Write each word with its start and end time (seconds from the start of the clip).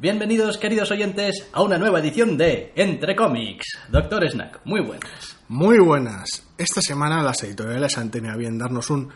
Bienvenidos, 0.00 0.56
queridos 0.56 0.90
oyentes, 0.92 1.46
a 1.52 1.62
una 1.62 1.76
nueva 1.76 2.00
edición 2.00 2.38
de 2.38 2.72
Entre 2.74 3.14
Cómics. 3.14 3.66
Doctor 3.90 4.26
Snack, 4.30 4.62
muy 4.64 4.80
buenas. 4.80 5.36
Muy 5.48 5.78
buenas. 5.78 6.42
Esta 6.56 6.80
semana 6.80 7.22
las 7.22 7.44
editoriales 7.44 7.98
han 7.98 8.10
tenido 8.10 8.32
a 8.32 8.38
bien 8.38 8.56
darnos 8.56 8.88
un 8.88 9.10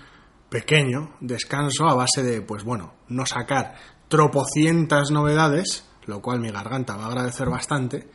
pequeño 0.50 1.14
descanso 1.22 1.88
a 1.88 1.94
base 1.94 2.22
de, 2.22 2.42
pues 2.42 2.64
bueno, 2.64 2.96
no 3.08 3.24
sacar 3.24 3.76
tropocientas 4.08 5.10
novedades, 5.10 5.88
lo 6.04 6.20
cual 6.20 6.40
mi 6.40 6.50
garganta 6.50 6.98
va 6.98 7.04
a 7.04 7.08
agradecer 7.08 7.48
bastante. 7.48 8.10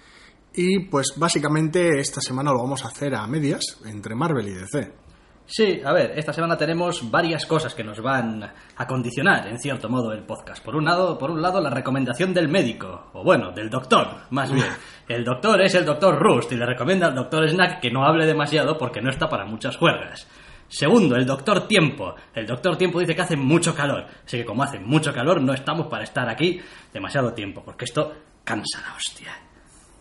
Y 0.53 0.89
pues 0.89 1.13
básicamente 1.15 1.99
esta 1.99 2.21
semana 2.21 2.51
lo 2.51 2.59
vamos 2.59 2.85
a 2.85 2.89
hacer 2.89 3.15
a 3.15 3.25
medias 3.25 3.79
entre 3.83 4.13
Marvel 4.13 4.47
y 4.47 4.53
DC. 4.53 5.08
Sí, 5.51 5.81
a 5.83 5.91
ver, 5.93 6.13
esta 6.15 6.31
semana 6.31 6.55
tenemos 6.55 7.09
varias 7.09 7.47
cosas 7.47 7.73
que 7.73 7.83
nos 7.83 7.99
van 7.99 8.43
a 8.43 8.85
condicionar, 8.85 9.47
en 9.47 9.57
cierto 9.57 9.89
modo, 9.89 10.13
el 10.13 10.21
podcast. 10.21 10.63
Por 10.63 10.75
un 10.75 10.85
lado, 10.85 11.17
por 11.17 11.31
un 11.31 11.41
lado 11.41 11.59
la 11.59 11.71
recomendación 11.71 12.35
del 12.35 12.47
médico, 12.47 13.09
o 13.13 13.23
bueno, 13.23 13.51
del 13.51 13.67
doctor, 13.67 14.07
más 14.29 14.51
bien. 14.51 14.67
El 15.07 15.23
doctor 15.25 15.59
es 15.63 15.73
el 15.73 15.85
doctor 15.85 16.19
Rust 16.19 16.51
y 16.51 16.55
le 16.55 16.67
recomienda 16.67 17.07
al 17.07 17.15
doctor 17.15 17.49
Snack 17.49 17.79
que 17.79 17.89
no 17.89 18.05
hable 18.05 18.27
demasiado 18.27 18.77
porque 18.77 19.01
no 19.01 19.09
está 19.09 19.27
para 19.27 19.43
muchas 19.43 19.75
juergas. 19.75 20.27
Segundo, 20.67 21.15
el 21.15 21.25
doctor 21.25 21.67
Tiempo. 21.67 22.13
El 22.31 22.45
doctor 22.45 22.77
Tiempo 22.77 22.99
dice 22.99 23.15
que 23.15 23.23
hace 23.23 23.35
mucho 23.35 23.73
calor. 23.73 24.05
Así 24.23 24.37
que 24.37 24.45
como 24.45 24.61
hace 24.61 24.77
mucho 24.77 25.11
calor, 25.11 25.41
no 25.41 25.51
estamos 25.51 25.87
para 25.87 26.03
estar 26.03 26.29
aquí 26.29 26.61
demasiado 26.93 27.33
tiempo, 27.33 27.63
porque 27.65 27.85
esto 27.85 28.13
cansa 28.43 28.81
la 28.81 28.95
hostia. 28.95 29.31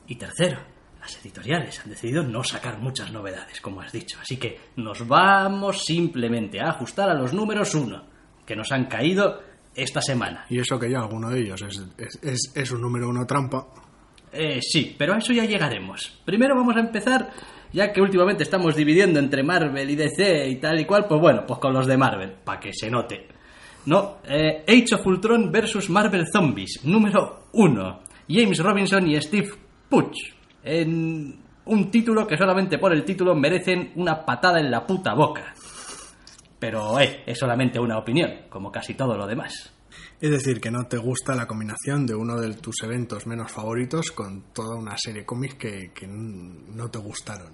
Y 0.08 0.16
tercero, 0.16 0.58
las 1.00 1.16
editoriales 1.20 1.80
han 1.80 1.91
decidido 1.91 2.22
no 2.22 2.42
sacar 2.42 2.78
muchas 2.78 3.12
novedades, 3.12 3.60
como 3.60 3.80
has 3.80 3.92
dicho. 3.92 4.18
Así 4.20 4.36
que 4.36 4.58
nos 4.77 5.06
vamos 5.06 5.84
simplemente 5.84 6.60
a 6.60 6.70
ajustar 6.70 7.08
a 7.10 7.14
los 7.14 7.32
números 7.32 7.74
uno, 7.74 8.05
que 8.44 8.56
nos 8.56 8.72
han 8.72 8.86
caído 8.86 9.40
esta 9.74 10.00
semana. 10.00 10.44
Y 10.50 10.58
eso 10.58 10.78
que 10.78 10.90
ya 10.90 10.98
alguno 10.98 11.30
de 11.30 11.40
ellos 11.40 11.62
es, 11.62 11.82
es, 11.96 12.18
es, 12.22 12.52
es 12.55 12.70
un 12.72 12.80
número 12.80 13.08
uno 13.08 13.27
trampa. 13.27 13.66
Eh, 14.32 14.60
sí, 14.60 14.94
pero 14.98 15.14
a 15.14 15.18
eso 15.18 15.32
ya 15.32 15.44
llegaremos. 15.44 16.20
Primero 16.24 16.55
vamos 16.55 16.77
a 16.77 16.80
empezar, 16.80 17.30
ya 17.72 17.92
que 17.92 18.00
últimamente 18.00 18.42
estamos 18.42 18.77
dividiendo 18.77 19.18
entre 19.18 19.42
Marvel 19.42 19.88
y 19.88 19.96
DC 19.96 20.48
y 20.48 20.56
tal 20.56 20.80
y 20.80 20.84
cual, 20.84 21.06
pues 21.08 21.20
bueno, 21.20 21.44
pues 21.46 21.58
con 21.58 21.72
los 21.72 21.86
de 21.86 21.96
Marvel, 21.96 22.33
para 22.44 22.60
que 22.60 22.72
se 22.72 22.90
note. 22.90 23.28
No, 23.86 24.18
eh, 24.24 24.64
Age 24.68 24.96
of 24.96 25.06
Ultron 25.06 25.50
versus 25.50 25.88
Marvel 25.88 26.27
Zombies, 26.30 26.80
número 26.84 27.48
uno. 27.52 28.00
James 28.28 28.58
Robinson 28.58 29.08
y 29.08 29.18
Steve 29.20 29.48
Puch. 29.88 30.38
En 30.70 31.34
un 31.64 31.91
título 31.91 32.27
que 32.27 32.36
solamente 32.36 32.77
por 32.77 32.92
el 32.92 33.02
título 33.02 33.34
merecen 33.34 33.92
una 33.97 34.24
patada 34.27 34.61
en 34.61 34.70
la 34.70 34.86
puta 34.86 35.14
boca. 35.14 35.55
Pero 36.58 37.00
eh, 37.00 37.22
es 37.24 37.38
solamente 37.38 37.80
una 37.80 37.97
opinión, 37.97 38.30
como 38.50 38.70
casi 38.70 38.92
todo 38.92 39.16
lo 39.16 39.27
demás. 39.27 39.72
Es 40.20 40.30
decir, 40.30 40.61
que 40.61 40.70
no 40.70 40.84
te 40.86 40.98
gusta 40.98 41.34
la 41.34 41.46
combinación 41.46 42.05
de 42.05 42.14
uno 42.14 42.36
de 42.36 42.52
tus 42.55 42.83
eventos 42.83 43.27
menos 43.27 43.50
favoritos 43.50 44.11
con 44.11 44.52
toda 44.52 44.77
una 44.77 44.98
serie 44.98 45.24
cómics 45.24 45.55
que, 45.55 45.92
que 45.94 46.06
no 46.06 46.91
te 46.91 46.98
gustaron. 46.98 47.52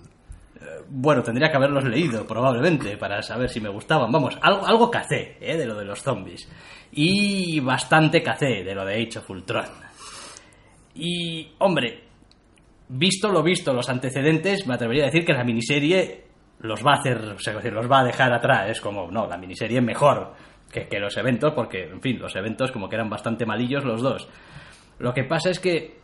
Bueno, 0.88 1.22
tendría 1.22 1.50
que 1.50 1.56
haberlos 1.56 1.84
leído, 1.84 2.26
probablemente, 2.26 2.96
para 2.96 3.22
saber 3.22 3.48
si 3.48 3.60
me 3.60 3.68
gustaban. 3.68 4.10
Vamos, 4.10 4.36
algo, 4.40 4.66
algo 4.66 4.90
cacé, 4.90 5.36
¿eh? 5.40 5.56
De 5.56 5.66
lo 5.66 5.76
de 5.76 5.84
los 5.84 6.02
zombies. 6.02 6.48
Y 6.90 7.60
bastante 7.60 8.22
cacé 8.22 8.64
de 8.64 8.74
lo 8.74 8.84
de 8.84 8.94
Age 8.94 9.18
of 9.18 9.30
Ultron. 9.30 9.66
Y, 10.94 11.52
hombre, 11.58 12.03
visto 12.88 13.28
lo 13.28 13.42
visto, 13.42 13.72
los 13.72 13.88
antecedentes, 13.88 14.66
me 14.66 14.74
atrevería 14.74 15.04
a 15.04 15.06
decir 15.06 15.24
que 15.24 15.32
la 15.32 15.44
miniserie 15.44 16.24
los 16.60 16.84
va 16.84 16.94
a 16.94 16.98
hacer, 17.00 17.20
los 17.72 17.90
va 17.90 18.00
a 18.00 18.04
dejar 18.04 18.32
atrás. 18.32 18.70
Es 18.70 18.80
como, 18.80 19.10
no, 19.10 19.26
la 19.26 19.36
miniserie 19.36 19.78
es 19.78 19.84
mejor 19.84 20.34
que, 20.70 20.88
que 20.88 20.98
los 20.98 21.16
eventos, 21.16 21.52
porque, 21.54 21.84
en 21.84 22.00
fin, 22.00 22.18
los 22.18 22.34
eventos 22.36 22.72
como 22.72 22.88
que 22.88 22.96
eran 22.96 23.10
bastante 23.10 23.46
malillos 23.46 23.84
los 23.84 24.02
dos. 24.02 24.28
Lo 24.98 25.12
que 25.12 25.24
pasa 25.24 25.50
es 25.50 25.60
que 25.60 26.03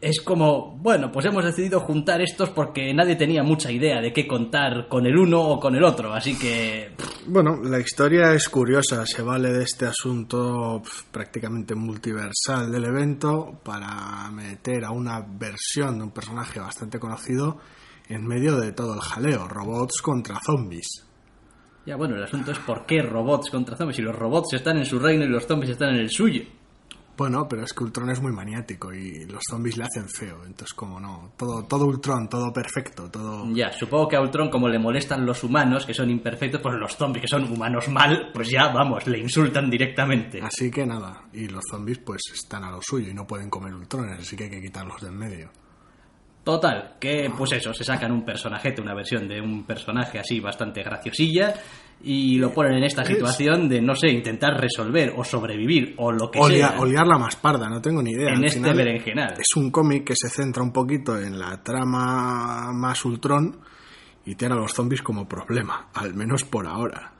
es 0.00 0.20
como, 0.20 0.76
bueno, 0.76 1.10
pues 1.10 1.26
hemos 1.26 1.44
decidido 1.44 1.80
juntar 1.80 2.20
estos 2.20 2.50
porque 2.50 2.92
nadie 2.94 3.16
tenía 3.16 3.42
mucha 3.42 3.70
idea 3.70 4.00
de 4.00 4.12
qué 4.12 4.26
contar 4.26 4.88
con 4.88 5.06
el 5.06 5.16
uno 5.16 5.40
o 5.40 5.60
con 5.60 5.74
el 5.74 5.84
otro, 5.84 6.12
así 6.12 6.38
que... 6.38 6.92
Bueno, 7.26 7.60
la 7.62 7.78
historia 7.78 8.32
es 8.32 8.48
curiosa, 8.48 9.04
se 9.06 9.22
vale 9.22 9.52
de 9.52 9.64
este 9.64 9.86
asunto 9.86 10.82
prácticamente 11.10 11.74
multiversal 11.74 12.70
del 12.70 12.84
evento 12.84 13.60
para 13.64 14.30
meter 14.30 14.84
a 14.84 14.90
una 14.90 15.20
versión 15.20 15.98
de 15.98 16.04
un 16.04 16.10
personaje 16.10 16.60
bastante 16.60 16.98
conocido 16.98 17.58
en 18.08 18.26
medio 18.26 18.58
de 18.58 18.72
todo 18.72 18.94
el 18.94 19.00
jaleo, 19.00 19.48
robots 19.48 20.00
contra 20.00 20.40
zombies. 20.44 21.04
Ya, 21.84 21.96
bueno, 21.96 22.16
el 22.16 22.22
asunto 22.22 22.52
es 22.52 22.58
por 22.58 22.86
qué 22.86 23.02
robots 23.02 23.50
contra 23.50 23.76
zombies, 23.76 23.96
si 23.96 24.02
los 24.02 24.14
robots 24.14 24.52
están 24.54 24.78
en 24.78 24.84
su 24.84 24.98
reino 24.98 25.24
y 25.24 25.28
los 25.28 25.46
zombies 25.46 25.72
están 25.72 25.90
en 25.90 26.00
el 26.00 26.10
suyo. 26.10 26.42
Bueno, 27.18 27.48
pero 27.48 27.64
es 27.64 27.72
que 27.72 27.82
Ultron 27.82 28.10
es 28.10 28.22
muy 28.22 28.30
maniático 28.30 28.94
y 28.94 29.26
los 29.26 29.42
zombies 29.50 29.76
le 29.76 29.82
hacen 29.82 30.08
feo, 30.08 30.44
entonces 30.46 30.72
como 30.72 31.00
no, 31.00 31.32
todo, 31.36 31.64
todo 31.64 31.86
Ultron, 31.86 32.28
todo 32.28 32.52
perfecto, 32.52 33.10
todo... 33.10 33.44
Ya, 33.52 33.72
supongo 33.72 34.06
que 34.06 34.14
a 34.14 34.20
Ultron 34.20 34.48
como 34.48 34.68
le 34.68 34.78
molestan 34.78 35.26
los 35.26 35.42
humanos, 35.42 35.84
que 35.84 35.92
son 35.92 36.10
imperfectos, 36.10 36.60
pues 36.60 36.76
los 36.76 36.96
zombies, 36.96 37.22
que 37.22 37.28
son 37.28 37.52
humanos 37.52 37.88
mal, 37.88 38.30
pues 38.32 38.48
ya, 38.48 38.68
vamos, 38.68 39.04
le 39.08 39.18
insultan 39.18 39.68
directamente. 39.68 40.40
Así 40.40 40.70
que 40.70 40.86
nada, 40.86 41.24
y 41.32 41.48
los 41.48 41.64
zombies 41.68 41.98
pues 41.98 42.22
están 42.32 42.62
a 42.62 42.70
lo 42.70 42.78
suyo 42.80 43.10
y 43.10 43.14
no 43.14 43.26
pueden 43.26 43.50
comer 43.50 43.74
Ultrones, 43.74 44.20
así 44.20 44.36
que 44.36 44.44
hay 44.44 44.50
que 44.50 44.62
quitarlos 44.62 45.00
del 45.02 45.10
medio. 45.12 45.50
Total, 46.44 46.94
que 47.00 47.32
pues 47.36 47.50
eso, 47.50 47.74
se 47.74 47.82
sacan 47.82 48.12
un 48.12 48.24
personajete, 48.24 48.80
una 48.80 48.94
versión 48.94 49.26
de 49.26 49.40
un 49.40 49.66
personaje 49.66 50.20
así 50.20 50.38
bastante 50.38 50.84
graciosilla 50.84 51.52
y 52.02 52.38
lo 52.38 52.52
ponen 52.52 52.74
en 52.74 52.84
esta 52.84 53.04
situación 53.04 53.68
de, 53.68 53.80
no 53.82 53.94
sé, 53.96 54.08
intentar 54.08 54.54
resolver 54.60 55.12
o 55.16 55.24
sobrevivir 55.24 55.94
o 55.98 56.12
lo 56.12 56.30
que 56.30 56.38
O, 56.38 56.48
lia- 56.48 56.70
sea 56.70 56.80
o 56.80 56.86
liarla 56.86 57.18
más 57.18 57.34
parda, 57.36 57.68
no 57.68 57.80
tengo 57.82 58.02
ni 58.02 58.12
idea. 58.12 58.28
en 58.30 58.36
Al 58.38 58.44
este 58.44 58.58
final 58.60 58.76
berenjenal. 58.76 59.32
Es 59.32 59.56
un 59.56 59.70
cómic 59.70 60.04
que 60.04 60.14
se 60.16 60.28
centra 60.28 60.62
un 60.62 60.72
poquito 60.72 61.18
en 61.18 61.38
la 61.38 61.62
trama 61.62 62.72
más 62.72 63.04
Ultron 63.04 63.58
y 64.24 64.34
tiene 64.36 64.54
a 64.54 64.58
los 64.58 64.72
zombies 64.72 65.02
como 65.02 65.26
problema, 65.28 65.88
al 65.94 66.14
menos 66.14 66.44
por 66.44 66.66
ahora. 66.66 67.12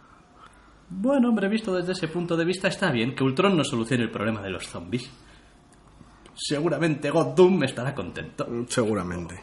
Bueno, 0.91 1.29
hombre, 1.31 1.49
visto 1.49 1.75
desde 1.75 1.93
ese 1.93 2.09
punto 2.09 2.37
de 2.37 2.45
vista 2.45 2.69
está 2.69 2.91
bien 2.93 3.15
que 3.15 3.25
Ultron 3.25 3.57
no 3.57 3.65
solucione 3.65 4.05
el 4.05 4.11
problema 4.11 4.41
de 4.43 4.51
los 4.51 4.67
zombies. 4.69 5.11
Seguramente 6.35 7.11
God 7.11 7.35
Doom 7.35 7.65
estará 7.65 7.95
contento. 7.95 8.47
Seguramente. 8.69 9.43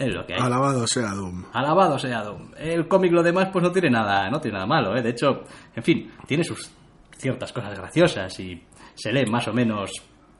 Es 0.00 0.14
lo 0.14 0.24
que 0.24 0.32
hay. 0.32 0.40
Alabado 0.40 0.86
sea 0.86 1.10
Doom. 1.10 1.44
Alabado 1.52 1.98
sea 1.98 2.22
Doom. 2.22 2.52
El 2.56 2.88
cómic 2.88 3.12
lo 3.12 3.22
demás 3.22 3.50
pues 3.52 3.62
no 3.62 3.70
tiene 3.70 3.90
nada, 3.90 4.30
no 4.30 4.40
tiene 4.40 4.54
nada 4.54 4.66
malo, 4.66 4.96
¿eh? 4.96 5.02
De 5.02 5.10
hecho, 5.10 5.42
en 5.76 5.82
fin, 5.82 6.10
tiene 6.26 6.42
sus 6.42 6.70
ciertas 7.18 7.52
cosas 7.52 7.78
graciosas 7.78 8.40
y 8.40 8.64
se 8.94 9.12
lee 9.12 9.30
más 9.30 9.46
o 9.48 9.52
menos 9.52 9.90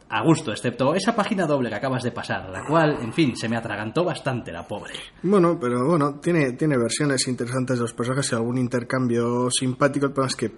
a 0.09 0.23
gusto, 0.23 0.51
excepto 0.51 0.95
esa 0.95 1.15
página 1.15 1.47
doble 1.47 1.69
que 1.69 1.75
acabas 1.75 2.03
de 2.03 2.11
pasar, 2.11 2.49
la 2.49 2.65
cual, 2.65 2.97
en 3.03 3.13
fin, 3.13 3.37
se 3.37 3.51
me 3.51 3.57
atragantó 3.59 4.03
bastante 4.03 4.51
la 4.51 4.67
pobre. 4.67 4.95
Bueno, 5.23 5.59
pero 5.61 5.87
bueno, 5.87 6.19
tiene, 6.21 6.53
tiene 6.55 6.79
versiones 6.79 7.29
interesantes 7.29 7.77
de 7.77 7.83
los 7.83 7.93
personajes 7.93 8.33
y 8.33 8.37
algún 8.37 8.57
intercambio 8.57 9.51
simpático. 9.51 10.07
El 10.07 10.13
problema 10.13 10.31
es 10.31 10.37
que 10.37 10.53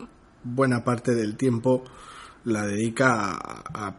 buena 0.44 0.84
parte 0.84 1.12
del 1.12 1.36
tiempo 1.36 1.82
la 2.44 2.66
dedica 2.66 3.38
a, 3.38 3.94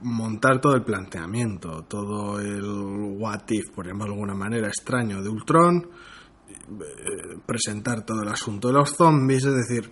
montar 0.00 0.60
todo 0.60 0.76
el 0.76 0.84
planteamiento, 0.84 1.84
todo 1.88 2.38
el 2.38 2.62
what 3.18 3.42
if, 3.48 3.70
por 3.74 3.84
llamarlo 3.84 4.14
de 4.14 4.20
alguna 4.20 4.34
manera, 4.34 4.68
extraño 4.68 5.20
de 5.20 5.28
Ultron, 5.28 5.90
eh, 6.48 7.38
presentar 7.44 8.04
todo 8.06 8.22
el 8.22 8.28
asunto 8.28 8.68
de 8.68 8.74
los 8.74 8.94
zombies, 8.94 9.44
es 9.44 9.54
decir, 9.54 9.90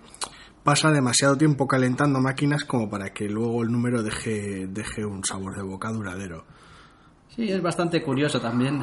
pasa 0.63 0.93
demasiado 0.93 1.37
tiempo 1.37 1.67
calentando 1.67 2.21
máquinas 2.21 2.65
como 2.65 2.89
para 2.89 3.13
que 3.13 3.29
luego 3.29 3.63
el 3.63 3.73
número 3.73 4.03
deje, 4.03 4.67
deje 4.69 5.05
un 5.05 5.25
sabor 5.25 5.57
de 5.57 5.63
boca 5.63 5.91
duradero. 5.91 6.45
Sí, 7.29 7.51
es 7.51 7.61
bastante 7.61 8.03
curioso 8.03 8.41
también, 8.41 8.83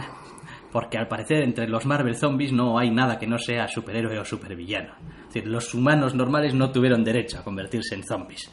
porque 0.71 0.97
al 0.97 1.07
parecer 1.07 1.43
entre 1.43 1.67
los 1.67 1.85
Marvel 1.85 2.15
Zombies 2.15 2.51
no 2.51 2.77
hay 2.77 2.91
nada 2.91 3.17
que 3.17 3.27
no 3.27 3.37
sea 3.37 3.67
superhéroe 3.67 4.19
o 4.19 4.25
supervillano. 4.25 4.93
Es 5.21 5.33
decir, 5.33 5.47
los 5.47 5.73
humanos 5.73 6.13
normales 6.13 6.53
no 6.53 6.71
tuvieron 6.71 7.03
derecho 7.03 7.39
a 7.39 7.43
convertirse 7.43 7.95
en 7.95 8.03
zombies. 8.03 8.51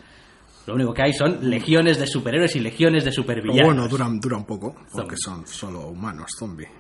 Lo 0.67 0.75
único 0.75 0.93
que 0.93 1.03
hay 1.03 1.13
son 1.13 1.39
legiones 1.49 1.99
de 1.99 2.07
superhéroes 2.07 2.55
y 2.57 2.61
legiones 2.61 3.05
de 3.05 3.13
supervillanos. 3.13 3.67
bueno, 3.67 3.89
dura, 3.89 4.07
dura 4.21 4.37
un 4.37 4.45
poco, 4.45 4.77
porque 4.93 5.17
son 5.17 5.47
solo 5.47 5.89
humanos 5.89 6.31
zombies. 6.39 6.71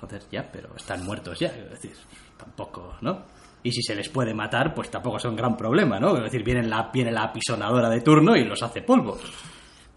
Joder, 0.00 0.22
ya, 0.30 0.50
pero 0.52 0.74
están 0.76 1.04
muertos 1.04 1.38
ya. 1.38 1.48
Es 1.48 1.70
decir, 1.70 1.92
tampoco, 2.36 2.96
¿no? 3.00 3.24
Y 3.62 3.72
si 3.72 3.82
se 3.82 3.94
les 3.94 4.10
puede 4.10 4.34
matar, 4.34 4.74
pues 4.74 4.90
tampoco 4.90 5.16
es 5.16 5.24
un 5.24 5.34
gran 5.36 5.56
problema, 5.56 5.98
¿no? 5.98 6.16
Es 6.18 6.24
decir, 6.24 6.44
viene 6.44 6.62
la, 6.62 6.90
viene 6.92 7.10
la 7.10 7.24
apisonadora 7.24 7.88
de 7.88 8.02
turno 8.02 8.36
y 8.36 8.44
los 8.44 8.62
hace 8.62 8.82
polvo. 8.82 9.18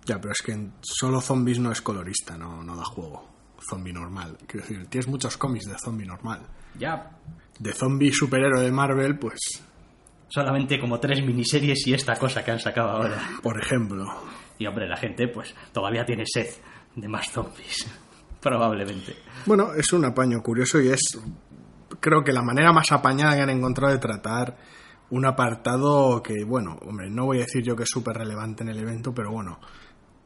Ya, 0.05 0.21
pero 0.21 0.31
es 0.31 0.41
que 0.41 0.57
solo 0.81 1.19
zombies 1.19 1.59
no 1.59 1.69
es 1.71 1.81
colorista, 1.81 2.37
no, 2.37 2.63
no 2.63 2.77
da 2.77 2.85
juego. 2.85 3.27
Zombie 3.69 3.91
normal. 3.91 4.37
Quiero 4.47 4.65
decir, 4.65 4.87
tienes 4.87 5.07
muchos 5.09 5.35
cómics 5.35 5.65
de 5.65 5.77
zombie 5.77 6.05
normal. 6.05 6.39
Ya, 6.79 7.11
De 7.59 7.73
zombie 7.73 8.13
superhéroe 8.13 8.61
de 8.63 8.71
Marvel, 8.71 9.19
pues, 9.19 9.39
solamente 10.27 10.79
como 10.79 10.99
tres 10.99 11.23
miniseries 11.23 11.87
y 11.87 11.93
esta 11.93 12.15
cosa 12.15 12.43
que 12.43 12.51
han 12.51 12.59
sacado 12.59 12.89
ahora. 12.89 13.17
por 13.41 13.61
ejemplo. 13.61 14.05
Y 14.57 14.65
hombre, 14.65 14.87
la 14.87 14.97
gente 14.97 15.27
pues 15.27 15.53
todavía 15.71 16.05
tiene 16.05 16.23
sed 16.25 16.47
de 16.95 17.07
más 17.07 17.29
zombies. 17.31 17.87
Probablemente. 18.41 19.15
Bueno, 19.45 19.73
es 19.73 19.91
un 19.93 20.05
apaño 20.05 20.41
curioso 20.41 20.79
y 20.79 20.89
es, 20.89 21.01
creo 21.99 22.23
que 22.23 22.31
la 22.31 22.43
manera 22.43 22.71
más 22.71 22.91
apañada 22.91 23.35
que 23.35 23.41
han 23.41 23.49
encontrado 23.49 23.93
de 23.93 23.99
tratar 23.99 24.57
un 25.09 25.25
apartado 25.25 26.21
que, 26.21 26.43
bueno, 26.45 26.77
hombre, 26.85 27.09
no 27.09 27.25
voy 27.25 27.37
a 27.37 27.41
decir 27.41 27.63
yo 27.63 27.75
que 27.75 27.83
es 27.83 27.89
súper 27.89 28.17
relevante 28.17 28.63
en 28.63 28.69
el 28.69 28.77
evento, 28.77 29.13
pero 29.13 29.31
bueno, 29.31 29.59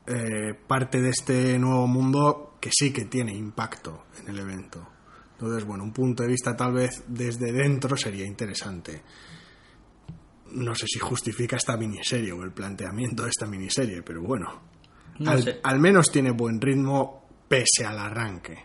eh, 0.08 0.56
parte 0.68 1.02
de 1.02 1.10
este 1.10 1.60
nuevo 1.60 1.88
mundo 1.88 2.58
que 2.60 2.70
sí 2.72 2.92
que 2.92 3.06
tiene 3.06 3.34
impacto 3.34 4.06
en 4.20 4.30
el 4.30 4.40
evento. 4.40 4.88
Entonces, 5.34 5.66
bueno, 5.66 5.84
un 5.84 5.94
punto 5.94 6.24
de 6.24 6.30
vista 6.30 6.56
tal 6.56 6.74
vez 6.74 7.04
desde 7.08 7.52
dentro 7.52 7.96
sería 7.96 8.26
interesante. 8.26 9.02
No 10.54 10.76
sé 10.76 10.86
si 10.88 11.00
justifica 11.00 11.56
esta 11.56 11.78
miniserie 11.78 12.32
o 12.32 12.44
el 12.44 12.52
planteamiento 12.52 13.24
de 13.24 13.30
esta 13.30 13.46
miniserie, 13.48 14.02
pero 14.04 14.22
bueno, 14.22 14.62
No 15.20 15.32
al, 15.32 15.44
sé. 15.44 15.60
al 15.64 15.80
menos 15.80 16.12
tiene 16.12 16.32
buen 16.32 16.60
ritmo 16.60 17.26
pese 17.48 17.86
al 17.86 17.98
arranque. 18.00 18.58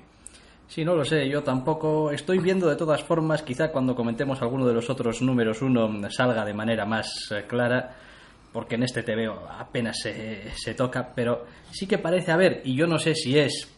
Sí, 0.69 0.85
no 0.85 0.97
lo 0.97 1.05
sé, 1.05 1.29
yo 1.29 1.43
tampoco 1.45 2.11
estoy 2.11 2.39
viendo 2.39 2.69
de 2.69 2.75
todas 2.77 3.03
formas, 3.05 3.43
quizá 3.43 3.71
cuando 3.71 3.95
comentemos 3.95 4.43
alguno 4.43 4.67
de 4.67 4.75
los 4.75 4.91
otros 4.91 5.23
números 5.23 5.63
uno 5.63 5.89
salga 6.11 6.45
de 6.45 6.55
manera 6.55 6.85
más 6.85 7.29
eh, 7.31 7.45
clara, 7.47 7.97
porque 8.53 8.75
en 8.75 8.83
este 8.83 9.03
TVO 9.05 9.47
apenas 9.49 9.97
se, 10.03 10.51
se 10.57 10.75
toca, 10.75 11.13
pero 11.15 11.45
sí 11.71 11.87
que 11.87 11.99
parece 11.99 12.33
haber, 12.33 12.63
y 12.65 12.75
yo 12.75 12.87
no 12.89 12.99
sé 12.99 13.15
si 13.15 13.39
es 13.39 13.73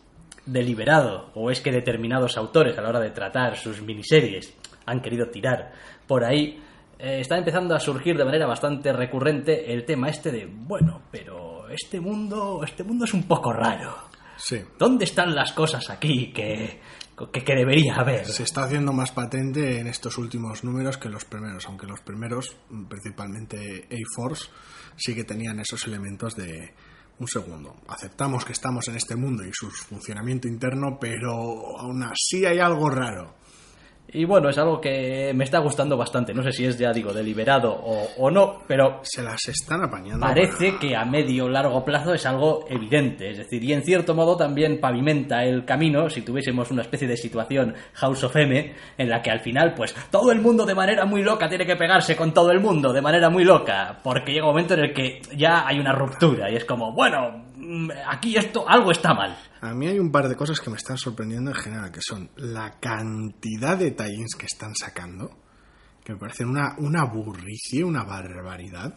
deliberado 0.47 1.31
o 1.35 1.51
es 1.51 1.61
que 1.61 1.71
determinados 1.71 2.39
autores 2.39 2.79
a 2.79 2.81
la 2.81 2.89
hora 2.89 3.01
de 3.01 3.11
tratar 3.11 3.57
sus 3.57 3.83
miniseries 3.83 4.55
han 4.87 5.03
querido 5.03 5.29
tirar 5.29 5.73
por 6.07 6.25
ahí, 6.25 6.59
eh, 6.99 7.21
está 7.21 7.39
empezando 7.39 7.75
a 7.75 7.81
surgir 7.81 8.17
de 8.17 8.25
manera 8.25 8.47
bastante 8.47 8.93
recurrente 8.93 9.73
el 9.73 9.85
tema 9.85 10.09
este 10.09 10.31
de, 10.33 10.47
bueno, 10.47 11.03
pero 11.11 11.69
este 11.69 12.01
mundo, 12.01 12.63
este 12.65 12.83
mundo 12.85 13.05
es 13.05 13.15
un 13.15 13.25
poco 13.25 13.53
raro. 13.53 13.97
Sí. 14.37 14.61
¿Dónde 14.79 15.05
están 15.05 15.35
las 15.35 15.53
cosas 15.53 15.91
aquí 15.91 16.33
que, 16.33 16.81
que, 17.33 17.45
que 17.45 17.55
debería 17.55 17.97
haber? 17.97 18.25
Se 18.27 18.45
está 18.45 18.65
haciendo 18.65 18.93
más 18.93 19.11
patente 19.13 19.81
en 19.81 19.89
estos 19.89 20.17
últimos 20.19 20.63
números 20.65 20.97
que 20.97 21.09
los 21.09 21.25
primeros, 21.25 21.67
aunque 21.67 21.87
los 21.87 22.01
primeros, 22.01 22.57
principalmente 22.89 23.89
A-Force, 23.91 24.49
sí 24.97 25.15
que 25.15 25.25
tenían 25.25 25.59
esos 25.61 25.87
elementos 25.87 26.37
de 26.37 26.73
un 27.19 27.27
segundo. 27.27 27.77
Aceptamos 27.89 28.45
que 28.45 28.53
estamos 28.53 28.87
en 28.89 28.97
este 28.97 29.17
mundo 29.17 29.45
y 29.45 29.51
su 29.53 29.71
funcionamiento 29.71 30.47
interno, 30.47 30.99
pero 31.01 31.79
aún 31.79 32.03
así 32.05 32.47
hay 32.47 32.61
algo 32.61 32.89
raro. 32.89 33.35
Y 34.11 34.25
bueno, 34.25 34.49
es 34.49 34.57
algo 34.57 34.81
que 34.81 35.33
me 35.35 35.45
está 35.45 35.59
gustando 35.59 35.97
bastante. 35.97 36.33
No 36.33 36.43
sé 36.43 36.53
si 36.53 36.65
es, 36.65 36.79
ya 36.79 36.93
digo, 36.93 37.13
deliberado 37.13 37.73
o, 37.73 38.09
o 38.17 38.31
no, 38.31 38.63
pero 38.67 39.01
Se 39.03 39.23
las 39.23 39.47
están 39.49 39.83
apañando. 39.85 40.25
parece 40.27 40.79
que 40.79 40.97
a 40.97 41.05
medio 41.05 41.45
o 41.45 41.49
largo 41.49 41.85
plazo 41.85 42.15
es 42.15 42.25
algo 42.25 42.65
evidente. 42.69 43.31
Es 43.31 43.39
decir, 43.39 43.63
y 43.63 43.73
en 43.75 43.83
cierto 43.83 44.15
modo 44.15 44.37
también 44.37 44.81
pavimenta 44.81 45.45
el 45.45 45.65
camino 45.67 46.09
si 46.09 46.23
tuviésemos 46.23 46.71
una 46.71 46.83
especie 46.83 47.07
de 47.07 47.17
situación 47.19 47.75
House 47.95 48.25
of 48.25 48.35
M 48.37 48.75
en 48.97 49.09
la 49.11 49.21
que 49.21 49.31
al 49.31 49.41
final, 49.41 49.75
pues 49.75 49.95
todo 50.11 50.33
el 50.33 50.41
mundo 50.41 50.65
de 50.65 50.75
manera 50.75 51.05
muy 51.05 51.23
loca 51.23 51.49
tiene 51.49 51.67
que 51.67 51.77
pegarse 51.77 52.17
con 52.17 52.33
todo 52.33 52.51
el 52.51 52.61
mundo 52.61 52.93
de 52.95 53.03
manera 53.03 53.29
muy 53.29 53.45
loca. 53.45 53.99
Porque 54.03 54.33
llega 54.33 54.47
un 54.47 54.53
momento 54.53 54.75
en 54.75 54.81
el 54.81 54.95
que 54.95 55.21
ya 55.37 55.67
hay 55.67 55.79
una 55.79 55.93
ruptura 55.93 56.51
y 56.51 56.57
es 56.57 56.65
como, 56.65 56.93
bueno, 56.93 57.48
aquí 58.07 58.37
esto, 58.37 58.69
algo 58.69 58.91
está 58.91 59.15
mal. 59.15 59.37
A 59.61 59.75
mí 59.75 59.87
hay 59.87 59.99
un 59.99 60.11
par 60.11 60.29
de 60.29 60.37
cosas 60.37 60.61
que 60.61 60.71
me 60.71 60.77
están 60.77 60.97
sorprendiendo 60.97 61.51
en 61.51 61.57
general, 61.57 61.91
que 61.91 62.01
son 62.01 62.31
la 62.37 62.79
cantidad 62.79 63.77
de 63.77 63.91
tie 63.91 64.25
que 64.39 64.47
están 64.47 64.75
sacando, 64.75 65.31
que 66.05 66.13
me 66.13 66.19
parecen 66.19 66.49
una, 66.49 66.77
una 66.79 67.05
burricie, 67.05 67.85
una 67.85 68.05
barbaridad. 68.05 68.95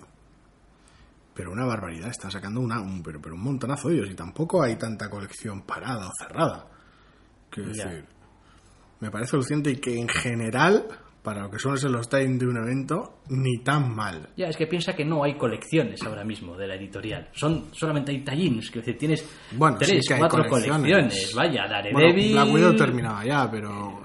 Pero 1.33 1.51
una 1.51 1.65
barbaridad, 1.65 2.09
están 2.09 2.29
sacando 2.29 2.59
una, 2.59 2.81
un, 2.81 3.01
pero, 3.01 3.21
pero 3.21 3.35
un 3.35 3.41
montonazo 3.41 3.88
de 3.88 3.95
ellos 3.95 4.09
y 4.12 4.15
tampoco 4.15 4.62
hay 4.62 4.75
tanta 4.75 5.09
colección 5.09 5.62
parada 5.62 6.07
o 6.07 6.12
cerrada. 6.17 6.67
Quiero 7.50 7.69
decir, 7.69 8.06
me 9.00 9.09
parece 9.12 9.38
luciente 9.38 9.71
y 9.71 9.77
que 9.77 10.00
en 10.00 10.07
general, 10.07 10.88
para 11.23 11.41
lo 11.44 11.51
que 11.51 11.59
ser 11.59 11.91
los 11.91 12.09
tie 12.09 12.27
de 12.27 12.47
un 12.47 12.57
evento, 12.57 13.19
ni 13.29 13.59
tan 13.63 13.95
mal. 13.95 14.29
Ya, 14.38 14.47
es 14.47 14.57
que 14.57 14.65
piensa 14.68 14.94
que 14.95 15.06
no 15.06 15.23
hay 15.23 15.35
colecciones 15.38 16.01
ahora 16.03 16.23
mismo 16.23 16.57
de 16.57 16.68
la 16.68 16.75
editorial. 16.75 17.29
Son 17.33 17.65
solamente 17.73 18.12
hay 18.12 18.23
tallins, 18.23 18.71
que 18.71 18.79
decir, 18.79 18.97
tienes 18.97 19.29
Bueno, 19.51 19.77
sí 19.81 19.85
tres, 19.85 20.07
que 20.07 20.13
hay 20.15 20.19
cuatro 20.19 20.44
colecciones. 20.47 20.91
colecciones. 20.91 21.35
Vaya, 21.35 21.62
Bueno, 21.62 22.07
Daredevil. 22.07 22.31
Black 22.33 22.53
Widow 22.53 22.75
terminaba 22.75 23.23
ya, 23.25 23.50
pero 23.51 24.01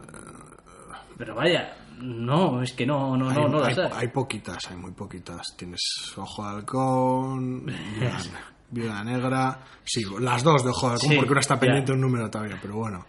Pero 1.16 1.34
vaya, 1.34 1.74
no, 2.00 2.60
es 2.62 2.72
que 2.74 2.84
no, 2.84 3.16
no, 3.16 3.24
no, 3.24 3.30
hay, 3.30 3.50
no 3.50 3.60
las 3.60 3.78
hay- 3.78 3.84
hay. 3.84 3.90
hay 3.94 4.08
poquitas, 4.08 4.58
hay 4.70 4.76
muy 4.76 4.92
poquitas. 4.92 5.54
Tienes 5.56 5.80
Ojo 6.16 6.42
de 6.42 6.48
Halcón, 6.50 7.64
Viuda, 7.64 8.18
Viuda 8.70 9.04
Negra. 9.04 9.60
Sí, 9.82 10.02
las 10.20 10.42
dos 10.42 10.62
de 10.62 10.68
Ojo 10.70 10.88
de 10.88 10.92
Halcón, 10.94 11.08
Sí, 11.10 11.16
porque 11.16 11.30
una 11.32 11.40
está 11.40 11.54
ya. 11.54 11.60
pendiente 11.60 11.92
de 11.92 11.94
un 11.96 12.02
número 12.02 12.28
todavía, 12.28 12.58
pero 12.60 12.74
bueno. 12.76 13.06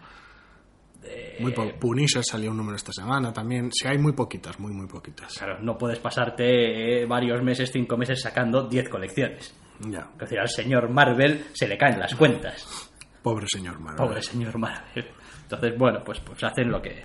Muy 1.40 1.52
po- 1.52 1.70
Punisher 1.78 2.22
salió 2.24 2.50
un 2.50 2.56
número 2.56 2.76
esta 2.76 2.92
semana 2.92 3.32
también. 3.32 3.70
Sí, 3.72 3.86
hay 3.88 3.98
muy 3.98 4.12
poquitas, 4.12 4.58
muy, 4.58 4.72
muy 4.72 4.86
poquitas. 4.86 5.34
Claro, 5.36 5.58
no 5.60 5.76
puedes 5.78 5.98
pasarte 5.98 7.02
eh, 7.02 7.06
varios 7.06 7.42
meses, 7.42 7.70
cinco 7.72 7.96
meses 7.96 8.20
sacando 8.20 8.68
10 8.68 8.88
colecciones. 8.88 9.54
Ya, 9.80 10.08
Es 10.14 10.18
decir, 10.18 10.38
al 10.40 10.48
señor 10.48 10.90
Marvel 10.90 11.44
se 11.52 11.68
le 11.68 11.78
caen 11.78 11.98
las 12.00 12.14
cuentas. 12.14 12.90
pobre 13.22 13.46
señor 13.48 13.78
Marvel. 13.80 14.06
Pobre 14.06 14.22
señor 14.22 14.58
Marvel. 14.58 15.06
Entonces, 15.42 15.78
bueno, 15.78 16.02
pues, 16.04 16.20
pues 16.20 16.42
hacen 16.44 16.70
lo 16.70 16.82
que, 16.82 17.04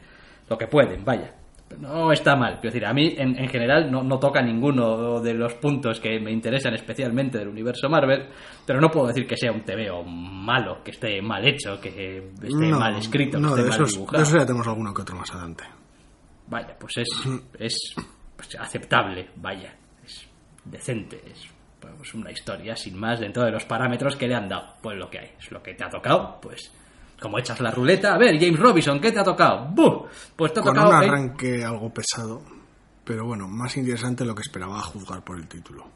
lo 0.50 0.58
que 0.58 0.68
pueden, 0.68 1.04
vaya. 1.06 1.34
No 1.80 2.12
está 2.12 2.36
mal. 2.36 2.60
Quiero 2.60 2.74
decir, 2.74 2.86
a 2.86 2.94
mí 2.94 3.16
en, 3.18 3.38
en 3.38 3.48
general 3.50 3.92
no, 3.92 4.04
no 4.04 4.20
toca 4.20 4.42
ninguno 4.42 5.20
de 5.20 5.34
los 5.34 5.54
puntos 5.56 6.00
que 6.00 6.20
me 6.20 6.32
interesan 6.32 6.74
especialmente 6.74 7.38
del 7.38 7.48
universo 7.48 7.90
Marvel, 7.90 8.28
pero 8.66 8.80
no 8.80 8.90
puedo 8.90 9.08
decir 9.08 9.26
que 9.28 9.38
sea 9.38 9.52
un 9.52 9.62
TVO 9.62 10.04
malo, 10.04 10.84
que 10.84 10.92
esté 10.92 11.22
mal 11.22 11.46
hecho, 11.48 11.80
que 11.80 12.32
esté 12.42 12.68
No, 12.68 12.80
mal 12.80 12.96
escrito, 12.98 13.40
no, 13.40 13.56
que 13.56 13.64
de 13.64 13.70
esté 13.70 13.80
mal 13.80 13.88
esos, 13.88 13.94
dibujado. 13.94 14.18
de 14.18 14.24
esos 14.24 14.40
ya 14.40 14.46
tenemos 14.46 14.68
alguno 14.68 14.94
que 14.94 15.02
otro 15.02 15.16
más 15.16 15.32
adelante. 15.32 15.64
Vaya, 16.48 16.76
pues 16.80 16.98
es, 16.98 17.10
es 17.60 17.96
pues, 18.36 18.56
aceptable, 18.60 19.30
vaya, 19.38 19.74
es 20.06 20.28
decente, 20.66 21.22
es 21.26 21.48
pues, 21.80 22.14
una 22.14 22.32
historia 22.32 22.76
sin 22.76 22.98
más 23.00 23.20
dentro 23.20 23.44
de 23.44 23.52
los 23.52 23.66
parámetros 23.66 24.16
que 24.16 24.28
le 24.28 24.36
han 24.36 24.48
dado. 24.48 24.76
Pues 24.82 24.98
lo 24.98 25.10
que 25.10 25.20
hay, 25.20 25.32
es 25.40 25.52
lo 25.52 25.62
que 25.64 25.74
te 25.74 25.84
ha 25.84 25.90
tocado, 25.90 26.40
pues 26.42 26.72
como 27.24 27.40
echas 27.40 27.62
la 27.62 27.72
ruleta, 27.72 28.14
a 28.14 28.18
ver, 28.18 28.38
James 28.38 28.60
Robinson, 28.60 29.00
¿qué 29.00 29.14
te 29.14 29.20
ha 29.20 29.24
tocado? 29.24 29.70
¡Buh! 29.70 30.06
Pues 30.36 30.52
te 30.52 30.60
ha 30.60 30.64
Con 30.64 30.76
tocado... 30.76 30.90
un 30.98 31.04
eh, 31.04 31.08
arranque 31.08 31.64
algo 31.64 31.90
pesado, 31.94 32.42
pero 33.06 33.26
bueno, 33.26 33.48
más 33.48 33.78
interesante 33.78 34.26
de 34.26 34.28
lo 34.28 34.36
que 34.36 34.42
esperaba 34.42 34.78
a 34.78 34.82
juzgar 34.82 35.24
por 35.24 35.38
el 35.38 35.48
título. 35.48 35.88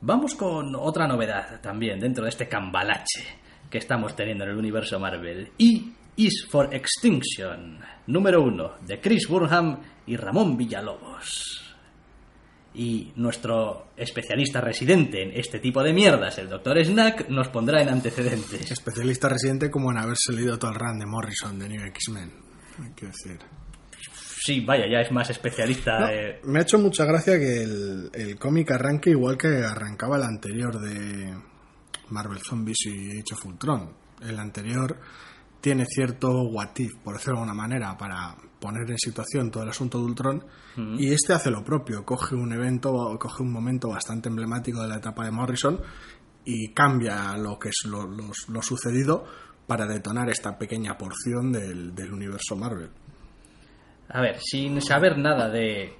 Vamos 0.00 0.34
con 0.34 0.74
otra 0.76 1.06
novedad 1.06 1.60
también 1.60 2.00
dentro 2.00 2.24
de 2.24 2.30
este 2.30 2.48
cambalache 2.48 3.22
que 3.68 3.76
estamos 3.76 4.16
teniendo 4.16 4.44
en 4.44 4.50
el 4.50 4.56
universo 4.56 4.98
Marvel. 4.98 5.52
E 5.58 5.92
is 6.16 6.46
for 6.48 6.74
Extinction, 6.74 7.80
número 8.06 8.42
uno, 8.42 8.76
de 8.80 9.00
Chris 9.02 9.28
Burnham 9.28 9.78
y 10.06 10.16
Ramón 10.16 10.56
Villalobos. 10.56 11.63
Y 12.74 13.12
nuestro 13.16 13.88
especialista 13.96 14.60
residente 14.60 15.22
en 15.22 15.30
este 15.32 15.60
tipo 15.60 15.82
de 15.82 15.92
mierdas, 15.92 16.38
el 16.38 16.48
Dr. 16.48 16.84
Snack, 16.84 17.28
nos 17.28 17.48
pondrá 17.48 17.80
en 17.80 17.88
antecedentes. 17.88 18.70
Especialista 18.70 19.28
residente 19.28 19.70
como 19.70 19.92
en 19.92 19.98
haberse 19.98 20.32
leído 20.32 20.58
todo 20.58 20.72
el 20.72 20.78
run 20.78 20.98
de 20.98 21.06
Morrison 21.06 21.58
de 21.58 21.68
New 21.68 21.86
X-Men. 21.86 22.32
Hay 22.82 22.92
que 22.94 23.06
decir. 23.06 23.38
Sí, 24.44 24.60
vaya, 24.60 24.84
ya 24.90 25.00
es 25.00 25.12
más 25.12 25.30
especialista. 25.30 26.00
No, 26.00 26.08
eh, 26.08 26.40
me 26.44 26.58
ha 26.58 26.62
hecho 26.62 26.78
mucha 26.78 27.04
gracia 27.04 27.38
que 27.38 27.62
el, 27.62 28.10
el 28.12 28.38
cómic 28.38 28.72
arranque 28.72 29.10
igual 29.10 29.38
que 29.38 29.48
arrancaba 29.64 30.16
el 30.16 30.24
anterior 30.24 30.78
de 30.80 31.32
Marvel 32.10 32.40
Zombies 32.40 32.86
y 32.86 33.10
Age 33.20 33.34
of 33.34 33.46
Ultron. 33.46 33.96
El 34.20 34.38
anterior 34.38 34.98
tiene 35.64 35.86
cierto 35.86 36.28
what 36.42 36.76
if, 36.76 36.94
por 37.02 37.14
decirlo 37.14 37.36
de 37.36 37.40
alguna 37.44 37.54
manera, 37.54 37.96
para 37.96 38.36
poner 38.60 38.82
en 38.90 38.98
situación 38.98 39.50
todo 39.50 39.62
el 39.62 39.70
asunto 39.70 39.96
de 39.98 40.04
Ultron. 40.04 40.44
Y 40.98 41.10
este 41.10 41.32
hace 41.32 41.50
lo 41.50 41.64
propio, 41.64 42.04
coge 42.04 42.34
un 42.34 42.52
evento, 42.52 43.16
coge 43.18 43.42
un 43.42 43.50
momento 43.50 43.88
bastante 43.88 44.28
emblemático 44.28 44.82
de 44.82 44.88
la 44.88 44.96
etapa 44.96 45.24
de 45.24 45.30
Morrison 45.30 45.80
y 46.44 46.74
cambia 46.74 47.36
lo 47.38 47.58
que 47.58 47.70
es 47.70 47.76
lo, 47.86 48.06
lo- 48.06 48.32
lo 48.48 48.60
sucedido 48.62 49.24
para 49.66 49.86
detonar 49.86 50.28
esta 50.28 50.58
pequeña 50.58 50.98
porción 50.98 51.50
del, 51.50 51.94
del 51.94 52.12
universo 52.12 52.56
Marvel. 52.56 52.90
A 54.10 54.20
ver, 54.20 54.36
sin 54.40 54.82
saber 54.82 55.16
nada 55.16 55.48
de 55.48 55.94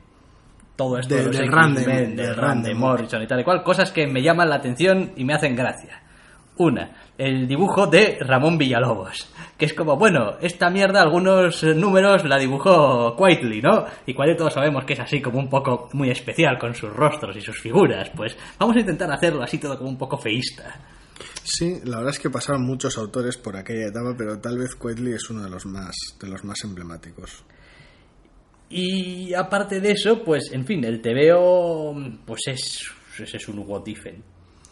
todo 0.76 0.99
esto 0.99 1.14
De- 1.14 1.38
de 1.75 1.92
del 2.16 2.26
de 2.62 2.75
Morrison 2.75 3.23
y 3.23 3.26
tal 3.26 3.40
y 3.40 3.44
cual, 3.44 3.62
cosas 3.62 3.90
que 3.92 4.06
me 4.06 4.23
llaman 4.23 4.50
la 4.50 4.56
atención 4.56 5.12
y 5.16 5.25
me 5.25 5.33
hacen 5.33 5.56
gracia. 5.56 6.02
Una, 6.57 7.11
el 7.19 7.49
dibujo 7.49 7.89
de 7.89 8.19
Ramón 8.21 8.57
Villalobos, 8.57 9.29
que 9.59 9.65
es 9.65 9.75
como, 9.75 9.97
bueno, 9.97 10.37
esta 10.41 10.71
mierda 10.71 11.03
algunos 11.03 11.65
números 11.65 12.25
la 12.25 12.39
dibujó 12.39 13.17
Quietly, 13.17 13.61
¿no? 13.61 13.85
Y 14.07 14.15
Quietly 14.15 14.37
todos 14.37 14.55
sabemos 14.55 14.85
que 14.85 14.93
es 14.93 15.01
así 15.01 15.21
como 15.21 15.41
un 15.41 15.49
poco 15.49 15.89
muy 15.95 16.11
especial 16.11 16.57
con 16.57 16.73
sus 16.75 16.93
rostros 16.93 17.37
y 17.37 17.41
sus 17.41 17.59
figuras, 17.61 18.11
pues 18.15 18.37
vamos 18.57 18.77
a 18.77 18.81
intentar 18.81 19.11
hacerlo 19.11 19.43
así 19.43 19.59
todo 19.59 19.77
como 19.77 19.91
un 19.91 19.99
poco 19.99 20.17
feísta. 20.17 20.81
Sí, 21.43 21.81
la 21.85 21.99
verdad 21.99 22.15
es 22.15 22.21
que 22.21 22.31
pasaron 22.31 22.65
muchos 22.65 22.97
autores 22.99 23.37
por 23.37 23.57
aquella 23.57 23.89
etapa, 23.89 24.15
pero 24.17 24.39
tal 24.39 24.57
vez 24.57 24.75
Quaitly 24.77 25.13
es 25.13 25.29
uno 25.31 25.43
de 25.43 25.51
los 25.51 25.67
más, 25.67 25.95
de 26.21 26.29
los 26.29 26.45
más 26.45 26.63
emblemáticos. 26.65 27.45
Y 28.71 29.35
aparte 29.35 29.81
de 29.81 29.91
eso, 29.91 30.23
pues, 30.25 30.53
en 30.53 30.65
fin, 30.65 30.85
el 30.85 31.03
TVO, 31.03 31.95
pues 32.25 32.43
es, 32.47 32.91
pues 33.17 33.35
es 33.35 33.49
un 33.49 33.59
en 33.59 34.23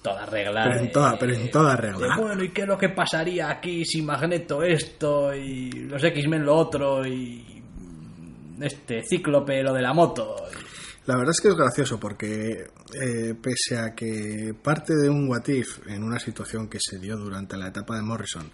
toda 0.02 0.26
regla. 0.26 0.64
Pero 0.64 0.80
en 0.80 0.92
toda, 0.92 1.18
pero 1.18 1.34
en 1.34 1.50
toda 1.50 1.76
regla. 1.76 2.06
de, 2.16 2.22
bueno, 2.22 2.44
¿y 2.44 2.50
qué 2.50 2.62
es 2.62 2.68
lo 2.68 2.76
que 2.76 2.88
pasaría 2.90 3.50
aquí 3.50 3.84
si 3.84 4.02
Magneto 4.02 4.62
esto 4.62 5.32
y 5.34 5.70
los 5.70 6.02
X-Men 6.02 6.44
lo 6.44 6.56
otro 6.56 7.06
y 7.06 7.62
este 8.60 9.02
Cíclope 9.08 9.62
lo 9.62 9.72
de 9.72 9.82
la 9.82 9.92
moto? 9.92 10.36
La 11.06 11.16
verdad 11.16 11.32
es 11.32 11.40
que 11.40 11.48
es 11.48 11.56
gracioso 11.56 11.98
porque 11.98 12.66
eh, 12.94 13.34
pese 13.40 13.76
a 13.76 13.94
que 13.94 14.54
parte 14.62 14.94
de 14.94 15.08
un 15.08 15.28
what 15.28 15.48
if 15.48 15.84
en 15.88 16.04
una 16.04 16.18
situación 16.18 16.68
que 16.68 16.78
se 16.80 16.98
dio 16.98 17.16
durante 17.16 17.56
la 17.56 17.68
etapa 17.68 17.96
de 17.96 18.02
Morrison 18.02 18.50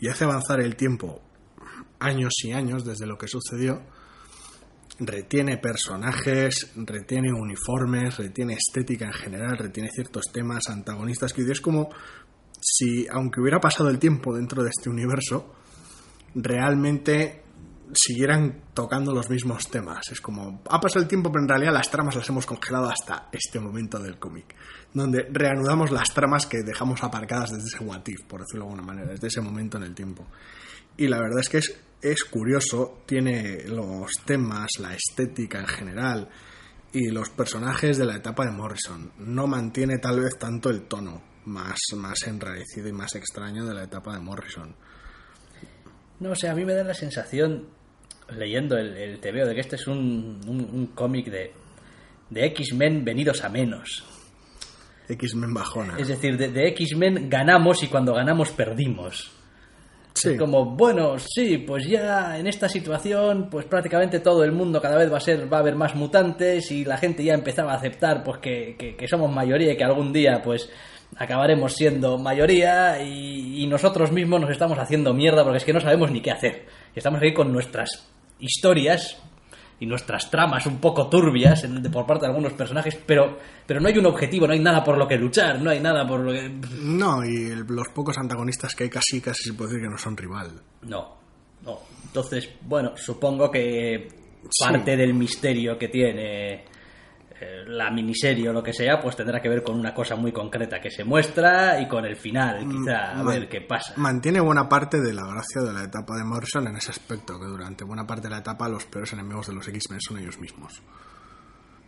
y 0.00 0.08
hace 0.08 0.24
avanzar 0.24 0.60
el 0.60 0.76
tiempo 0.76 1.20
años 1.98 2.32
y 2.42 2.52
años 2.52 2.84
desde 2.84 3.06
lo 3.06 3.18
que 3.18 3.28
sucedió, 3.28 3.82
retiene 5.00 5.56
personajes, 5.56 6.72
retiene 6.76 7.32
uniformes, 7.32 8.18
retiene 8.18 8.54
estética 8.54 9.06
en 9.06 9.12
general, 9.12 9.56
retiene 9.56 9.90
ciertos 9.90 10.26
temas 10.32 10.68
antagonistas 10.68 11.32
que 11.32 11.42
es 11.42 11.60
como 11.60 11.88
si, 12.60 13.06
aunque 13.10 13.40
hubiera 13.40 13.58
pasado 13.58 13.88
el 13.88 13.98
tiempo 13.98 14.34
dentro 14.34 14.62
de 14.62 14.68
este 14.68 14.90
universo, 14.90 15.54
realmente 16.34 17.42
siguieran 17.92 18.62
tocando 18.74 19.12
los 19.12 19.28
mismos 19.30 19.68
temas. 19.68 20.12
Es 20.12 20.20
como, 20.20 20.62
ha 20.68 20.80
pasado 20.80 21.02
el 21.02 21.08
tiempo, 21.08 21.32
pero 21.32 21.42
en 21.42 21.48
realidad 21.48 21.72
las 21.72 21.90
tramas 21.90 22.14
las 22.14 22.28
hemos 22.28 22.46
congelado 22.46 22.88
hasta 22.88 23.28
este 23.32 23.58
momento 23.58 23.98
del 23.98 24.18
cómic, 24.18 24.54
donde 24.92 25.26
reanudamos 25.32 25.90
las 25.90 26.12
tramas 26.12 26.46
que 26.46 26.58
dejamos 26.62 27.02
aparcadas 27.02 27.50
desde 27.50 27.66
ese 27.66 27.84
what 27.84 28.06
if, 28.06 28.22
por 28.28 28.40
decirlo 28.40 28.66
de 28.66 28.70
alguna 28.70 28.86
manera, 28.86 29.10
desde 29.10 29.28
ese 29.28 29.40
momento 29.40 29.78
en 29.78 29.84
el 29.84 29.94
tiempo. 29.94 30.26
Y 30.96 31.08
la 31.08 31.18
verdad 31.18 31.40
es 31.40 31.48
que 31.48 31.58
es, 31.58 31.80
es 32.02 32.24
curioso, 32.24 33.02
tiene 33.06 33.64
los 33.66 34.10
temas, 34.24 34.70
la 34.78 34.94
estética 34.94 35.60
en 35.60 35.66
general 35.66 36.28
y 36.92 37.10
los 37.10 37.30
personajes 37.30 37.98
de 37.98 38.06
la 38.06 38.16
etapa 38.16 38.44
de 38.44 38.52
Morrison. 38.52 39.12
No 39.18 39.46
mantiene 39.46 39.98
tal 39.98 40.20
vez 40.20 40.38
tanto 40.38 40.70
el 40.70 40.82
tono 40.82 41.22
más, 41.44 41.78
más 41.96 42.26
enrarecido 42.26 42.88
y 42.88 42.92
más 42.92 43.14
extraño 43.14 43.64
de 43.64 43.74
la 43.74 43.84
etapa 43.84 44.14
de 44.14 44.20
Morrison. 44.20 44.74
No 46.20 46.34
sé, 46.34 46.48
a 46.48 46.54
mí 46.54 46.64
me 46.64 46.74
da 46.74 46.84
la 46.84 46.94
sensación, 46.94 47.68
leyendo 48.30 48.76
el, 48.76 48.96
el 48.96 49.20
TVO, 49.20 49.46
de 49.46 49.54
que 49.54 49.60
este 49.60 49.76
es 49.76 49.86
un, 49.86 50.40
un, 50.46 50.60
un 50.72 50.86
cómic 50.88 51.26
de, 51.30 51.52
de 52.28 52.46
X-Men 52.46 53.04
venidos 53.04 53.42
a 53.44 53.48
menos. 53.48 54.04
X-Men 55.08 55.54
bajona. 55.54 55.98
Es 55.98 56.08
decir, 56.08 56.36
de, 56.36 56.48
de 56.48 56.68
X-Men 56.68 57.28
ganamos 57.28 57.82
y 57.82 57.88
cuando 57.88 58.14
ganamos 58.14 58.50
perdimos. 58.50 59.39
Sí. 60.22 60.30
Es 60.30 60.38
como, 60.38 60.64
bueno, 60.76 61.18
sí, 61.18 61.58
pues 61.58 61.86
ya 61.86 62.38
en 62.38 62.46
esta 62.46 62.68
situación, 62.68 63.48
pues 63.50 63.64
prácticamente 63.66 64.20
todo 64.20 64.44
el 64.44 64.52
mundo 64.52 64.80
cada 64.80 64.96
vez 64.96 65.12
va 65.12 65.16
a 65.16 65.20
ser, 65.20 65.52
va 65.52 65.58
a 65.58 65.60
haber 65.60 65.76
más 65.76 65.94
mutantes 65.94 66.70
y 66.70 66.84
la 66.84 66.96
gente 66.98 67.24
ya 67.24 67.34
empezaba 67.34 67.72
a 67.72 67.76
aceptar 67.76 68.22
pues 68.24 68.38
que, 68.38 68.76
que- 68.78 68.96
que 68.96 69.08
somos 69.08 69.32
mayoría 69.32 69.72
y 69.72 69.76
que 69.76 69.84
algún 69.84 70.12
día 70.12 70.40
pues 70.42 70.68
acabaremos 71.16 71.74
siendo 71.74 72.18
mayoría 72.18 73.02
y, 73.02 73.62
y 73.62 73.66
nosotros 73.66 74.12
mismos 74.12 74.40
nos 74.40 74.50
estamos 74.50 74.78
haciendo 74.78 75.12
mierda 75.14 75.42
porque 75.42 75.58
es 75.58 75.64
que 75.64 75.72
no 75.72 75.80
sabemos 75.80 76.10
ni 76.10 76.20
qué 76.20 76.30
hacer. 76.30 76.66
Estamos 76.94 77.20
aquí 77.20 77.32
con 77.32 77.52
nuestras 77.52 78.06
historias 78.38 79.16
y 79.80 79.86
nuestras 79.86 80.30
tramas 80.30 80.66
un 80.66 80.78
poco 80.78 81.08
turbias 81.08 81.64
en- 81.64 81.82
de- 81.82 81.90
por 81.90 82.06
parte 82.06 82.26
de 82.26 82.28
algunos 82.32 82.52
personajes, 82.52 82.96
pero, 83.06 83.38
pero 83.66 83.80
no 83.80 83.88
hay 83.88 83.98
un 83.98 84.06
objetivo, 84.06 84.46
no 84.46 84.52
hay 84.52 84.60
nada 84.60 84.84
por 84.84 84.96
lo 84.98 85.08
que 85.08 85.16
luchar, 85.16 85.60
no 85.60 85.70
hay 85.70 85.80
nada 85.80 86.06
por 86.06 86.20
lo 86.20 86.32
que... 86.32 86.48
No, 86.82 87.24
y 87.24 87.46
el- 87.50 87.64
los 87.66 87.88
pocos 87.88 88.16
antagonistas 88.18 88.74
que 88.74 88.84
hay 88.84 88.90
casi, 88.90 89.20
casi 89.20 89.44
se 89.50 89.54
puede 89.54 89.70
decir 89.70 89.84
que 89.86 89.90
no 89.90 89.98
son 89.98 90.16
rival. 90.16 90.50
No, 90.82 91.16
no. 91.64 91.78
Entonces, 92.04 92.48
bueno, 92.62 92.92
supongo 92.96 93.50
que 93.50 94.08
parte 94.58 94.96
del 94.96 95.14
misterio 95.14 95.78
que 95.78 95.88
tiene 95.88 96.64
la 97.66 97.90
miniserie 97.90 98.48
o 98.48 98.52
lo 98.52 98.62
que 98.62 98.72
sea, 98.72 99.00
pues 99.00 99.16
tendrá 99.16 99.40
que 99.40 99.48
ver 99.48 99.62
con 99.62 99.78
una 99.78 99.94
cosa 99.94 100.16
muy 100.16 100.32
concreta 100.32 100.80
que 100.80 100.90
se 100.90 101.04
muestra 101.04 101.80
y 101.80 101.88
con 101.88 102.04
el 102.04 102.16
final, 102.16 102.66
quizá, 102.68 103.12
a 103.12 103.22
Man- 103.22 103.26
ver 103.26 103.48
qué 103.48 103.60
pasa. 103.62 103.94
Mantiene 103.96 104.40
buena 104.40 104.68
parte 104.68 105.00
de 105.00 105.12
la 105.12 105.24
gracia 105.26 105.62
de 105.62 105.72
la 105.72 105.84
etapa 105.84 106.16
de 106.16 106.24
Morrison 106.24 106.66
en 106.68 106.76
ese 106.76 106.90
aspecto, 106.90 107.38
que 107.38 107.46
durante 107.46 107.84
buena 107.84 108.06
parte 108.06 108.24
de 108.24 108.30
la 108.30 108.38
etapa 108.38 108.68
los 108.68 108.84
peores 108.86 109.12
enemigos 109.12 109.46
de 109.46 109.54
los 109.54 109.66
X-Men 109.68 110.00
son 110.00 110.18
ellos 110.18 110.38
mismos. 110.38 110.82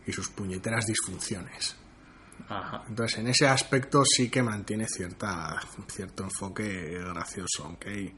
Y 0.05 0.11
sus 0.11 0.29
puñeteras 0.29 0.85
disfunciones. 0.85 1.75
Ajá. 2.49 2.83
Entonces, 2.89 3.19
en 3.19 3.27
ese 3.27 3.47
aspecto 3.47 4.03
sí 4.03 4.29
que 4.29 4.43
mantiene 4.43 4.85
cierta, 4.87 5.59
cierto 5.87 6.23
enfoque 6.23 6.97
gracioso, 7.13 7.63
aunque 7.65 7.89
hay 7.89 8.15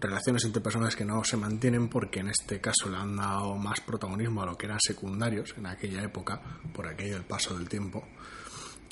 relaciones 0.00 0.44
entre 0.44 0.62
personas 0.62 0.94
que 0.94 1.04
no 1.04 1.24
se 1.24 1.36
mantienen 1.36 1.88
porque 1.88 2.20
en 2.20 2.28
este 2.28 2.60
caso 2.60 2.90
le 2.90 2.96
han 2.96 3.16
dado 3.16 3.54
más 3.56 3.80
protagonismo 3.80 4.42
a 4.42 4.46
lo 4.46 4.56
que 4.56 4.66
eran 4.66 4.80
secundarios 4.80 5.54
en 5.56 5.66
aquella 5.66 6.02
época, 6.02 6.40
por 6.72 6.86
aquello 6.86 7.14
del 7.14 7.24
paso 7.24 7.56
del 7.56 7.68
tiempo. 7.68 8.04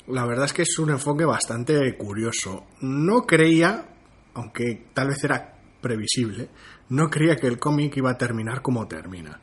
La 0.07 0.25
verdad 0.25 0.45
es 0.45 0.53
que 0.53 0.61
es 0.63 0.79
un 0.79 0.91
enfoque 0.91 1.25
bastante 1.25 1.95
curioso. 1.97 2.65
No 2.81 3.25
creía, 3.25 3.85
aunque 4.33 4.87
tal 4.93 5.09
vez 5.09 5.23
era 5.23 5.57
previsible, 5.81 6.49
no 6.89 7.09
creía 7.09 7.35
que 7.35 7.47
el 7.47 7.59
cómic 7.59 7.97
iba 7.97 8.11
a 8.11 8.17
terminar 8.17 8.61
como 8.61 8.87
termina. 8.87 9.39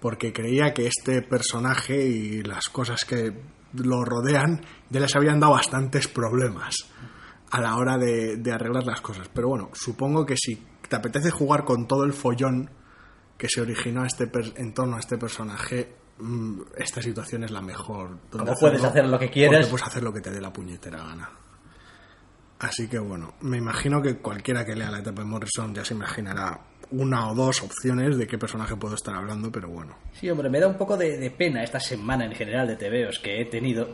Porque 0.00 0.32
creía 0.32 0.74
que 0.74 0.86
este 0.86 1.22
personaje 1.22 2.04
y 2.04 2.42
las 2.42 2.68
cosas 2.68 3.04
que 3.04 3.32
lo 3.74 4.04
rodean 4.04 4.60
ya 4.90 5.00
les 5.00 5.14
habían 5.14 5.40
dado 5.40 5.52
bastantes 5.52 6.08
problemas 6.08 6.74
a 7.50 7.60
la 7.60 7.76
hora 7.76 7.96
de, 7.96 8.36
de 8.36 8.52
arreglar 8.52 8.84
las 8.84 9.00
cosas. 9.00 9.28
Pero 9.32 9.48
bueno, 9.48 9.70
supongo 9.72 10.26
que 10.26 10.36
si 10.36 10.60
te 10.92 10.96
apetece 10.96 11.30
jugar 11.30 11.64
con 11.64 11.88
todo 11.88 12.04
el 12.04 12.12
follón 12.12 12.68
que 13.38 13.48
se 13.48 13.62
originó 13.62 14.02
a 14.02 14.06
este 14.06 14.26
per- 14.26 14.52
en 14.56 14.74
torno 14.74 14.96
a 14.96 15.00
este 15.00 15.16
personaje, 15.16 15.90
mm, 16.18 16.60
esta 16.76 17.00
situación 17.00 17.44
es 17.44 17.50
la 17.50 17.62
mejor. 17.62 18.18
Como 18.30 18.52
puedes 18.60 18.84
hacer 18.84 19.06
lo 19.06 19.18
que 19.18 19.30
quieras. 19.30 19.60
porque 19.60 19.70
puedes 19.70 19.86
hacer 19.86 20.02
lo 20.02 20.12
que 20.12 20.20
te 20.20 20.30
dé 20.30 20.38
la 20.40 20.52
puñetera 20.52 20.98
gana. 20.98 21.30
Así 22.60 22.88
que 22.88 22.98
bueno, 22.98 23.32
me 23.40 23.56
imagino 23.56 24.02
que 24.02 24.18
cualquiera 24.18 24.66
que 24.66 24.76
lea 24.76 24.90
la 24.90 24.98
etapa 24.98 25.22
de 25.22 25.28
Morrison 25.28 25.74
ya 25.74 25.82
se 25.82 25.94
imaginará 25.94 26.60
una 26.90 27.30
o 27.30 27.34
dos 27.34 27.62
opciones 27.62 28.18
de 28.18 28.26
qué 28.26 28.36
personaje 28.36 28.76
puedo 28.76 28.94
estar 28.94 29.14
hablando, 29.14 29.50
pero 29.50 29.68
bueno. 29.70 29.96
Sí, 30.12 30.28
hombre, 30.28 30.50
me 30.50 30.60
da 30.60 30.68
un 30.68 30.76
poco 30.76 30.98
de, 30.98 31.16
de 31.16 31.30
pena 31.30 31.62
esta 31.64 31.80
semana 31.80 32.26
en 32.26 32.32
general 32.34 32.66
de 32.68 32.76
TVOs 32.76 33.18
que 33.18 33.40
he 33.40 33.46
tenido, 33.46 33.88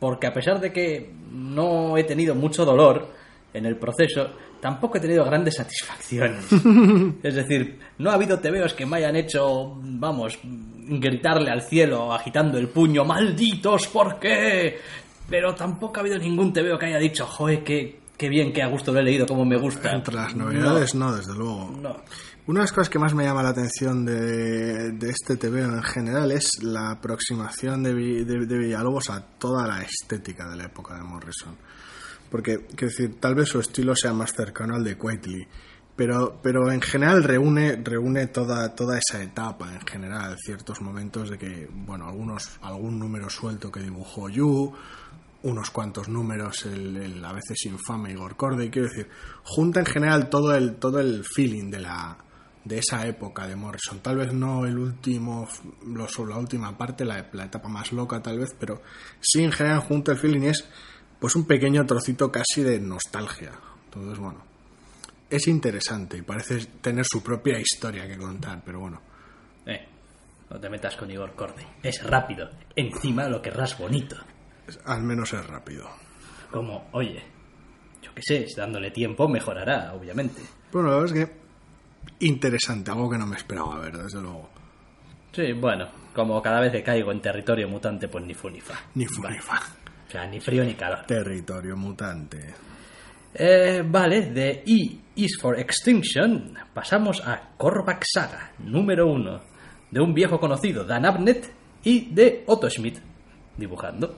porque 0.00 0.26
a 0.26 0.32
pesar 0.32 0.58
de 0.58 0.72
que 0.72 1.14
no 1.30 1.98
he 1.98 2.04
tenido 2.04 2.34
mucho 2.34 2.64
dolor 2.64 3.19
en 3.52 3.66
el 3.66 3.76
proceso, 3.76 4.30
tampoco 4.60 4.98
he 4.98 5.00
tenido 5.00 5.24
grandes 5.24 5.56
satisfacciones. 5.56 6.44
es 7.22 7.34
decir, 7.34 7.78
no 7.98 8.10
ha 8.10 8.14
habido 8.14 8.38
TVOs 8.38 8.74
que 8.74 8.86
me 8.86 8.98
hayan 8.98 9.16
hecho, 9.16 9.74
vamos, 9.82 10.38
gritarle 10.44 11.50
al 11.50 11.62
cielo 11.62 12.12
agitando 12.12 12.58
el 12.58 12.68
puño, 12.68 13.04
malditos, 13.04 13.86
¿por 13.88 14.18
qué? 14.18 14.78
Pero 15.28 15.54
tampoco 15.54 15.96
ha 15.96 16.00
habido 16.00 16.18
ningún 16.18 16.52
TVO 16.52 16.78
que 16.78 16.86
haya 16.86 16.98
dicho, 16.98 17.26
joder, 17.26 17.62
qué, 17.64 18.00
qué 18.16 18.28
bien, 18.28 18.52
qué 18.52 18.62
a 18.62 18.68
gusto 18.68 18.92
lo 18.92 19.00
he 19.00 19.02
leído, 19.02 19.26
cómo 19.26 19.44
me 19.44 19.56
gusta. 19.56 19.92
Entre 19.92 20.14
las 20.14 20.34
novedades, 20.34 20.94
no, 20.94 21.14
desde 21.14 21.34
luego. 21.34 21.70
No. 21.80 21.96
Una 22.46 22.60
de 22.60 22.64
las 22.64 22.72
cosas 22.72 22.88
que 22.88 22.98
más 22.98 23.14
me 23.14 23.22
llama 23.22 23.42
la 23.44 23.50
atención 23.50 24.04
de, 24.04 24.90
de 24.92 25.10
este 25.10 25.36
TV 25.36 25.60
en 25.62 25.82
general 25.84 26.32
es 26.32 26.50
la 26.62 26.90
aproximación 26.92 27.82
de, 27.84 27.94
Vi- 27.94 28.24
de- 28.24 28.46
de 28.46 28.58
Villalobos 28.58 29.08
a 29.10 29.20
toda 29.38 29.68
la 29.68 29.82
estética 29.82 30.48
de 30.48 30.56
la 30.56 30.64
época 30.64 30.96
de 30.96 31.02
Morrison. 31.02 31.56
Porque, 32.30 32.66
quiero 32.66 32.88
decir, 32.88 33.18
tal 33.20 33.34
vez 33.34 33.48
su 33.48 33.60
estilo 33.60 33.94
sea 33.96 34.12
más 34.12 34.32
cercano 34.32 34.76
al 34.76 34.84
de 34.84 34.96
Quaitley, 34.96 35.46
pero, 35.96 36.40
pero 36.42 36.70
en 36.70 36.80
general 36.80 37.24
reúne, 37.24 37.76
reúne 37.76 38.28
toda, 38.28 38.74
toda 38.74 38.98
esa 38.98 39.22
etapa, 39.22 39.74
en 39.74 39.86
general, 39.86 40.36
ciertos 40.38 40.80
momentos 40.80 41.30
de 41.30 41.38
que, 41.38 41.68
bueno, 41.70 42.08
algunos, 42.08 42.58
algún 42.62 42.98
número 42.98 43.28
suelto 43.28 43.70
que 43.70 43.80
dibujó 43.80 44.28
Yu, 44.28 44.72
unos 45.42 45.70
cuantos 45.70 46.08
números, 46.08 46.66
el, 46.66 47.24
a 47.24 47.32
veces 47.32 47.66
infame 47.66 48.12
Igor 48.12 48.36
Corday, 48.36 48.70
quiero 48.70 48.88
decir, 48.88 49.08
junta 49.42 49.80
en 49.80 49.86
general 49.86 50.28
todo 50.28 50.54
el, 50.54 50.76
todo 50.76 51.00
el 51.00 51.24
feeling 51.24 51.70
de 51.70 51.80
la 51.80 52.16
de 52.64 52.78
esa 52.78 53.06
época 53.06 53.46
de 53.46 53.56
Morrison. 53.56 54.00
Tal 54.00 54.18
vez 54.18 54.32
no 54.32 54.66
el 54.66 54.78
último, 54.78 55.48
lo, 55.86 56.06
la 56.26 56.36
última 56.36 56.76
parte, 56.76 57.04
la, 57.04 57.28
la 57.32 57.44
etapa 57.44 57.68
más 57.68 57.92
loca 57.92 58.20
tal 58.20 58.38
vez, 58.38 58.54
pero 58.58 58.82
sí 59.20 59.42
en 59.42 59.52
general 59.52 59.80
junta 59.80 60.12
el 60.12 60.18
feeling 60.18 60.42
es 60.42 60.68
pues 61.20 61.36
un 61.36 61.44
pequeño 61.44 61.84
trocito 61.86 62.32
casi 62.32 62.62
de 62.62 62.80
nostalgia. 62.80 63.52
Entonces, 63.84 64.18
bueno, 64.18 64.42
es 65.28 65.46
interesante 65.46 66.16
y 66.16 66.22
parece 66.22 66.66
tener 66.80 67.04
su 67.04 67.22
propia 67.22 67.60
historia 67.60 68.08
que 68.08 68.16
contar, 68.16 68.62
pero 68.64 68.80
bueno. 68.80 69.00
Eh, 69.66 69.86
no 70.48 70.58
te 70.58 70.68
metas 70.68 70.96
con 70.96 71.10
Igor 71.10 71.34
Corday. 71.34 71.66
Es 71.82 72.02
rápido. 72.02 72.48
Encima 72.74 73.28
lo 73.28 73.40
querrás 73.40 73.78
bonito. 73.78 74.16
Al 74.86 75.02
menos 75.02 75.32
es 75.32 75.46
rápido. 75.46 75.88
Como, 76.50 76.88
oye, 76.92 77.22
yo 78.02 78.12
qué 78.14 78.22
sé, 78.22 78.46
dándole 78.56 78.90
tiempo 78.90 79.28
mejorará, 79.28 79.92
obviamente. 79.92 80.42
Bueno, 80.72 80.88
la 80.88 80.96
verdad 80.96 81.16
es 81.16 81.26
que 81.26 81.40
interesante, 82.26 82.90
algo 82.90 83.10
que 83.10 83.18
no 83.18 83.26
me 83.26 83.36
esperaba 83.36 83.78
ver, 83.78 83.96
desde 83.96 84.20
luego. 84.20 84.48
Sí, 85.32 85.52
bueno, 85.52 85.88
como 86.14 86.42
cada 86.42 86.60
vez 86.60 86.72
que 86.72 86.82
caigo 86.82 87.12
en 87.12 87.20
territorio 87.20 87.68
mutante, 87.68 88.08
pues 88.08 88.24
ni 88.24 88.34
fu 88.34 88.50
ni 88.50 88.60
fa. 88.60 88.74
Ni 88.94 89.06
fu 89.06 89.22
ni 89.28 89.38
fa. 89.38 89.60
O 90.10 90.12
sea, 90.12 90.26
ni 90.26 90.40
frío 90.40 90.64
ni 90.64 90.74
calor. 90.74 91.06
Territorio 91.06 91.76
mutante. 91.76 92.52
Eh, 93.32 93.84
vale, 93.86 94.32
de 94.32 94.64
E 94.66 94.98
is 95.14 95.38
for 95.40 95.56
Extinction 95.56 96.52
pasamos 96.74 97.22
a 97.24 97.52
Korvac 97.56 98.02
Saga, 98.04 98.50
número 98.58 99.06
uno, 99.06 99.40
de 99.88 100.00
un 100.00 100.12
viejo 100.12 100.40
conocido, 100.40 100.82
Dan 100.82 101.06
Abnett, 101.06 101.52
y 101.84 102.12
de 102.12 102.42
Otto 102.48 102.68
Schmidt, 102.68 102.98
dibujando. 103.56 104.16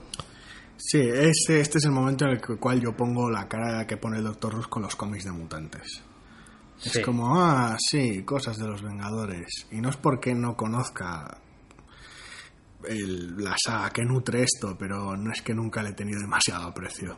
Sí, 0.77 0.97
este, 0.99 1.59
este 1.59 1.77
es 1.77 1.85
el 1.85 1.91
momento 1.91 2.25
en 2.25 2.31
el 2.31 2.41
cual 2.41 2.81
yo 2.81 2.97
pongo 2.97 3.29
la 3.29 3.47
cara 3.47 3.85
que 3.85 3.97
pone 3.97 4.17
el 4.17 4.23
Doctor 4.23 4.51
Ruth 4.51 4.69
con 4.69 4.81
los 4.81 4.95
cómics 4.95 5.25
de 5.25 5.31
mutantes. 5.31 6.01
Sí. 6.79 6.89
Es 6.89 7.05
como, 7.05 7.39
ah, 7.39 7.77
sí, 7.79 8.23
cosas 8.23 8.57
de 8.57 8.65
los 8.65 8.81
Vengadores. 8.81 9.67
Y 9.69 9.79
no 9.79 9.89
es 9.89 9.97
porque 9.97 10.33
no 10.33 10.57
conozca 10.57 11.37
el- 12.87 13.37
la 13.43 13.55
saga 13.57 13.89
que 13.89 14.03
nutre 14.03 14.43
esto, 14.43 14.75
pero 14.77 15.15
no 15.17 15.31
es 15.31 15.41
que 15.41 15.53
nunca 15.53 15.81
le 15.83 15.89
he 15.89 15.93
tenido 15.93 16.19
demasiado 16.19 16.67
aprecio. 16.67 17.17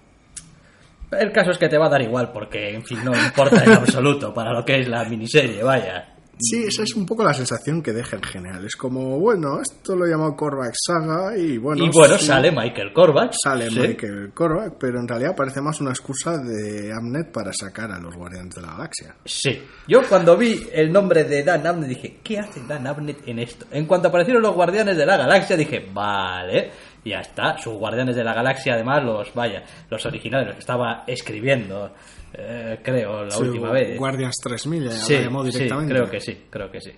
El 1.11 1.31
caso 1.31 1.51
es 1.51 1.57
que 1.57 1.69
te 1.69 1.77
va 1.77 1.85
a 1.85 1.89
dar 1.89 2.01
igual, 2.01 2.31
porque, 2.31 2.73
en 2.73 2.83
fin, 2.83 2.99
no 3.03 3.13
importa 3.15 3.63
en 3.63 3.71
absoluto 3.73 4.33
para 4.33 4.51
lo 4.51 4.65
que 4.65 4.79
es 4.79 4.87
la 4.87 5.05
miniserie, 5.05 5.61
vaya. 5.63 6.14
Sí, 6.37 6.65
esa 6.67 6.83
es 6.83 6.95
un 6.95 7.05
poco 7.05 7.23
la 7.23 7.33
sensación 7.33 7.81
que 7.81 7.93
deja 7.93 8.17
en 8.17 8.23
general. 8.23 8.65
Es 8.65 8.75
como, 8.75 9.19
bueno, 9.19 9.61
esto 9.61 9.95
lo 9.95 10.05
he 10.05 10.09
llamado 10.09 10.35
Korvac 10.35 10.73
Saga 10.73 11.37
y 11.37 11.57
bueno... 11.57 11.85
y 11.85 11.89
bueno, 11.89 12.17
sí, 12.17 12.25
sale 12.25 12.51
Michael 12.51 12.91
Korvac. 12.91 13.33
Sale 13.33 13.69
sí. 13.69 13.79
Michael 13.79 14.31
Korvac, 14.33 14.73
pero 14.77 14.99
en 14.99 15.07
realidad 15.07 15.35
parece 15.35 15.61
más 15.61 15.79
una 15.79 15.91
excusa 15.91 16.37
de 16.37 16.91
Amnet 16.91 17.31
para 17.31 17.53
sacar 17.53 17.91
a 17.91 17.99
los 17.99 18.15
Guardianes 18.15 18.53
de 18.53 18.61
la 18.61 18.71
Galaxia. 18.71 19.15
Sí. 19.23 19.61
Yo 19.87 20.01
cuando 20.09 20.35
vi 20.35 20.67
el 20.73 20.91
nombre 20.91 21.23
de 21.23 21.43
Dan 21.43 21.65
Abnett 21.65 21.89
dije, 21.89 22.19
¿qué 22.21 22.39
hace 22.39 22.61
Dan 22.67 22.85
Abnett 22.85 23.27
en 23.27 23.39
esto? 23.39 23.65
En 23.71 23.85
cuanto 23.85 24.09
aparecieron 24.09 24.43
los 24.43 24.53
Guardianes 24.53 24.97
de 24.97 25.05
la 25.05 25.17
Galaxia 25.17 25.55
dije, 25.55 25.87
vale, 25.93 26.71
ya 27.05 27.19
está. 27.19 27.57
Sus 27.57 27.75
Guardianes 27.75 28.15
de 28.15 28.23
la 28.23 28.33
Galaxia, 28.33 28.73
además, 28.73 29.03
los, 29.03 29.33
vaya, 29.33 29.63
los 29.89 30.05
originales, 30.05 30.47
los 30.47 30.55
que 30.55 30.61
estaba 30.61 31.03
escribiendo, 31.07 31.93
eh, 32.37 32.79
creo, 32.83 33.23
la 33.25 33.31
Sí, 33.31 33.43
última 33.43 33.71
vez. 33.71 33.97
Guardians 33.97 34.35
3000, 34.41 34.83
ya 34.85 34.91
Sí, 34.91 35.13
llamó 35.19 35.43
sí, 35.45 35.51
directamente. 35.51 35.93
creo 35.93 36.09
que 36.09 36.19
sí, 36.19 36.37
creo 36.49 36.71
que 36.71 36.81
sí. 36.81 36.91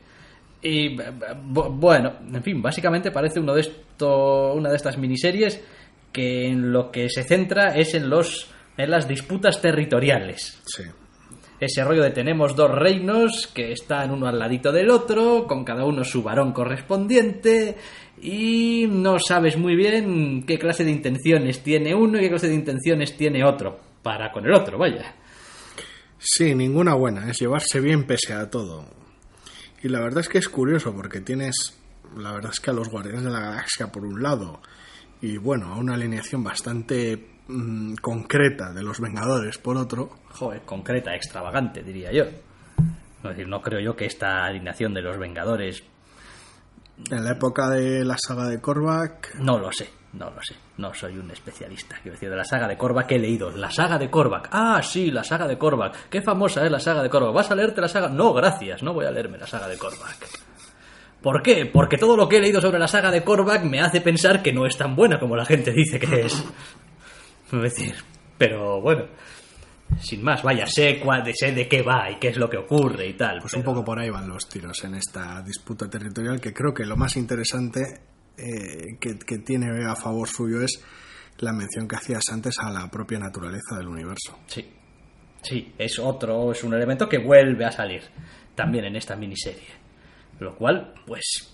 Y 0.62 0.96
bu- 0.98 1.70
bueno, 1.80 2.14
en 2.34 2.42
fin, 2.44 2.62
básicamente 2.62 3.12
parece 3.12 3.40
uno 3.40 3.54
de 3.54 3.62
esto, 3.62 4.54
una 4.54 4.70
de 4.70 4.76
estas 4.76 4.98
miniseries 4.98 5.62
que 6.12 6.48
en 6.48 6.72
lo 6.72 6.90
que 6.92 7.10
se 7.10 7.24
centra 7.24 7.76
es 7.76 7.94
en 7.94 8.10
los 8.10 8.50
en 8.78 8.92
las 8.92 9.08
disputas 9.08 9.60
territoriales. 9.62 10.62
Sí. 10.66 10.84
Ese 11.60 11.84
rollo 11.84 12.04
de 12.04 12.12
tenemos 12.12 12.56
dos 12.56 12.70
reinos 12.70 13.48
que 13.48 13.72
están 13.72 14.12
uno 14.12 14.28
al 14.28 14.38
ladito 14.38 14.72
del 14.72 14.92
otro, 14.92 15.48
con 15.48 15.64
cada 15.64 15.84
uno 15.86 16.04
su 16.04 16.22
varón 16.22 16.54
correspondiente, 16.54 17.76
y 18.22 18.86
no 18.90 19.18
sabes 19.20 19.58
muy 19.58 19.76
bien 19.76 20.44
qué 20.46 20.60
clase 20.60 20.84
de 20.84 20.92
intenciones 20.92 21.62
tiene 21.64 21.96
uno 21.96 22.18
y 22.18 22.22
qué 22.22 22.30
clase 22.30 22.48
de 22.50 22.54
intenciones 22.56 23.18
tiene 23.18 23.44
otro, 23.44 23.80
para 24.04 24.32
con 24.32 24.46
el 24.46 24.54
otro, 24.54 24.78
vaya. 24.78 25.16
Sí, 26.20 26.56
ninguna 26.56 26.94
buena, 26.96 27.30
es 27.30 27.40
llevarse 27.40 27.80
bien 27.80 28.06
pese 28.06 28.34
a 28.34 28.50
todo. 28.50 28.86
Y 29.84 29.90
la 29.90 30.00
verdad 30.00 30.22
es 30.22 30.30
que 30.30 30.40
es 30.40 30.50
curioso 30.50 30.94
porque 30.96 31.22
tienes, 31.22 31.78
la 32.16 32.32
verdad 32.32 32.52
es 32.52 32.60
que 32.60 32.72
a 32.72 32.74
los 32.74 32.90
Guardianes 32.90 33.24
de 33.24 33.30
la 33.30 33.40
Galaxia 33.40 33.92
por 33.92 34.04
un 34.06 34.22
lado 34.24 34.62
y 35.22 35.38
bueno, 35.38 35.74
a 35.74 35.78
una 35.78 35.94
alineación 35.94 36.44
bastante 36.44 37.40
mm, 37.48 37.96
concreta 37.96 38.74
de 38.74 38.84
los 38.84 39.00
Vengadores 39.00 39.58
por 39.58 39.78
otro. 39.78 40.10
Joder, 40.32 40.62
concreta, 40.64 41.16
extravagante, 41.16 41.84
diría 41.84 42.12
yo. 42.12 42.24
Es 42.24 43.24
decir, 43.24 43.48
no 43.48 43.62
creo 43.62 43.80
yo 43.80 43.96
que 43.96 44.06
esta 44.06 44.46
alineación 44.46 44.94
de 44.94 45.02
los 45.02 45.18
Vengadores. 45.18 45.84
En 47.12 47.24
la 47.24 47.32
época 47.32 47.70
de 47.70 48.04
la 48.04 48.18
saga 48.18 48.48
de 48.48 48.60
Korvac, 48.60 49.36
No 49.36 49.60
lo 49.60 49.72
sé, 49.72 49.90
no 50.14 50.30
lo 50.30 50.42
sé. 50.42 50.56
No 50.78 50.94
soy 50.94 51.18
un 51.18 51.30
especialista. 51.32 51.98
Quiero 52.02 52.14
decir, 52.14 52.30
de 52.30 52.36
la 52.36 52.44
saga 52.44 52.68
de 52.68 52.78
Korvac 52.78 53.12
he 53.12 53.20
leído. 53.20 53.52
La 53.52 53.70
saga 53.70 53.98
de 53.98 54.10
Korvac. 54.10 54.50
Ah, 54.52 54.82
sí, 54.82 55.12
la 55.12 55.24
saga 55.24 55.48
de 55.48 55.58
Korvac. 55.58 56.10
Qué 56.10 56.22
famosa 56.22 56.66
es 56.66 56.72
la 56.72 56.80
saga 56.80 57.04
de 57.04 57.10
Korvac. 57.10 57.34
¿Vas 57.34 57.52
a 57.52 57.56
leerte 57.56 57.82
la 57.82 57.88
saga? 57.88 58.08
No, 58.08 58.34
gracias. 58.34 58.82
No 58.84 58.94
voy 58.94 59.06
a 59.06 59.12
leerme 59.12 59.38
la 59.38 59.48
saga 59.48 59.68
de 59.68 59.78
Korvac. 59.78 60.18
¿Por 61.22 61.42
qué? 61.42 61.66
Porque 61.66 61.98
todo 61.98 62.16
lo 62.16 62.30
que 62.30 62.38
he 62.38 62.42
leído 62.42 62.62
sobre 62.62 62.80
la 62.80 62.88
saga 62.88 63.12
de 63.12 63.24
Korvac 63.24 63.64
me 63.64 63.82
hace 63.82 64.02
pensar 64.02 64.42
que 64.42 64.54
no 64.54 64.66
es 64.66 64.78
tan 64.78 64.96
buena 64.96 65.20
como 65.20 65.36
la 65.36 65.46
gente 65.46 65.72
dice 65.72 66.00
que 66.00 66.26
es. 66.26 66.44
Es 67.50 67.62
decir, 67.62 67.96
pero 68.38 68.82
bueno. 68.82 69.06
Sin 70.02 70.22
más, 70.22 70.44
vaya, 70.44 70.66
sé, 70.68 71.00
cuál, 71.00 71.24
sé 71.34 71.54
de 71.54 71.66
qué 71.66 71.82
va 71.82 72.12
y 72.12 72.16
qué 72.20 72.28
es 72.28 72.38
lo 72.38 72.50
que 72.50 72.58
ocurre 72.58 73.08
y 73.08 73.14
tal. 73.14 73.40
pues 73.40 73.54
un 73.54 73.64
poco 73.64 73.86
por 73.86 73.98
ahí 73.98 74.10
van 74.10 74.28
los 74.28 74.50
tiros 74.50 74.84
en 74.84 74.96
esta 74.96 75.42
disputa 75.42 75.90
territorial 75.90 76.42
que 76.42 76.54
creo 76.54 76.74
que 76.74 76.86
lo 76.86 76.98
más 76.98 77.16
interesante 77.16 78.02
eh, 78.38 78.98
que, 79.00 79.18
que 79.20 79.40
tiene 79.40 79.68
a 79.86 79.96
favor 79.96 80.28
suyo 80.28 80.62
es 80.62 80.82
la 81.40 81.54
mención 81.54 81.88
que 81.88 81.96
hacías 81.96 82.24
antes 82.32 82.56
a 82.60 82.72
la 82.72 82.90
propia 82.90 83.20
naturaleza 83.20 83.78
del 83.78 83.88
universo. 83.88 84.40
Sí, 84.48 84.66
sí, 85.42 85.74
es 85.78 86.00
otro, 86.00 86.52
es 86.52 86.64
un 86.64 86.74
elemento 86.74 87.08
que 87.08 87.20
vuelve 87.20 87.66
a 87.66 87.72
salir 87.72 88.02
también 88.56 88.86
en 88.86 88.96
esta 88.96 89.16
miniserie. 89.16 89.68
Lo 90.40 90.56
cual, 90.56 90.94
pues, 91.06 91.54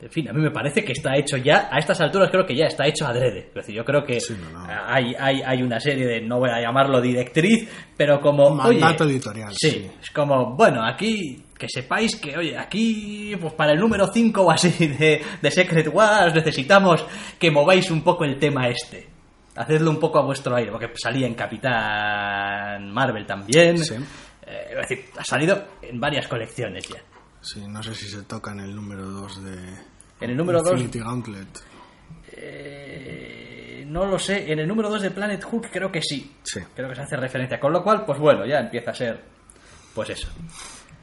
en 0.00 0.10
fin, 0.10 0.28
a 0.28 0.32
mí 0.32 0.40
me 0.40 0.50
parece 0.50 0.84
que 0.84 0.92
está 0.92 1.16
hecho 1.16 1.36
ya, 1.36 1.68
a 1.70 1.78
estas 1.78 2.00
alturas 2.00 2.30
creo 2.30 2.44
que 2.44 2.56
ya 2.56 2.66
está 2.66 2.86
hecho 2.86 3.06
adrede. 3.06 3.48
Es 3.48 3.54
decir, 3.54 3.74
yo 3.76 3.84
creo 3.84 4.04
que 4.04 4.20
Sí, 4.20 4.34
no, 4.40 4.50
no. 4.50 4.66
Hay, 4.68 5.14
hay, 5.18 5.42
hay 5.42 5.62
una 5.62 5.78
serie 5.80 6.06
de, 6.06 6.20
no 6.20 6.38
voy 6.38 6.50
a 6.50 6.60
llamarlo 6.60 7.00
directriz, 7.00 7.68
pero 7.96 8.20
como... 8.20 8.48
Un 8.48 8.56
mandato 8.56 9.04
oye, 9.04 9.14
editorial, 9.14 9.52
Sí, 9.54 9.70
sí. 9.70 9.90
es 10.00 10.10
como, 10.10 10.54
bueno, 10.56 10.84
aquí 10.84 11.43
que 11.58 11.68
sepáis 11.68 12.16
que, 12.16 12.36
oye, 12.36 12.58
aquí, 12.58 13.34
pues 13.40 13.52
para 13.54 13.72
el 13.72 13.78
número 13.80 14.06
5 14.12 14.42
o 14.42 14.50
así 14.50 14.70
de, 14.88 15.22
de 15.40 15.50
Secret 15.50 15.88
Wars 15.92 16.34
necesitamos 16.34 17.04
que 17.38 17.50
mováis 17.50 17.90
un 17.90 18.02
poco 18.02 18.24
el 18.24 18.38
tema 18.38 18.68
este. 18.68 19.08
Hacedlo 19.56 19.90
un 19.90 20.00
poco 20.00 20.18
a 20.18 20.22
vuestro 20.22 20.56
aire, 20.56 20.72
porque 20.72 20.90
salía 20.96 21.26
en 21.28 21.34
Capitán 21.34 22.90
Marvel 22.92 23.24
también. 23.24 23.78
Sí. 23.78 23.94
Eh, 24.46 24.68
es 24.70 24.76
decir, 24.88 25.04
ha 25.16 25.24
salido 25.24 25.64
en 25.80 26.00
varias 26.00 26.26
colecciones 26.26 26.88
ya. 26.88 27.00
Sí, 27.40 27.60
no 27.68 27.82
sé 27.82 27.94
si 27.94 28.08
se 28.08 28.22
toca 28.24 28.50
en 28.52 28.60
el 28.60 28.74
número 28.74 29.04
2 29.06 29.44
de 29.44 29.52
En 30.20 30.30
el 30.30 30.36
número 30.36 30.60
dos- 30.60 30.72
Infinity 30.72 30.98
Gauntlet. 30.98 31.48
Eh, 32.66 33.84
no 33.86 34.06
lo 34.06 34.18
sé, 34.18 34.50
en 34.52 34.58
el 34.58 34.66
número 34.68 34.88
2 34.90 35.02
de 35.02 35.10
Planet 35.10 35.42
Hook 35.44 35.68
creo 35.72 35.90
que 35.90 36.00
sí. 36.02 36.34
Sí. 36.42 36.60
Creo 36.74 36.88
que 36.88 36.94
se 36.96 37.02
hace 37.02 37.16
referencia. 37.16 37.60
Con 37.60 37.72
lo 37.72 37.82
cual, 37.82 38.04
pues 38.04 38.18
bueno, 38.18 38.44
ya 38.46 38.58
empieza 38.60 38.90
a 38.90 38.94
ser, 38.94 39.22
pues 39.94 40.10
eso. 40.10 40.28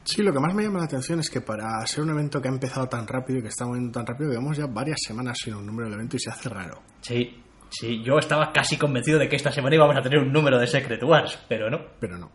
Sí, 0.04 0.22
lo 0.22 0.32
que 0.32 0.40
más 0.40 0.52
me 0.54 0.64
llama 0.64 0.80
la 0.80 0.86
atención 0.86 1.20
es 1.20 1.30
que 1.30 1.40
para 1.40 1.84
ser 1.86 2.02
un 2.02 2.10
evento 2.10 2.40
que 2.40 2.48
ha 2.48 2.50
empezado 2.50 2.88
tan 2.88 3.06
rápido 3.06 3.38
y 3.38 3.42
que 3.42 3.48
está 3.48 3.64
moviendo 3.64 3.92
tan 3.92 4.06
rápido, 4.06 4.30
llevamos 4.30 4.56
ya 4.56 4.66
varias 4.66 4.98
semanas 5.06 5.38
sin 5.38 5.54
un 5.54 5.64
número 5.64 5.88
del 5.88 5.94
evento 5.94 6.16
y 6.16 6.20
se 6.20 6.30
hace 6.30 6.48
raro. 6.48 6.82
Sí, 7.00 7.40
sí, 7.70 8.02
yo 8.02 8.18
estaba 8.18 8.52
casi 8.52 8.76
convencido 8.76 9.18
de 9.18 9.28
que 9.28 9.36
esta 9.36 9.52
semana 9.52 9.76
íbamos 9.76 9.96
a 9.96 10.02
tener 10.02 10.18
un 10.18 10.32
número 10.32 10.58
de 10.58 10.66
Secret 10.66 11.02
Wars, 11.04 11.38
pero 11.48 11.70
no. 11.70 11.78
Pero 12.00 12.18
no. 12.18 12.30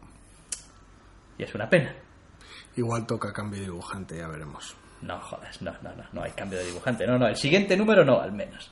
Y 1.38 1.44
es 1.44 1.54
una 1.54 1.70
pena. 1.70 1.94
Igual 2.78 3.06
toca 3.06 3.34
cambio 3.34 3.60
de 3.60 3.66
dibujante, 3.66 4.18
ya 4.18 4.28
veremos. 4.28 4.76
No 5.02 5.20
jodas, 5.20 5.62
no, 5.62 5.72
no, 5.84 5.94
no, 5.96 6.04
no 6.14 6.24
hay 6.24 6.32
cambio 6.32 6.60
de 6.60 6.66
dibujante. 6.66 7.06
No, 7.06 7.20
no, 7.20 7.28
el 7.28 7.36
siguiente 7.36 7.76
número 7.76 8.06
no, 8.06 8.22
al 8.22 8.32
menos. 8.32 8.72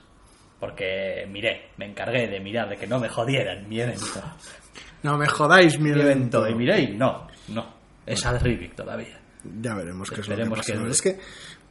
Porque 0.59 1.27
miré, 1.29 1.71
me 1.77 1.85
encargué 1.85 2.27
de 2.27 2.39
mirar, 2.39 2.69
de 2.69 2.77
que 2.77 2.87
no 2.87 2.99
me 2.99 3.09
jodieran 3.09 3.67
mi 3.67 3.81
evento. 3.81 4.21
No 5.03 5.17
me 5.17 5.27
jodáis 5.27 5.79
mi 5.79 5.89
evento. 5.89 6.45
evento, 6.45 6.49
y 6.49 6.55
miré 6.55 6.81
y 6.81 6.97
no, 6.97 7.27
no. 7.49 7.75
Es 8.05 8.25
al 8.25 8.39
Rivik 8.39 8.75
todavía. 8.75 9.19
Ya 9.61 9.75
veremos 9.75 10.09
qué 10.09 10.21
es 10.21 10.27
lo 10.27 10.35
que 10.35 10.41
pasa. 10.59 10.73
que- 10.73 10.89
Es 10.91 11.01
que 11.01 11.19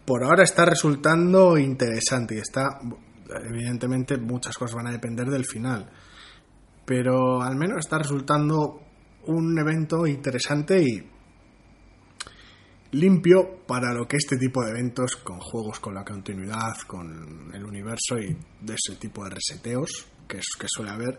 por 0.05 0.25
ahora 0.25 0.43
está 0.45 0.65
resultando 0.65 1.57
interesante 1.59 2.37
y 2.37 2.39
está, 2.39 2.79
evidentemente, 3.49 4.17
muchas 4.19 4.57
cosas 4.57 4.75
van 4.77 4.89
a 4.89 4.93
depender 4.93 5.27
del 5.29 5.45
final. 5.45 5.91
Pero 6.85 7.43
al 7.43 7.57
menos 7.57 7.79
está 7.79 7.99
resultando 7.99 8.81
un 9.27 9.59
evento 9.59 10.07
interesante 10.07 10.83
y 10.83 11.11
limpio 12.93 13.65
para 13.67 13.93
lo 13.93 14.07
que 14.07 14.17
este 14.17 14.37
tipo 14.37 14.63
de 14.63 14.71
eventos 14.71 15.17
con 15.17 15.41
juegos 15.41 15.81
con 15.81 15.95
la 15.95 16.05
continuidad, 16.05 16.77
con 16.87 17.51
el 17.53 17.65
universo 17.65 18.19
y 18.19 18.37
de 18.61 18.75
ese 18.75 18.97
tipo 19.01 19.25
de 19.25 19.31
reseteos 19.31 20.07
que, 20.29 20.39
es, 20.39 20.47
que 20.59 20.67
suele 20.69 20.91
haber, 20.93 21.19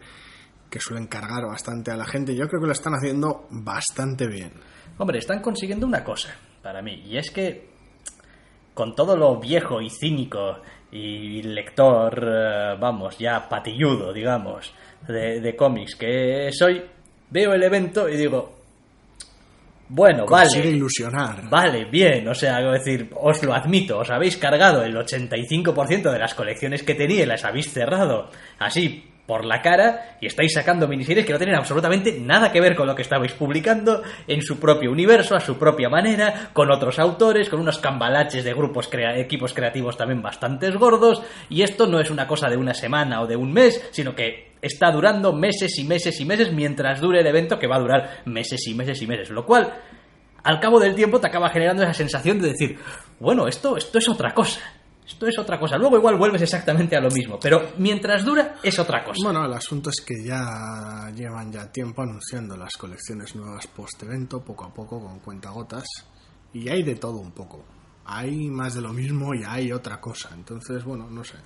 que 0.70 0.80
suelen 0.80 1.08
cargar 1.08 1.46
bastante 1.48 1.92
a 1.92 1.98
la 1.98 2.06
gente. 2.06 2.34
Yo 2.36 2.48
creo 2.48 2.62
que 2.62 2.68
lo 2.68 2.74
están 2.74 2.94
haciendo 2.94 3.48
bastante 3.52 4.28
bien. 4.28 4.54
Hombre, 4.98 5.20
están 5.20 5.42
consiguiendo 5.42 5.86
una 5.86 6.04
cosa 6.04 6.36
para 6.62 6.82
mí, 6.82 7.04
y 7.08 7.18
es 7.18 7.30
que 7.32 7.70
con 8.74 8.96
todo 8.96 9.16
lo 9.16 9.40
viejo 9.40 9.82
y 9.82 9.90
cínico 9.90 10.60
y 10.92 11.42
lector, 11.42 12.24
eh, 12.24 12.78
vamos, 12.80 13.18
ya 13.18 13.48
patilludo, 13.48 14.14
digamos, 14.14 14.74
de, 15.08 15.40
de 15.42 15.56
cómics 15.56 15.96
que 15.96 16.50
soy, 16.52 16.82
veo 17.30 17.54
el 17.54 17.64
evento 17.64 18.08
y 18.08 18.18
digo, 18.18 18.56
bueno, 19.88 20.26
Consigue 20.26 20.64
vale, 20.64 20.76
ilusionar. 20.78 21.50
Vale, 21.50 21.86
bien, 21.86 22.28
o 22.28 22.34
sea, 22.34 22.60
decir, 22.60 23.12
os 23.16 23.44
lo 23.44 23.54
admito, 23.54 24.00
os 24.00 24.10
habéis 24.10 24.38
cargado 24.38 24.84
el 24.84 24.96
85% 24.96 26.12
de 26.12 26.20
las 26.20 26.34
colecciones 26.34 26.82
que 26.82 26.96
tenía 26.96 27.24
y 27.24 27.26
las 27.28 27.46
habéis 27.46 27.72
cerrado 27.72 28.30
así 28.58 29.12
por 29.26 29.46
la 29.46 29.62
cara 29.62 30.18
y 30.22 30.28
estáis 30.28 30.54
sacando 30.54 30.88
miniseries 30.88 31.26
que 31.26 31.34
no 31.34 31.40
tienen 31.40 31.56
absolutamente 31.56 32.20
nada 32.20 32.52
que 32.52 32.62
ver 32.62 32.76
con 32.76 32.88
lo 32.88 32.96
que 32.96 33.02
estabais 33.02 33.34
publicando 33.34 34.04
en 34.28 34.42
su 34.42 34.60
propio 34.60 34.92
universo, 34.92 35.36
a 35.36 35.40
su 35.40 35.58
propia 35.58 35.90
manera, 35.90 36.50
con 36.54 36.72
otros 36.72 37.00
autores, 37.00 37.50
con 37.50 37.60
unos 37.60 37.80
cambalaches 37.80 38.44
de 38.44 38.54
grupos, 38.54 38.90
equipos 39.16 39.54
creativos 39.54 39.98
también 39.98 40.22
bastantes 40.22 40.76
gordos 40.76 41.22
y 41.50 41.64
esto 41.64 41.88
no 41.88 42.00
es 42.00 42.10
una 42.12 42.28
cosa 42.28 42.50
de 42.50 42.58
una 42.58 42.74
semana 42.74 43.22
o 43.22 43.28
de 43.28 43.36
un 43.36 43.52
mes, 43.52 43.88
sino 43.92 44.16
que 44.16 44.54
está 44.62 44.92
durando 44.92 45.34
meses 45.34 45.78
y 45.78 45.84
meses 45.84 46.20
y 46.20 46.26
meses 46.26 46.52
mientras 46.52 47.02
dure 47.02 47.20
el 47.20 47.28
evento 47.28 47.60
que 47.60 47.68
va 47.68 47.76
a 47.76 47.80
durar 47.80 48.10
meses 48.26 48.68
y 48.68 48.74
meses 48.74 49.02
y 49.02 49.08
meses. 49.08 49.30
Lo 49.30 49.46
cual, 49.46 49.74
al 50.44 50.60
cabo 50.60 50.80
del 50.80 50.96
tiempo, 50.96 51.20
te 51.20 51.28
acaba 51.28 51.50
generando 51.50 51.84
esa 51.84 51.94
sensación 51.94 52.40
de 52.42 52.50
decir, 52.50 52.80
bueno, 53.20 53.48
esto, 53.48 53.78
esto 53.78 53.98
es 54.00 54.10
otra 54.10 54.34
cosa. 54.34 54.60
Esto 55.06 55.28
es 55.28 55.38
otra 55.38 55.60
cosa. 55.60 55.78
Luego 55.78 55.98
igual 55.98 56.18
vuelves 56.18 56.42
exactamente 56.42 56.96
a 56.96 57.02
lo 57.02 57.12
mismo, 57.12 57.40
pero 57.40 57.74
mientras 57.78 58.26
dura 58.26 58.56
es 58.64 58.80
otra 58.80 59.04
cosa. 59.04 59.20
Bueno, 59.24 59.46
el 59.46 59.54
asunto 59.54 59.92
es 59.92 60.04
que 60.04 60.24
ya 60.24 61.12
llevan 61.16 61.52
ya 61.52 61.72
tiempo 61.72 62.02
anunciando 62.02 62.58
las 62.58 62.74
colecciones 62.76 63.36
nuevas 63.36 63.68
post-evento, 63.68 64.44
poco 64.44 64.66
a 64.66 64.74
poco, 64.74 65.00
con 65.00 65.20
cuentagotas, 65.20 65.86
y 66.54 66.70
hay 66.70 66.82
de 66.84 66.96
todo 66.96 67.18
un 67.18 67.32
poco. 67.32 67.64
Hay 68.06 68.50
más 68.50 68.74
de 68.76 68.82
lo 68.82 68.94
mismo 68.94 69.34
y 69.36 69.44
hay 69.44 69.72
otra 69.72 70.00
cosa. 70.00 70.30
Entonces, 70.34 70.84
bueno, 70.84 71.10
no 71.10 71.24
sé. 71.24 71.38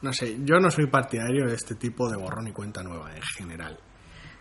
No 0.00 0.12
sé, 0.12 0.38
yo 0.42 0.58
no 0.58 0.68
soy 0.70 0.86
partidario 0.88 1.46
de 1.46 1.54
este 1.54 1.76
tipo 1.76 2.10
de 2.10 2.16
borrón 2.16 2.48
y 2.48 2.52
cuenta 2.52 2.82
nueva 2.82 3.14
en 3.14 3.22
general. 3.22 3.78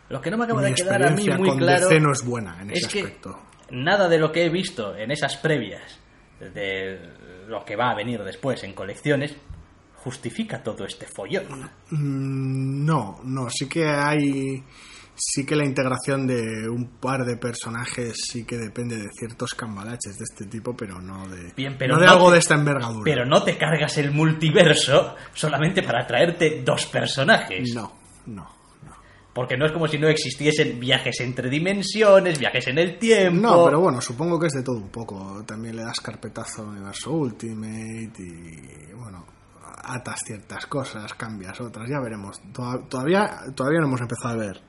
Lo 0.09 0.19
que 0.19 0.31
no 0.31 0.37
me 0.37 0.45
acaba 0.45 0.61
Mi 0.61 0.69
de 0.69 0.73
quedar 0.75 1.05
a 1.05 1.11
mí 1.11 1.25
muy 1.37 1.49
con 1.49 1.57
claro 1.59 1.87
DC 1.87 2.01
no 2.01 2.11
es 2.11 2.25
buena 2.25 2.61
en 2.61 2.71
ese 2.71 2.79
es 2.79 2.87
que 2.87 2.99
aspecto. 3.01 3.39
nada 3.69 4.09
de 4.09 4.17
lo 4.17 4.31
que 4.31 4.45
he 4.45 4.49
visto 4.49 4.95
en 4.95 5.11
esas 5.11 5.37
previas 5.37 5.99
de 6.39 6.99
lo 7.51 7.63
que 7.65 7.75
va 7.75 7.91
a 7.91 7.95
venir 7.95 8.23
después 8.23 8.63
en 8.63 8.73
colecciones 8.73 9.35
justifica 9.97 10.63
todo 10.63 10.85
este 10.85 11.05
follón. 11.05 11.69
Mm, 11.91 12.85
No, 12.85 13.19
no, 13.23 13.49
sí 13.49 13.67
que 13.69 13.85
hay. 13.87 14.63
Sí 15.13 15.45
que 15.45 15.55
la 15.55 15.65
integración 15.65 16.25
de 16.25 16.67
un 16.67 16.97
par 16.99 17.23
de 17.25 17.37
personajes 17.37 18.15
sí 18.31 18.43
que 18.43 18.57
depende 18.57 18.97
de 18.97 19.09
ciertos 19.11 19.53
cambalaches 19.53 20.17
de 20.17 20.23
este 20.23 20.45
tipo, 20.45 20.75
pero 20.75 20.99
no 20.99 21.27
de, 21.27 21.51
Bien, 21.55 21.75
pero 21.77 21.93
no 21.95 21.99
de 21.99 22.07
no 22.07 22.11
algo 22.13 22.27
te- 22.29 22.33
de 22.33 22.39
esta 22.39 22.55
envergadura. 22.55 23.03
Pero 23.03 23.25
no 23.25 23.43
te 23.43 23.55
cargas 23.57 23.97
el 23.99 24.11
multiverso 24.11 25.15
solamente 25.33 25.83
para 25.83 26.07
traerte 26.07 26.63
dos 26.65 26.87
personajes. 26.87 27.71
No, 27.75 27.91
no. 28.27 28.60
Porque 29.33 29.55
no 29.55 29.65
es 29.65 29.71
como 29.71 29.87
si 29.87 29.97
no 29.97 30.09
existiesen 30.09 30.77
viajes 30.79 31.19
entre 31.21 31.49
dimensiones, 31.49 32.37
viajes 32.37 32.67
en 32.67 32.77
el 32.77 32.99
tiempo. 32.99 33.41
No, 33.41 33.65
pero 33.65 33.79
bueno, 33.79 34.01
supongo 34.01 34.37
que 34.37 34.47
es 34.47 34.53
de 34.53 34.61
todo 34.63 34.75
un 34.77 34.89
poco. 34.89 35.41
También 35.45 35.77
le 35.77 35.83
das 35.83 36.01
carpetazo 36.01 36.63
al 36.63 36.67
universo 36.69 37.11
Ultimate 37.13 38.11
y 38.21 38.93
bueno, 38.93 39.25
atas 39.83 40.19
ciertas 40.25 40.65
cosas, 40.65 41.13
cambias 41.13 41.61
otras, 41.61 41.87
ya 41.89 42.01
veremos. 42.01 42.41
Toda- 42.53 42.81
Todavía, 42.89 43.29
todavía 43.55 43.79
no 43.79 43.87
hemos 43.87 44.01
empezado 44.01 44.33
a 44.33 44.37
ver 44.37 44.61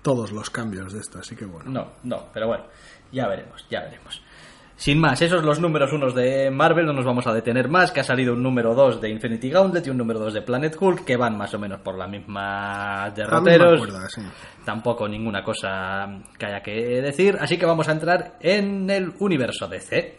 todos 0.00 0.32
los 0.32 0.48
cambios 0.48 0.92
de 0.92 1.00
esto, 1.00 1.18
así 1.18 1.36
que 1.36 1.44
bueno. 1.44 1.70
No, 1.70 1.92
no, 2.04 2.28
pero 2.32 2.46
bueno, 2.46 2.64
ya 3.12 3.28
veremos, 3.28 3.66
ya 3.70 3.80
veremos. 3.82 4.21
Sin 4.82 4.98
más, 4.98 5.22
esos 5.22 5.44
los 5.44 5.60
números 5.60 5.92
unos 5.92 6.12
de 6.12 6.50
Marvel, 6.50 6.86
no 6.86 6.92
nos 6.92 7.04
vamos 7.04 7.24
a 7.28 7.32
detener 7.32 7.68
más, 7.68 7.92
que 7.92 8.00
ha 8.00 8.02
salido 8.02 8.32
un 8.32 8.42
número 8.42 8.74
2 8.74 9.00
de 9.00 9.10
Infinity 9.10 9.48
Gauntlet 9.48 9.86
y 9.86 9.90
un 9.90 9.96
número 9.96 10.18
2 10.18 10.34
de 10.34 10.42
Planet 10.42 10.76
Hulk, 10.76 11.04
que 11.04 11.16
van 11.16 11.38
más 11.38 11.54
o 11.54 11.58
menos 11.60 11.78
por 11.82 11.96
la 11.96 12.08
misma 12.08 13.08
derroteros. 13.14 13.80
sí. 14.12 14.20
Tampoco 14.64 15.06
ninguna 15.06 15.44
cosa 15.44 16.08
que 16.36 16.46
haya 16.46 16.60
que 16.64 17.00
decir, 17.00 17.38
así 17.40 17.56
que 17.58 17.64
vamos 17.64 17.86
a 17.86 17.92
entrar 17.92 18.38
en 18.40 18.90
el 18.90 19.12
universo 19.20 19.68
DC 19.68 20.16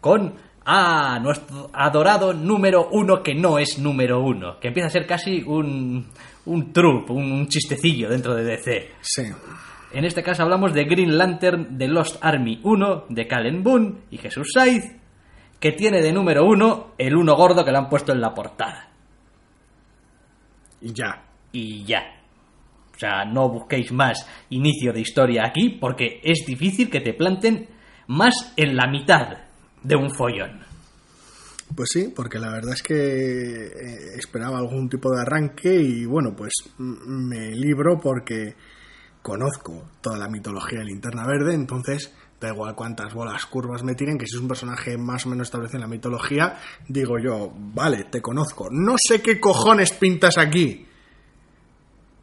con 0.00 0.32
a 0.64 1.18
nuestro 1.18 1.68
adorado 1.74 2.32
número 2.32 2.88
uno 2.92 3.22
que 3.22 3.34
no 3.34 3.58
es 3.58 3.78
número 3.78 4.22
uno, 4.22 4.58
que 4.58 4.68
empieza 4.68 4.86
a 4.86 4.92
ser 4.92 5.06
casi 5.06 5.42
un, 5.42 6.06
un 6.46 6.72
trup, 6.72 7.10
un, 7.10 7.30
un 7.32 7.48
chistecillo 7.48 8.08
dentro 8.08 8.34
de 8.34 8.44
DC. 8.44 8.92
Sí. 9.02 9.24
En 9.92 10.04
este 10.04 10.22
caso 10.22 10.42
hablamos 10.42 10.72
de 10.72 10.84
Green 10.84 11.18
Lantern 11.18 11.76
de 11.76 11.88
Lost 11.88 12.18
Army 12.24 12.60
1 12.62 13.06
de 13.08 13.26
Callen 13.26 13.64
Boone 13.64 14.02
y 14.10 14.18
Jesús 14.18 14.48
Saiz, 14.54 14.84
que 15.58 15.72
tiene 15.72 16.00
de 16.00 16.12
número 16.12 16.44
uno 16.44 16.92
el 16.96 17.16
uno 17.16 17.34
gordo 17.34 17.64
que 17.64 17.72
le 17.72 17.78
han 17.78 17.88
puesto 17.88 18.12
en 18.12 18.20
la 18.20 18.32
portada. 18.32 18.88
Y 20.80 20.92
ya. 20.92 21.24
Y 21.52 21.84
ya. 21.84 22.02
O 22.94 22.98
sea, 22.98 23.24
no 23.24 23.48
busquéis 23.48 23.90
más 23.90 24.26
inicio 24.50 24.92
de 24.92 25.00
historia 25.00 25.46
aquí 25.46 25.70
porque 25.70 26.20
es 26.22 26.44
difícil 26.46 26.88
que 26.88 27.00
te 27.00 27.14
planten 27.14 27.68
más 28.06 28.52
en 28.56 28.76
la 28.76 28.86
mitad 28.86 29.38
de 29.82 29.96
un 29.96 30.14
follón. 30.14 30.60
Pues 31.74 31.88
sí, 31.92 32.12
porque 32.14 32.38
la 32.38 32.50
verdad 32.50 32.74
es 32.74 32.82
que 32.82 32.94
eh, 32.94 34.16
esperaba 34.18 34.58
algún 34.58 34.88
tipo 34.88 35.10
de 35.10 35.22
arranque 35.22 35.74
y 35.74 36.04
bueno, 36.04 36.34
pues 36.36 36.52
me 36.78 37.50
libro 37.50 37.98
porque 38.00 38.54
conozco 39.22 39.84
toda 40.00 40.18
la 40.18 40.28
mitología 40.28 40.80
de 40.80 40.86
Linterna 40.86 41.26
Verde, 41.26 41.54
entonces 41.54 42.14
da 42.40 42.48
igual 42.48 42.74
cuántas 42.74 43.12
bolas 43.12 43.44
curvas 43.46 43.82
me 43.82 43.94
tiren, 43.94 44.16
que 44.16 44.26
si 44.26 44.36
es 44.36 44.40
un 44.40 44.48
personaje 44.48 44.96
más 44.96 45.26
o 45.26 45.28
menos 45.28 45.48
establecido 45.48 45.78
en 45.78 45.82
la 45.82 45.94
mitología, 45.94 46.58
digo 46.88 47.18
yo, 47.18 47.52
vale, 47.54 48.04
te 48.04 48.22
conozco, 48.22 48.68
no 48.70 48.94
sé 48.96 49.20
qué 49.20 49.38
cojones 49.38 49.92
pintas 49.92 50.38
aquí, 50.38 50.86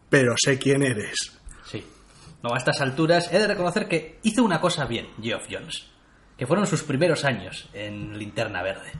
pero 0.09 0.33
sé 0.35 0.57
quién 0.57 0.81
eres. 0.81 1.39
Sí. 1.65 1.85
No, 2.41 2.53
a 2.53 2.57
estas 2.57 2.81
alturas 2.81 3.31
he 3.31 3.37
de 3.37 3.47
reconocer 3.47 3.87
que 3.87 4.19
hizo 4.23 4.43
una 4.43 4.59
cosa 4.59 4.85
bien, 4.85 5.07
Geoff 5.21 5.45
Jones, 5.49 5.87
que 6.35 6.47
fueron 6.47 6.65
sus 6.65 6.81
primeros 6.81 7.23
años 7.23 7.69
en 7.73 8.17
Linterna 8.17 8.63
Verde. 8.63 8.91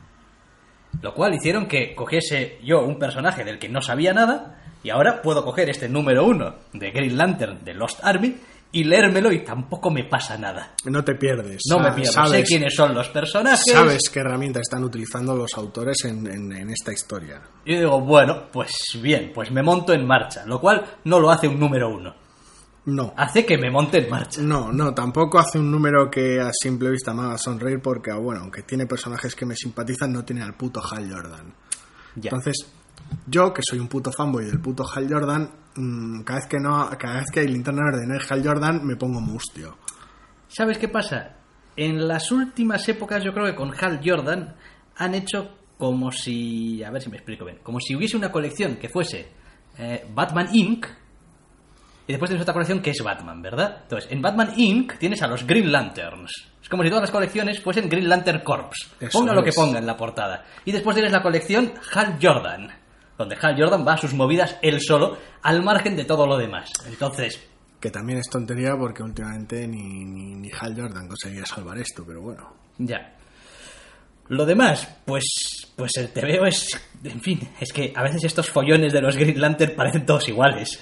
Lo 1.02 1.14
cual 1.14 1.34
hicieron 1.36 1.68
que 1.68 1.94
cogiese 1.96 2.60
yo 2.64 2.84
un 2.84 2.98
personaje 3.00 3.44
del 3.44 3.60
que 3.60 3.70
no 3.70 3.82
sabía 3.82 4.14
nada 4.14 4.62
y 4.84 4.90
ahora 4.90 5.22
puedo 5.22 5.44
coger 5.44 5.70
este 5.70 5.88
número 5.90 6.26
uno 6.26 6.56
de 6.74 6.92
Green 6.92 7.18
Lantern 7.18 7.64
de 7.64 7.74
Lost 7.74 8.00
Army 8.04 8.36
y 8.72 8.84
leérmelo 8.84 9.32
y 9.32 9.44
tampoco 9.44 9.90
me 9.90 10.04
pasa 10.04 10.38
nada. 10.38 10.74
No 10.86 11.04
te 11.04 11.16
pierdes. 11.16 11.62
No 11.70 11.80
me 11.80 11.90
sa- 11.90 11.96
pierdo, 11.96 12.12
sé 12.12 12.18
sabes- 12.20 12.48
quiénes 12.50 12.76
son 12.76 12.94
los 12.94 13.08
personajes. 13.10 13.62
Sabes 13.72 14.10
qué 14.10 14.20
herramientas 14.20 14.62
están 14.64 14.84
utilizando 14.84 15.36
los 15.36 15.54
autores 15.56 16.04
en- 16.04 16.28
en- 16.28 16.52
en 16.52 16.70
esta 16.72 16.92
historia. 16.92 17.42
Y 17.64 17.74
yo 17.76 17.80
digo, 17.80 18.02
bueno, 18.02 18.44
pues 18.52 18.74
bien, 19.02 19.32
pues 19.34 19.52
me 19.52 19.64
monto 19.64 19.94
en 19.94 20.06
marcha, 20.06 20.46
lo 20.46 20.60
cual 20.60 20.84
no 21.06 21.20
lo 21.20 21.30
hace 21.32 21.48
un 21.48 21.60
número 21.60 21.90
uno. 21.90 22.14
No. 22.88 23.14
Hace 23.18 23.46
que 23.46 23.58
me 23.58 23.70
monte 23.70 23.98
en 23.98 24.10
marcha. 24.10 24.42
No, 24.42 24.72
no, 24.72 24.94
tampoco 24.94 25.40
hace 25.40 25.60
un 25.60 25.70
número 25.70 26.10
que 26.10 26.40
a 26.40 26.52
simple 26.54 26.90
vista 26.90 27.14
me 27.14 27.24
haga 27.24 27.38
sonreír 27.38 27.82
porque, 27.82 28.14
bueno, 28.14 28.42
aunque 28.42 28.64
tiene 28.64 28.86
personajes 28.86 29.36
que 29.36 29.46
me 29.46 29.56
simpatizan, 29.56 30.14
no 30.14 30.24
tiene 30.24 30.42
al 30.42 30.56
puto 30.56 30.82
Hal 30.82 31.12
Jordan. 31.12 31.54
Ya. 32.16 32.30
Entonces, 32.30 32.66
yo, 33.26 33.54
que 33.54 33.62
soy 33.62 33.80
un 33.80 33.90
puto 33.90 34.10
fanboy 34.10 34.46
del 34.46 34.62
puto 34.62 34.86
Hal 34.90 35.06
Jordan, 35.12 35.52
mm, 35.76 36.22
cada 36.22 36.40
vez 36.40 36.48
que 36.48 36.60
no, 36.60 36.90
cada 36.98 37.16
vez 37.16 37.30
que 37.30 37.42
hay 37.42 37.50
linterna 37.50 37.82
verde 37.92 38.08
no 38.08 38.14
hay 38.14 38.22
Hal 38.30 38.48
Jordan, 38.48 38.86
me 38.86 38.96
pongo 38.96 39.20
mustio. 39.20 39.78
¿Sabes 40.48 40.78
qué 40.78 40.88
pasa? 40.88 41.36
En 41.76 42.08
las 42.08 42.32
últimas 42.32 42.88
épocas 42.88 43.22
yo 43.22 43.34
creo 43.34 43.48
que 43.48 43.56
con 43.56 43.74
Hal 43.78 44.00
Jordan 44.02 44.56
han 44.96 45.14
hecho 45.14 45.58
como 45.78 46.10
si... 46.10 46.82
A 46.86 46.90
ver 46.90 47.02
si 47.02 47.10
me 47.10 47.18
explico 47.18 47.44
bien. 47.44 47.60
Como 47.62 47.82
si 47.82 47.98
hubiese 47.98 48.16
una 48.16 48.32
colección 48.32 48.78
que 48.78 48.88
fuese 48.88 49.28
eh, 49.78 50.08
Batman 50.16 50.48
Inc. 50.54 50.86
Y 52.08 52.14
después 52.14 52.30
tienes 52.30 52.42
otra 52.42 52.54
colección 52.54 52.82
que 52.82 52.92
es 52.92 53.04
Batman, 53.04 53.42
¿verdad? 53.42 53.80
Entonces, 53.84 54.10
en 54.12 54.22
Batman 54.22 54.54
Inc. 54.56 54.98
tienes 54.98 55.22
a 55.22 55.28
los 55.28 55.46
Green 55.46 55.72
Lanterns. 55.72 56.32
Es 56.62 56.70
como 56.70 56.84
si 56.84 56.90
todas 56.90 57.04
las 57.04 57.12
colecciones 57.12 57.60
fuesen 57.62 57.90
Green 57.90 58.08
Lantern 58.08 58.42
Corps. 58.44 58.76
Eso 59.00 59.20
Ponga 59.20 59.34
lo 59.34 59.44
que 59.44 59.52
ponga 59.52 59.80
en 59.80 59.86
la 59.86 59.98
portada. 59.98 60.46
Y 60.64 60.72
después 60.72 60.96
tienes 60.96 61.12
la 61.12 61.22
colección 61.22 61.74
Hal 61.94 62.18
Jordan. 62.22 62.72
Donde 63.18 63.38
Hal 63.42 63.56
Jordan 63.58 63.86
va 63.86 63.94
a 63.94 63.98
sus 63.98 64.14
movidas 64.14 64.58
él 64.62 64.80
solo, 64.80 65.18
al 65.42 65.64
margen 65.64 65.96
de 65.96 66.06
todo 66.06 66.26
lo 66.26 66.38
demás. 66.38 66.72
Entonces, 66.88 67.42
Que 67.80 67.90
también 67.92 68.20
es 68.20 68.30
tontería 68.30 68.76
porque 68.78 69.04
últimamente 69.04 69.68
ni, 69.68 70.06
ni, 70.06 70.36
ni 70.36 70.50
Hal 70.60 70.76
Jordan 70.80 71.08
conseguía 71.08 71.46
salvar 71.46 71.78
esto, 71.78 72.04
pero 72.06 72.22
bueno. 72.22 72.54
Ya. 72.78 73.16
Lo 74.30 74.46
demás, 74.46 74.88
pues, 75.06 75.72
pues 75.76 75.92
el 75.98 76.10
TVO 76.10 76.46
es, 76.46 76.80
en 77.04 77.22
fin, 77.22 77.40
es 77.60 77.72
que 77.72 77.94
a 77.96 78.04
veces 78.04 78.26
estos 78.26 78.50
follones 78.50 78.92
de 78.92 79.02
los 79.02 79.16
Green 79.16 79.40
Lantern 79.40 79.74
parecen 79.76 80.06
todos 80.06 80.28
iguales. 80.28 80.80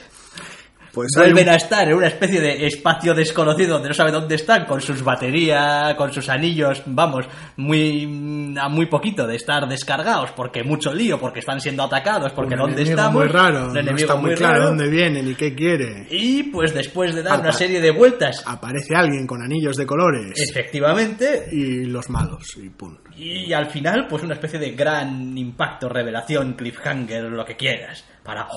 Pues 0.95 1.09
Vuelven 1.15 1.43
un- 1.47 1.53
a 1.53 1.55
estar 1.57 1.87
en 1.87 1.93
una 1.95 2.07
especie 2.07 2.39
de 2.41 2.65
espacio 2.65 3.13
desconocido 3.13 3.73
donde 3.73 3.89
no 3.89 3.93
sabe 3.93 4.11
dónde 4.11 4.35
están, 4.35 4.65
con 4.65 4.81
sus 4.81 5.03
baterías, 5.03 5.93
con 5.95 6.11
sus 6.13 6.29
anillos, 6.29 6.81
vamos, 6.85 7.25
muy 7.57 8.55
a 8.59 8.69
muy 8.69 8.85
poquito 8.85 9.27
de 9.27 9.35
estar 9.35 9.67
descargados, 9.67 10.31
porque 10.31 10.63
mucho 10.63 10.93
lío, 10.93 11.19
porque 11.19 11.39
están 11.39 11.59
siendo 11.59 11.83
atacados, 11.83 12.31
porque 12.31 12.53
un 12.55 12.61
dónde 12.61 12.83
estamos. 12.83 13.13
muy 13.23 13.27
raro, 13.31 13.67
un 13.67 13.73
no 13.73 13.79
enemigo 13.81 13.97
está 14.07 14.15
muy, 14.15 14.29
muy 14.31 14.35
claro 14.35 14.53
raro. 14.53 14.65
dónde 14.69 14.87
viene 14.89 15.21
ni 15.21 15.35
qué 15.35 15.53
quiere. 15.53 16.07
Y 16.09 16.43
pues 16.43 16.73
después 16.73 17.13
de 17.13 17.21
dar 17.23 17.33
Apa- 17.33 17.41
una 17.43 17.51
serie 17.51 17.81
de 17.81 17.91
vueltas, 17.91 18.41
Aparece 18.45 18.95
alguien 18.95 19.27
con 19.27 19.41
anillos 19.43 19.75
de 19.75 19.85
colores 19.85 20.39
efectivamente, 20.49 21.49
y 21.51 21.83
los 21.85 22.09
malos 22.09 22.55
y 22.57 22.69
pum. 22.69 22.95
Y 23.17 23.51
al 23.53 23.67
final, 23.69 24.07
pues 24.07 24.23
una 24.23 24.33
especie 24.35 24.59
de 24.59 24.71
gran 24.71 25.37
impacto, 25.37 25.89
revelación, 25.89 26.53
cliffhanger, 26.53 27.23
lo 27.25 27.43
que 27.45 27.55
quieras. 27.57 28.05
Para... 28.23 28.47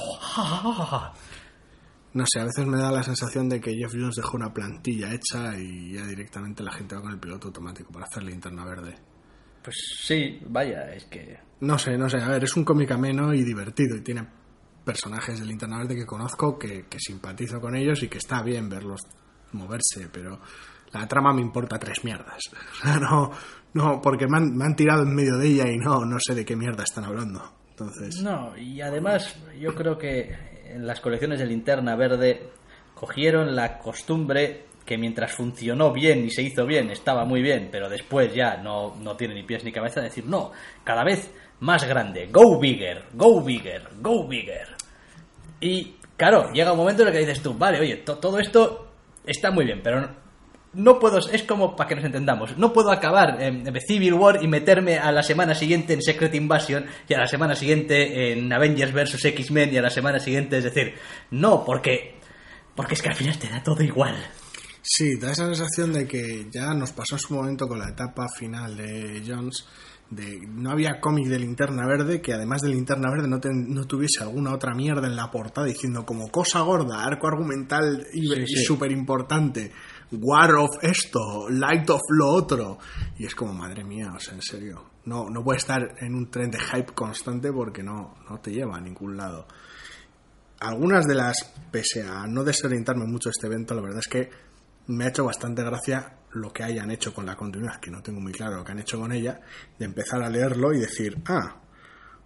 No 2.18 2.24
sé, 2.26 2.40
a 2.40 2.46
veces 2.46 2.66
me 2.66 2.78
da 2.78 2.90
la 2.90 3.04
sensación 3.04 3.48
de 3.48 3.60
que 3.60 3.76
Jeff 3.76 3.92
Jones 3.92 4.16
dejó 4.16 4.36
una 4.36 4.52
plantilla 4.52 5.14
hecha 5.14 5.56
y 5.56 5.92
ya 5.92 6.04
directamente 6.04 6.64
la 6.64 6.72
gente 6.72 6.96
va 6.96 7.02
con 7.02 7.12
el 7.12 7.20
piloto 7.20 7.46
automático 7.46 7.92
para 7.92 8.06
hacer 8.06 8.24
linterna 8.24 8.64
verde. 8.64 8.96
Pues 9.62 9.76
sí, 10.00 10.40
vaya, 10.48 10.92
es 10.92 11.04
que... 11.04 11.38
No 11.60 11.78
sé, 11.78 11.96
no 11.96 12.08
sé, 12.08 12.16
a 12.18 12.26
ver, 12.26 12.42
es 12.42 12.56
un 12.56 12.64
cómic 12.64 12.90
ameno 12.90 13.32
y 13.32 13.44
divertido 13.44 13.96
y 13.96 14.00
tiene 14.00 14.26
personajes 14.84 15.38
de 15.38 15.46
linterna 15.46 15.78
verde 15.78 15.94
que 15.94 16.06
conozco, 16.06 16.58
que, 16.58 16.86
que 16.88 16.98
simpatizo 16.98 17.60
con 17.60 17.76
ellos 17.76 18.02
y 18.02 18.08
que 18.08 18.18
está 18.18 18.42
bien 18.42 18.68
verlos 18.68 19.02
moverse, 19.52 20.08
pero 20.12 20.40
la 20.90 21.06
trama 21.06 21.32
me 21.32 21.42
importa 21.42 21.78
tres 21.78 22.02
mierdas. 22.02 22.40
O 22.72 22.82
sea, 22.82 22.98
no, 22.98 23.30
no, 23.74 24.00
porque 24.02 24.26
me 24.26 24.38
han, 24.38 24.56
me 24.56 24.64
han 24.64 24.74
tirado 24.74 25.04
en 25.04 25.14
medio 25.14 25.36
de 25.36 25.46
ella 25.46 25.70
y 25.70 25.76
no, 25.76 26.04
no 26.04 26.18
sé 26.18 26.34
de 26.34 26.44
qué 26.44 26.56
mierda 26.56 26.82
están 26.82 27.04
hablando. 27.04 27.58
Entonces, 27.70 28.20
No, 28.24 28.58
y 28.58 28.80
además 28.80 29.36
yo 29.60 29.72
creo 29.72 29.96
que 29.96 30.57
en 30.68 30.86
las 30.86 31.00
colecciones 31.00 31.38
de 31.38 31.46
linterna 31.46 31.96
verde 31.96 32.48
cogieron 32.94 33.54
la 33.54 33.78
costumbre 33.78 34.64
que 34.84 34.96
mientras 34.98 35.32
funcionó 35.32 35.92
bien 35.92 36.24
y 36.24 36.30
se 36.30 36.42
hizo 36.42 36.64
bien, 36.64 36.90
estaba 36.90 37.24
muy 37.24 37.42
bien, 37.42 37.68
pero 37.70 37.88
después 37.90 38.34
ya 38.34 38.56
no, 38.56 38.96
no 38.96 39.16
tiene 39.16 39.34
ni 39.34 39.42
pies 39.42 39.62
ni 39.64 39.70
cabeza, 39.72 40.00
decir, 40.00 40.24
no, 40.26 40.50
cada 40.82 41.04
vez 41.04 41.30
más 41.60 41.84
grande, 41.86 42.28
go 42.32 42.58
bigger, 42.58 43.04
go 43.12 43.42
bigger, 43.42 43.88
go 44.00 44.26
bigger. 44.26 44.66
Y 45.60 45.96
claro, 46.16 46.50
llega 46.52 46.72
un 46.72 46.78
momento 46.78 47.02
en 47.02 47.08
el 47.08 47.14
que 47.14 47.20
dices 47.20 47.42
tú, 47.42 47.52
vale, 47.54 47.80
oye, 47.80 47.96
to- 47.98 48.16
todo 48.18 48.38
esto 48.38 48.88
está 49.26 49.50
muy 49.50 49.64
bien, 49.66 49.80
pero 49.82 50.08
no, 50.74 50.98
puedo, 50.98 51.18
es 51.18 51.42
como 51.44 51.74
para 51.74 51.88
que 51.88 51.94
nos 51.96 52.04
entendamos, 52.04 52.56
no 52.58 52.72
puedo 52.72 52.90
acabar 52.90 53.42
en, 53.42 53.66
en 53.66 53.80
Civil 53.80 54.14
War 54.14 54.42
y 54.42 54.48
meterme 54.48 54.98
a 54.98 55.10
la 55.12 55.22
semana 55.22 55.54
siguiente 55.54 55.94
en 55.94 56.02
Secret 56.02 56.34
Invasion 56.34 56.84
y 57.08 57.14
a 57.14 57.18
la 57.18 57.26
semana 57.26 57.54
siguiente 57.56 58.32
en 58.32 58.52
Avengers 58.52 58.92
vs. 58.92 59.24
X-Men 59.24 59.72
y 59.72 59.78
a 59.78 59.82
la 59.82 59.90
semana 59.90 60.18
siguiente, 60.20 60.58
es 60.58 60.64
decir, 60.64 60.94
no, 61.30 61.64
porque, 61.64 62.16
porque 62.76 62.94
es 62.94 63.02
que 63.02 63.08
al 63.08 63.14
final 63.16 63.38
te 63.38 63.48
da 63.48 63.62
todo 63.62 63.82
igual. 63.82 64.14
Sí, 64.82 65.16
da 65.18 65.32
esa 65.32 65.46
sensación 65.46 65.92
de 65.92 66.06
que 66.06 66.46
ya 66.50 66.72
nos 66.74 66.92
pasó 66.92 67.16
en 67.16 67.20
su 67.20 67.34
momento 67.34 67.66
con 67.66 67.78
la 67.78 67.88
etapa 67.90 68.26
final 68.38 68.76
de 68.76 69.22
Jones, 69.26 69.66
de 70.10 70.38
no 70.48 70.70
había 70.70 71.00
cómic 71.00 71.26
de 71.26 71.38
linterna 71.38 71.86
verde 71.86 72.22
que 72.22 72.32
además 72.32 72.62
de 72.62 72.70
linterna 72.70 73.10
verde 73.10 73.28
no, 73.28 73.38
ten- 73.40 73.74
no 73.74 73.84
tuviese 73.86 74.22
alguna 74.22 74.54
otra 74.54 74.74
mierda 74.74 75.06
en 75.06 75.16
la 75.16 75.30
portada 75.30 75.66
diciendo 75.66 76.06
como 76.06 76.30
cosa 76.30 76.60
gorda, 76.60 77.04
arco 77.04 77.26
argumental 77.26 78.06
y, 78.14 78.22
Sí, 78.26 78.46
sí. 78.46 78.64
súper 78.64 78.90
importante, 78.90 79.70
War 80.12 80.56
of 80.56 80.70
esto, 80.82 81.48
Light 81.50 81.88
of 81.90 82.00
lo 82.10 82.28
otro. 82.28 82.78
Y 83.18 83.26
es 83.26 83.34
como, 83.34 83.52
madre 83.52 83.84
mía, 83.84 84.12
o 84.16 84.20
sea, 84.20 84.34
en 84.34 84.42
serio. 84.42 84.90
No, 85.04 85.28
no 85.30 85.42
puede 85.42 85.58
estar 85.58 85.96
en 86.00 86.14
un 86.14 86.30
tren 86.30 86.50
de 86.50 86.58
hype 86.58 86.92
constante 86.94 87.52
porque 87.52 87.82
no, 87.82 88.16
no 88.28 88.38
te 88.40 88.50
lleva 88.50 88.76
a 88.76 88.80
ningún 88.80 89.16
lado 89.16 89.46
algunas 90.60 91.06
de 91.06 91.14
las, 91.14 91.36
pese 91.70 92.02
a 92.02 92.26
no 92.26 92.42
desorientarme 92.42 93.06
mucho 93.06 93.30
este 93.30 93.46
evento, 93.46 93.74
la 93.74 93.82
verdad 93.82 94.00
es 94.00 94.08
que 94.08 94.30
me 94.88 95.04
ha 95.04 95.08
hecho 95.08 95.24
bastante 95.24 95.62
gracia 95.62 96.14
lo 96.32 96.52
que 96.52 96.64
hayan 96.64 96.90
hecho 96.90 97.14
con 97.14 97.26
la 97.26 97.36
continuidad, 97.36 97.80
que 97.80 97.90
no 97.90 98.02
tengo 98.02 98.20
muy 98.20 98.32
claro 98.32 98.56
lo 98.56 98.64
que 98.64 98.72
han 98.72 98.80
hecho 98.80 98.98
con 98.98 99.12
ella, 99.12 99.40
de 99.78 99.84
empezar 99.84 100.22
a 100.22 100.28
leerlo 100.28 100.72
y 100.72 100.80
decir, 100.80 101.22
ah, 101.26 101.60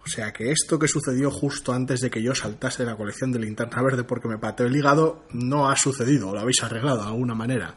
o 0.05 0.07
sea 0.07 0.33
que 0.33 0.51
esto 0.51 0.77
que 0.77 0.87
sucedió 0.87 1.31
justo 1.31 1.71
antes 1.71 2.01
de 2.01 2.09
que 2.09 2.21
yo 2.21 2.35
saltase 2.35 2.83
de 2.83 2.89
la 2.89 2.97
colección 2.97 3.31
de 3.31 3.39
linterna 3.39 3.81
verde 3.81 4.03
porque 4.03 4.27
me 4.27 4.37
pateó 4.37 4.65
el 4.65 4.75
hígado, 4.75 5.25
no 5.31 5.69
ha 5.69 5.77
sucedido, 5.77 6.33
lo 6.33 6.41
habéis 6.41 6.61
arreglado 6.61 7.01
de 7.01 7.07
alguna 7.07 7.35
manera. 7.35 7.75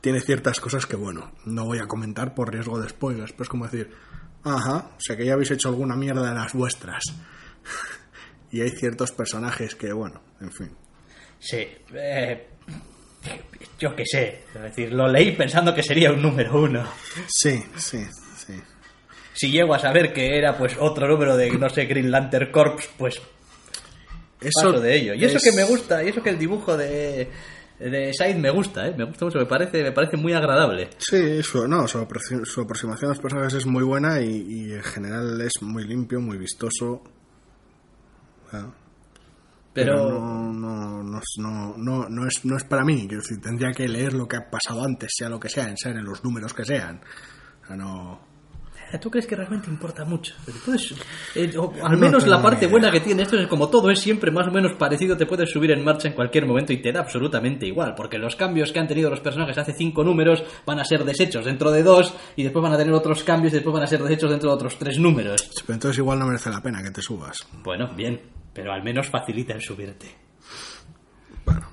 Tiene 0.00 0.20
ciertas 0.20 0.60
cosas 0.60 0.86
que, 0.86 0.96
bueno, 0.96 1.32
no 1.44 1.64
voy 1.64 1.78
a 1.78 1.86
comentar 1.86 2.34
por 2.34 2.52
riesgo 2.52 2.80
de 2.80 2.88
spoilers, 2.88 3.32
pero 3.32 3.44
es 3.44 3.48
como 3.48 3.64
decir, 3.66 3.90
ajá, 4.42 4.90
o 4.96 5.00
sea 5.00 5.16
que 5.16 5.24
ya 5.24 5.34
habéis 5.34 5.52
hecho 5.52 5.68
alguna 5.68 5.94
mierda 5.94 6.28
de 6.28 6.34
las 6.34 6.52
vuestras. 6.52 7.04
y 8.50 8.60
hay 8.60 8.70
ciertos 8.70 9.12
personajes 9.12 9.76
que, 9.76 9.92
bueno, 9.92 10.20
en 10.40 10.52
fin. 10.52 10.70
Sí, 11.38 11.66
eh, 11.94 12.48
yo 13.78 13.94
qué 13.94 14.04
sé, 14.04 14.44
es 14.52 14.62
decir, 14.62 14.92
lo 14.92 15.06
leí 15.06 15.32
pensando 15.32 15.72
que 15.72 15.82
sería 15.82 16.10
un 16.10 16.22
número 16.22 16.60
uno. 16.60 16.84
Sí, 17.28 17.62
sí, 17.76 18.04
sí. 18.04 18.25
Si 19.36 19.50
llego 19.50 19.74
a 19.74 19.78
saber 19.78 20.12
que 20.12 20.38
era 20.38 20.56
pues 20.56 20.76
otro 20.80 21.06
número 21.06 21.36
de, 21.36 21.50
no 21.58 21.68
sé, 21.68 21.84
Green 21.84 22.10
Lantern 22.10 22.50
Corps, 22.50 22.88
pues 22.96 23.20
Eso 24.40 24.50
paso 24.70 24.80
de 24.80 24.96
ello. 24.96 25.14
Y 25.14 25.24
eso 25.24 25.36
es- 25.36 25.44
que 25.44 25.52
me 25.52 25.64
gusta, 25.64 26.02
y 26.02 26.08
eso 26.08 26.22
que 26.22 26.30
el 26.30 26.38
dibujo 26.38 26.76
de, 26.76 27.30
de 27.78 28.12
Said 28.14 28.36
me 28.36 28.50
gusta, 28.50 28.88
¿eh? 28.88 28.94
me 28.96 29.04
gusta 29.04 29.26
mucho, 29.26 29.38
me 29.38 29.46
parece, 29.46 29.82
me 29.82 29.92
parece 29.92 30.16
muy 30.16 30.32
agradable. 30.32 30.88
Sí, 30.98 31.42
su, 31.42 31.68
no, 31.68 31.86
su, 31.86 31.98
aproxi- 31.98 32.44
su 32.46 32.62
aproximación 32.62 33.10
a 33.10 33.14
los 33.14 33.20
personajes 33.22 33.54
es 33.54 33.66
muy 33.66 33.84
buena 33.84 34.20
y, 34.20 34.30
y 34.48 34.72
en 34.72 34.82
general 34.82 35.40
es 35.42 35.52
muy 35.60 35.84
limpio, 35.84 36.20
muy 36.20 36.38
vistoso. 36.38 37.02
Ah, 38.52 38.70
Pero, 39.74 39.94
no, 40.08 40.52
no, 40.52 41.02
no, 41.02 41.18
es- 41.18 41.34
no, 41.38 41.74
no, 41.76 42.08
no 42.08 42.26
es, 42.26 42.44
no 42.44 42.56
es 42.56 42.64
para 42.64 42.84
mí. 42.84 43.06
Decir, 43.06 43.40
tendría 43.42 43.72
que 43.72 43.86
leer 43.88 44.14
lo 44.14 44.26
que 44.26 44.36
ha 44.36 44.48
pasado 44.50 44.82
antes, 44.84 45.10
sea 45.14 45.28
lo 45.28 45.38
que 45.38 45.50
sea, 45.50 45.70
sean 45.76 45.98
en 45.98 46.04
los 46.04 46.24
números 46.24 46.54
que 46.54 46.64
sean. 46.64 47.00
O 47.64 47.66
sea, 47.66 47.76
no. 47.76 48.25
¿Tú 49.00 49.10
crees 49.10 49.26
que 49.26 49.36
realmente 49.36 49.68
importa 49.68 50.04
mucho? 50.04 50.34
Puedes- 50.64 50.94
eh, 51.34 51.52
o 51.58 51.72
al 51.84 51.92
No 51.92 51.98
menos 51.98 52.26
la 52.26 52.40
parte 52.42 52.66
buena 52.66 52.90
que 52.90 53.00
tiene 53.00 53.22
esto 53.24 53.36
es 53.38 53.46
como 53.48 53.68
todo 53.68 53.90
es 53.90 53.98
siempre 54.00 54.30
más 54.30 54.46
o 54.48 54.50
menos 54.50 54.72
parecido, 54.74 55.16
te 55.16 55.26
puedes 55.26 55.50
subir 55.50 55.70
en 55.72 55.84
marcha 55.84 56.08
en 56.08 56.14
cualquier 56.14 56.46
momento 56.46 56.72
y 56.72 56.80
te 56.80 56.92
da 56.92 57.00
absolutamente 57.00 57.66
igual, 57.66 57.94
porque 57.96 58.18
los 58.18 58.36
cambios 58.36 58.72
que 58.72 58.78
han 58.78 58.88
tenido 58.88 59.10
los 59.10 59.20
personajes 59.20 59.58
hace 59.58 59.72
cinco 59.74 60.04
números 60.04 60.42
van 60.64 60.78
a 60.80 60.84
ser 60.84 61.04
desechos 61.04 61.44
dentro 61.44 61.70
de 61.70 61.82
dos 61.82 62.14
y 62.36 62.42
después 62.44 62.62
van 62.62 62.72
a 62.72 62.78
tener 62.78 62.92
otros 62.94 63.22
cambios 63.24 63.52
y 63.52 63.56
después 63.56 63.74
van 63.74 63.82
a 63.82 63.86
ser 63.86 64.02
desechos 64.02 64.30
dentro 64.30 64.50
de 64.50 64.54
otros 64.56 64.78
tres 64.78 64.98
números. 64.98 65.50
Pero 65.66 65.74
entonces 65.74 65.98
igual 65.98 66.18
no 66.18 66.26
merece 66.26 66.50
la 66.50 66.62
pena 66.62 66.82
que 66.82 66.90
te 66.90 67.02
subas. 67.02 67.46
Bueno, 67.64 67.88
bien, 67.94 68.20
pero 68.54 68.72
al 68.72 68.82
menos 68.82 69.08
facilita 69.08 69.52
el 69.52 69.60
subirte, 69.62 70.06
Bueno, 71.44 71.66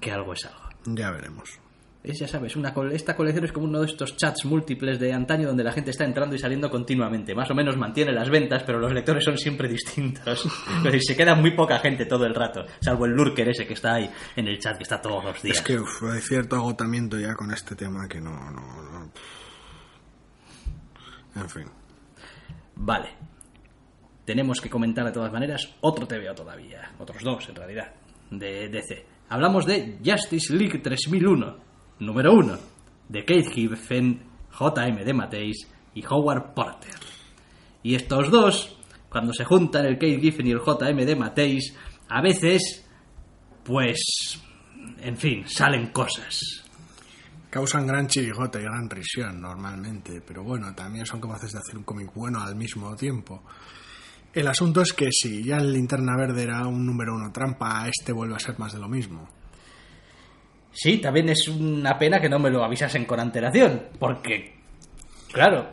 que 0.00 0.10
algo 0.12 0.32
es 0.32 0.44
algo. 0.46 0.68
ya 0.86 1.10
veremos. 1.10 1.58
Es, 2.06 2.20
ya 2.20 2.28
sabes, 2.28 2.54
una 2.54 2.72
esta 2.92 3.16
colección 3.16 3.44
es 3.44 3.52
como 3.52 3.66
uno 3.66 3.80
de 3.80 3.86
estos 3.86 4.16
chats 4.16 4.44
múltiples 4.44 5.00
de 5.00 5.12
antaño 5.12 5.48
donde 5.48 5.64
la 5.64 5.72
gente 5.72 5.90
está 5.90 6.04
entrando 6.04 6.36
y 6.36 6.38
saliendo 6.38 6.70
continuamente. 6.70 7.34
Más 7.34 7.50
o 7.50 7.54
menos 7.54 7.76
mantiene 7.76 8.12
las 8.12 8.30
ventas, 8.30 8.62
pero 8.64 8.78
los 8.78 8.92
lectores 8.92 9.24
son 9.24 9.36
siempre 9.36 9.68
distintos. 9.68 10.48
Decir, 10.84 11.02
se 11.02 11.16
queda 11.16 11.34
muy 11.34 11.56
poca 11.56 11.80
gente 11.80 12.06
todo 12.06 12.24
el 12.24 12.34
rato, 12.34 12.64
salvo 12.80 13.06
el 13.06 13.12
lurker 13.12 13.48
ese 13.48 13.66
que 13.66 13.74
está 13.74 13.94
ahí 13.94 14.08
en 14.36 14.46
el 14.46 14.60
chat, 14.60 14.76
que 14.76 14.84
está 14.84 15.00
todos 15.00 15.24
los 15.24 15.42
días. 15.42 15.56
Es 15.56 15.62
que 15.62 15.80
uf, 15.80 16.04
hay 16.04 16.20
cierto 16.20 16.54
agotamiento 16.54 17.18
ya 17.18 17.34
con 17.34 17.50
este 17.50 17.74
tema 17.74 18.06
que 18.06 18.20
no, 18.20 18.30
no, 18.30 18.82
no. 18.82 19.10
En 21.34 21.50
fin. 21.50 21.66
Vale. 22.76 23.08
Tenemos 24.24 24.60
que 24.60 24.70
comentar 24.70 25.04
de 25.04 25.12
todas 25.12 25.32
maneras 25.32 25.74
otro 25.80 26.06
TVO 26.06 26.34
todavía, 26.34 26.92
otros 26.98 27.22
dos 27.22 27.48
en 27.48 27.56
realidad, 27.56 27.92
de 28.30 28.68
DC. 28.68 29.06
Hablamos 29.28 29.66
de 29.66 29.98
Justice 30.04 30.54
League 30.54 30.78
3001, 30.78 31.56
número 31.98 32.32
1, 32.32 32.58
de 33.08 33.24
Keith 33.24 33.50
Giffen, 33.50 34.22
J.M. 34.50 35.04
de 35.04 35.14
Mateis 35.14 35.68
y 35.94 36.04
Howard 36.06 36.54
Porter. 36.54 36.98
Y 37.82 37.94
estos 37.94 38.30
dos, 38.30 38.76
cuando 39.08 39.32
se 39.32 39.44
juntan 39.44 39.86
el 39.86 39.98
Keith 39.98 40.20
Giffen 40.20 40.46
y 40.46 40.50
el 40.50 40.58
J.M. 40.58 41.04
de 41.04 41.16
Mateis, 41.16 41.74
a 42.08 42.20
veces, 42.20 42.86
pues, 43.64 44.40
en 44.98 45.16
fin, 45.16 45.44
salen 45.46 45.92
cosas. 45.92 46.64
Causan 47.50 47.86
gran 47.86 48.06
chirigote 48.06 48.60
y 48.60 48.62
gran 48.64 48.90
risión 48.90 49.40
normalmente, 49.40 50.20
pero 50.20 50.42
bueno, 50.42 50.74
también 50.74 51.06
son 51.06 51.20
capaces 51.20 51.52
de 51.52 51.58
hacer 51.58 51.78
un 51.78 51.84
cómic 51.84 52.12
bueno 52.14 52.40
al 52.40 52.54
mismo 52.56 52.94
tiempo. 52.96 53.42
El 54.36 54.48
asunto 54.48 54.82
es 54.82 54.92
que 54.92 55.08
si 55.10 55.42
ya 55.42 55.56
el 55.56 55.72
Linterna 55.72 56.14
Verde 56.14 56.42
era 56.42 56.66
un 56.66 56.84
número 56.84 57.14
uno 57.14 57.32
trampa, 57.32 57.88
este 57.88 58.12
vuelve 58.12 58.34
a 58.34 58.38
ser 58.38 58.58
más 58.58 58.74
de 58.74 58.78
lo 58.78 58.88
mismo. 58.88 59.26
Sí, 60.78 60.98
también 60.98 61.30
es 61.30 61.48
una 61.48 61.98
pena 61.98 62.20
que 62.20 62.28
no 62.28 62.38
me 62.38 62.50
lo 62.50 62.62
avisasen 62.62 63.06
con 63.06 63.18
antelación, 63.18 63.84
porque, 63.98 64.56
claro, 65.32 65.70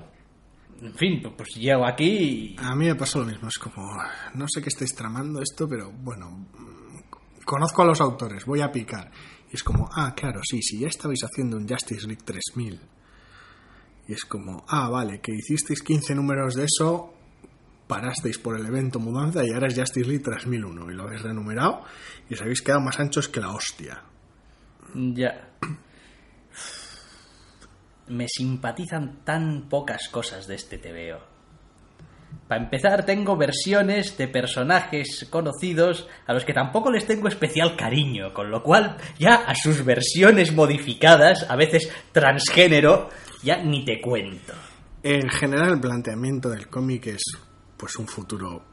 en 0.82 0.94
fin, 0.94 1.22
pues 1.36 1.50
llego 1.56 1.86
aquí 1.86 2.06
y... 2.06 2.56
A 2.58 2.74
mí 2.74 2.86
me 2.86 2.96
pasa 2.96 3.20
lo 3.20 3.26
mismo, 3.26 3.50
es 3.50 3.58
como, 3.58 3.86
no 4.34 4.46
sé 4.48 4.62
qué 4.62 4.70
estáis 4.70 4.96
tramando 4.96 5.42
esto, 5.42 5.68
pero 5.68 5.92
bueno, 5.92 6.48
conozco 7.44 7.82
a 7.82 7.86
los 7.86 8.00
autores, 8.00 8.46
voy 8.46 8.62
a 8.62 8.72
picar. 8.72 9.12
Y 9.52 9.56
es 9.58 9.64
como, 9.64 9.90
ah, 9.94 10.16
claro, 10.16 10.40
sí, 10.42 10.62
sí, 10.62 10.80
ya 10.80 10.88
estabais 10.88 11.20
haciendo 11.26 11.58
un 11.58 11.68
Justice 11.68 12.08
League 12.08 12.24
3000. 12.24 12.80
Y 14.08 14.14
es 14.14 14.24
como, 14.24 14.64
ah, 14.70 14.88
vale, 14.88 15.20
que 15.20 15.34
hicisteis 15.34 15.84
15 15.84 16.16
números 16.16 16.56
de 16.56 16.64
eso, 16.64 17.14
parasteis 17.88 18.38
por 18.38 18.58
el 18.58 18.66
evento 18.66 19.00
mudanza 19.00 19.44
y 19.44 19.52
ahora 19.52 19.68
es 19.68 19.78
Justice 19.78 20.08
League 20.08 20.24
3001 20.24 20.92
y 20.92 20.96
lo 20.96 21.04
habéis 21.04 21.24
renumerado 21.24 21.84
y 22.30 22.36
os 22.36 22.42
habéis 22.42 22.62
quedado 22.62 22.80
más 22.80 23.02
anchos 23.02 23.28
que 23.28 23.42
la 23.42 23.52
hostia. 23.52 24.13
Ya. 24.94 25.50
Me 28.08 28.28
simpatizan 28.28 29.24
tan 29.24 29.70
pocas 29.70 30.10
cosas 30.10 30.48
de 30.48 30.56
este 30.56 30.78
TVO. 30.78 31.34
Para 32.48 32.64
empezar, 32.64 33.06
tengo 33.06 33.38
versiones 33.38 34.18
de 34.18 34.28
personajes 34.28 35.28
conocidos 35.30 36.08
a 36.28 36.34
los 36.34 36.44
que 36.44 36.54
tampoco 36.54 36.92
les 36.92 37.06
tengo 37.06 37.28
especial 37.28 37.76
cariño, 37.76 38.34
con 38.34 38.52
lo 38.52 38.62
cual 38.62 38.98
ya 39.18 39.36
a 39.36 39.56
sus 39.56 39.86
versiones 39.86 40.54
modificadas, 40.54 41.50
a 41.50 41.56
veces 41.56 41.90
transgénero, 42.12 43.10
ya 43.44 43.64
ni 43.64 43.86
te 43.86 44.02
cuento. 44.02 44.54
En 45.02 45.30
general 45.30 45.74
el 45.74 45.80
planteamiento 45.80 46.50
del 46.50 46.68
cómic 46.68 47.08
es 47.08 47.24
pues 47.78 47.96
un 47.98 48.08
futuro 48.08 48.64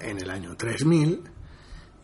en 0.00 0.18
el 0.18 0.30
año 0.30 0.56
3000 0.56 1.22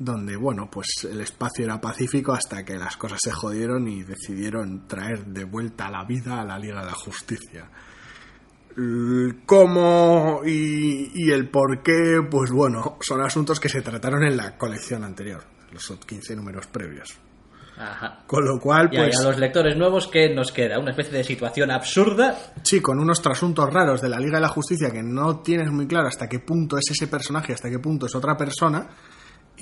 donde 0.01 0.35
bueno 0.35 0.71
pues 0.71 1.07
el 1.11 1.21
espacio 1.21 1.67
era 1.67 1.79
pacífico 1.79 2.33
hasta 2.33 2.65
que 2.65 2.79
las 2.79 2.97
cosas 2.97 3.19
se 3.23 3.31
jodieron 3.31 3.87
y 3.87 4.03
decidieron 4.03 4.89
traer 4.89 5.27
de 5.27 5.45
vuelta 5.45 5.89
a 5.89 5.91
la 5.91 6.05
vida 6.05 6.41
a 6.41 6.45
la 6.45 6.59
Liga 6.59 6.81
de 6.81 6.87
la 6.87 6.95
Justicia 6.95 7.69
El 8.77 9.43
cómo 9.45 10.41
y, 10.45 11.11
y 11.15 11.31
el 11.31 11.51
por 11.51 11.83
qué 11.83 12.27
pues 12.31 12.51
bueno 12.51 12.97
son 13.03 13.21
asuntos 13.21 13.61
que 13.61 13.69
se 13.69 13.83
trataron 13.83 14.25
en 14.25 14.39
la 14.39 14.57
colección 14.57 15.05
anterior 15.05 15.45
los 15.71 15.87
15 15.87 16.35
números 16.35 16.67
previos 16.69 17.19
Ajá. 17.77 18.25
con 18.27 18.43
lo 18.43 18.59
cual 18.59 18.89
Ya, 18.91 19.01
y 19.01 19.05
pues 19.05 19.21
a 19.21 19.25
los 19.25 19.39
lectores 19.39 19.77
nuevos, 19.77 20.09
¿qué 20.09 20.35
nos 20.35 20.51
queda? 20.51 20.79
Una 20.79 20.91
especie 20.91 21.13
de 21.13 21.25
situación 21.25 21.71
absurda. 21.71 22.37
Sí, 22.63 22.81
con 22.81 22.99
unos 22.99 23.23
trasuntos 23.23 23.73
raros 23.73 24.01
de 24.03 24.09
la 24.09 24.19
Liga 24.19 24.37
de 24.37 24.43
la 24.43 24.49
Justicia 24.49 24.91
que 24.91 25.03
no 25.03 25.41
tienes 25.41 25.71
muy 25.71 25.87
claro 25.87 26.09
hasta 26.09 26.29
qué 26.29 26.41
punto 26.41 26.77
es 26.77 26.91
ese 26.91 27.07
personaje, 27.07 27.55
hasta 27.55 27.71
qué 27.71 27.79
punto 27.79 28.05
es 28.07 28.15
otra 28.15 28.37
persona. 28.37 28.87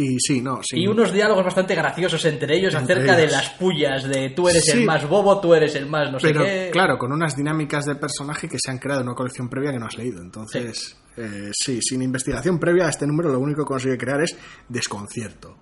Y 0.00 0.16
sí, 0.20 0.40
no, 0.40 0.60
sí. 0.62 0.78
Y 0.80 0.86
unos 0.86 1.12
diálogos 1.12 1.44
bastante 1.44 1.74
graciosos 1.74 2.24
entre 2.24 2.56
ellos 2.56 2.72
Entre 2.74 2.94
acerca 2.94 3.16
de 3.16 3.26
las 3.26 3.50
pullas 3.50 4.04
de 4.04 4.30
tú 4.30 4.48
eres 4.48 4.64
Sí. 4.64 4.78
el 4.78 4.84
más 4.84 5.08
bobo, 5.08 5.40
tú 5.40 5.54
eres 5.54 5.74
el 5.74 5.86
más 5.86 6.12
no 6.12 6.18
Pero 6.22 6.44
sé 6.44 6.46
qué. 6.66 6.70
claro, 6.70 6.96
con 6.98 7.12
unas 7.12 7.36
dinámicas 7.36 7.84
de 7.84 7.96
personaje 7.96 8.48
que 8.48 8.58
se 8.64 8.70
han 8.70 8.78
creado 8.78 9.00
en 9.02 9.08
una 9.08 9.16
colección 9.16 9.48
previa 9.48 9.72
que 9.72 9.78
no 9.78 9.86
has 9.86 9.96
leído. 9.98 10.22
Entonces, 10.22 10.96
eh, 11.16 11.50
sí, 11.52 11.80
sin 11.82 12.00
investigación 12.02 12.58
previa, 12.60 12.88
este 12.88 13.06
número 13.08 13.32
lo 13.32 13.40
único 13.40 13.62
que 13.64 13.68
consigue 13.68 13.98
crear 13.98 14.22
es 14.22 14.36
desconcierto. 14.68 15.56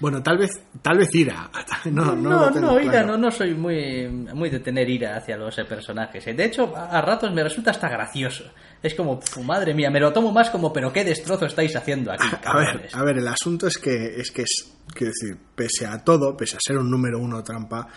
Bueno, 0.00 0.22
tal 0.22 0.38
vez, 0.38 0.50
tal 0.82 0.98
vez 0.98 1.08
ira. 1.14 1.50
No, 1.86 2.14
no, 2.14 2.50
No, 2.50 2.50
no, 2.50 2.80
ira, 2.80 2.90
claro. 2.92 3.06
no, 3.08 3.18
no 3.18 3.30
soy 3.30 3.54
muy, 3.54 4.06
muy 4.08 4.50
de 4.50 4.60
tener 4.60 4.88
ira 4.88 5.16
hacia 5.16 5.36
los 5.36 5.56
eh, 5.58 5.64
personajes. 5.64 6.26
eh. 6.26 6.34
De 6.34 6.44
hecho, 6.44 6.76
a, 6.76 7.00
ratos 7.00 7.32
me 7.32 7.42
resulta 7.42 7.70
hasta 7.70 7.88
gracioso. 7.88 8.44
Es 8.82 8.94
como, 8.94 9.20
"Fu, 9.20 9.42
madre 9.42 9.74
mía, 9.74 9.90
me 9.90 10.00
lo 10.00 10.12
tomo 10.12 10.30
más 10.32 10.50
como, 10.50 10.72
pero 10.72 10.92
qué 10.92 11.04
destrozo 11.04 11.46
estáis 11.46 11.74
haciendo 11.76 12.12
aquí, 12.12 12.26
A 12.44 12.56
ver, 12.56 12.66
cabrones". 12.66 12.94
a 12.94 13.04
ver, 13.04 13.18
el 13.18 13.28
asunto 13.28 13.66
es 13.66 13.78
que 13.78 14.20
es 14.20 14.30
que 14.30 14.42
es, 14.42 14.72
quiero 14.94 15.12
decir, 15.12 15.36
pese 15.54 15.86
a 15.86 16.02
todo, 16.04 16.36
pese 16.36 16.56
a 16.56 16.60
ser 16.64 16.78
un 16.78 16.90
número 16.90 17.18
uno 17.18 17.42
trampa, 17.42 17.88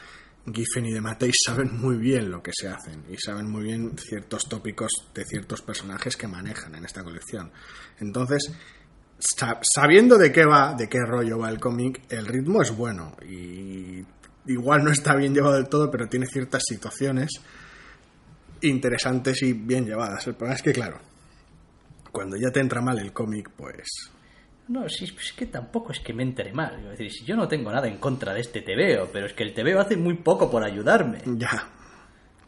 Giffen 0.51 0.87
y 0.87 0.91
Dematteis 0.93 1.35
saben 1.45 1.79
muy 1.79 1.97
bien 1.97 2.31
lo 2.31 2.41
que 2.41 2.49
se 2.51 2.67
hacen 2.67 3.03
y 3.11 3.15
saben 3.17 3.47
muy 3.49 3.63
bien 3.63 3.95
ciertos 3.97 4.49
tópicos 4.49 4.89
de 5.13 5.23
ciertos 5.23 5.61
personajes 5.61 6.17
que 6.17 6.27
manejan 6.27 6.73
en 6.73 6.83
esta 6.83 7.03
colección. 7.03 7.51
Entonces, 7.99 8.51
sabiendo 9.21 10.17
de 10.17 10.31
qué 10.31 10.45
va, 10.45 10.73
de 10.73 10.89
qué 10.89 10.99
rollo 11.05 11.39
va 11.39 11.49
el 11.49 11.59
cómic, 11.59 12.01
el 12.09 12.25
ritmo 12.25 12.61
es 12.61 12.75
bueno 12.75 13.15
y 13.27 14.03
igual 14.47 14.83
no 14.83 14.91
está 14.91 15.15
bien 15.15 15.33
llevado 15.33 15.55
del 15.55 15.69
todo, 15.69 15.91
pero 15.91 16.07
tiene 16.07 16.25
ciertas 16.25 16.63
situaciones 16.67 17.29
interesantes 18.61 19.41
y 19.43 19.53
bien 19.53 19.85
llevadas. 19.85 20.27
El 20.27 20.35
problema 20.35 20.55
es 20.55 20.61
que, 20.61 20.73
claro, 20.73 20.99
cuando 22.11 22.37
ya 22.37 22.51
te 22.51 22.59
entra 22.59 22.81
mal 22.81 22.99
el 22.99 23.13
cómic, 23.13 23.49
pues 23.55 24.11
No, 24.67 24.87
si 24.89 25.05
es 25.05 25.33
que 25.33 25.45
tampoco 25.45 25.91
es 25.91 25.99
que 25.99 26.13
me 26.13 26.23
entere 26.23 26.53
mal. 26.53 26.75
Quiero 26.75 26.91
decir, 26.91 27.11
si 27.11 27.25
yo 27.25 27.35
no 27.35 27.47
tengo 27.47 27.71
nada 27.71 27.87
en 27.87 27.97
contra 27.97 28.33
de 28.33 28.41
este 28.41 28.61
TVO, 28.61 29.09
pero 29.11 29.25
es 29.25 29.33
que 29.33 29.43
el 29.43 29.53
TVO 29.53 29.79
hace 29.79 29.97
muy 29.97 30.15
poco 30.15 30.49
por 30.49 30.63
ayudarme. 30.63 31.19
ya, 31.25 31.69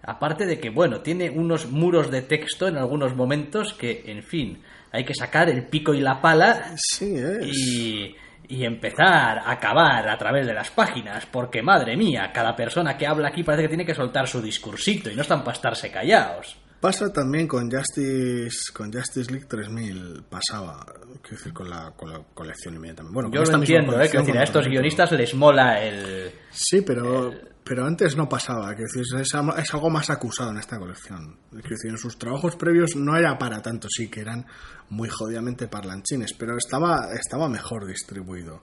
Aparte 0.06 0.46
de 0.46 0.60
que, 0.60 0.70
bueno, 0.70 1.00
tiene 1.00 1.30
unos 1.30 1.72
muros 1.72 2.12
de 2.12 2.24
texto 2.24 2.68
en 2.68 2.76
algunos 2.76 3.16
momentos 3.16 3.74
que, 3.74 4.04
en 4.08 4.22
fin, 4.22 4.62
hay 4.94 5.04
que 5.04 5.14
sacar 5.14 5.50
el 5.50 5.66
pico 5.66 5.94
y 5.94 6.00
la 6.00 6.22
pala 6.22 6.72
Sí, 6.78 7.14
es. 7.18 7.46
y, 7.48 8.16
y 8.48 8.64
empezar 8.64 9.40
a 9.40 9.52
acabar 9.52 10.08
a 10.08 10.18
través 10.18 10.46
de 10.48 10.54
las 10.54 10.70
páginas, 10.70 11.26
porque 11.26 11.62
madre 11.62 11.98
mía, 11.98 12.32
cada 12.34 12.56
persona 12.56 12.96
que 12.98 13.06
habla 13.08 13.28
aquí 13.30 13.44
parece 13.44 13.64
que 13.64 13.70
tiene 13.70 13.86
que 13.86 13.96
soltar 13.96 14.28
su 14.28 14.42
discursito 14.42 15.10
y 15.12 15.16
no 15.16 15.24
están 15.24 15.44
para 15.44 15.56
estarse 15.56 15.92
callados. 15.92 16.56
Pasa 16.84 17.14
también 17.14 17.48
con 17.48 17.72
Justice, 17.72 18.74
con 18.74 18.92
Justice 18.92 19.32
League 19.32 19.46
3000, 19.48 20.26
pasaba, 20.30 20.86
quiero 21.22 21.38
decir, 21.38 21.54
con 21.54 21.70
la, 21.70 21.94
con 21.96 22.12
la 22.12 22.20
colección 22.34 22.76
inmediatamente. 22.76 23.14
Bueno, 23.14 23.30
Yo 23.32 23.42
lo 23.50 23.58
entiendo, 23.58 23.94
¿eh? 23.94 23.96
colección, 23.96 24.26
Que 24.26 24.32
decir, 24.34 24.42
a 24.42 24.44
estos 24.44 24.68
guionistas 24.68 25.10
les 25.14 25.34
mola 25.34 25.82
el... 25.82 26.34
Sí, 26.52 26.82
pero, 26.82 27.32
pero 27.64 27.86
antes 27.86 28.18
no 28.18 28.28
pasaba, 28.28 28.72
decir, 28.72 29.02
es, 29.18 29.34
es 29.34 29.74
algo 29.74 29.90
más 29.90 30.10
acusado 30.10 30.52
en 30.52 30.58
esta 30.58 30.78
colección. 30.78 31.38
Quiero 31.52 31.70
decir, 31.70 31.90
en 31.90 31.98
sus 31.98 32.20
trabajos 32.20 32.58
previos 32.58 32.98
no 32.98 33.16
era 33.16 33.38
para 33.38 33.62
tanto, 33.62 33.88
sí 33.90 34.10
que 34.10 34.20
eran 34.20 34.46
muy 34.90 35.08
jodidamente 35.08 35.70
parlanchines, 35.70 36.34
pero 36.34 36.58
estaba, 36.58 37.14
estaba 37.14 37.48
mejor 37.48 37.88
distribuido. 37.88 38.62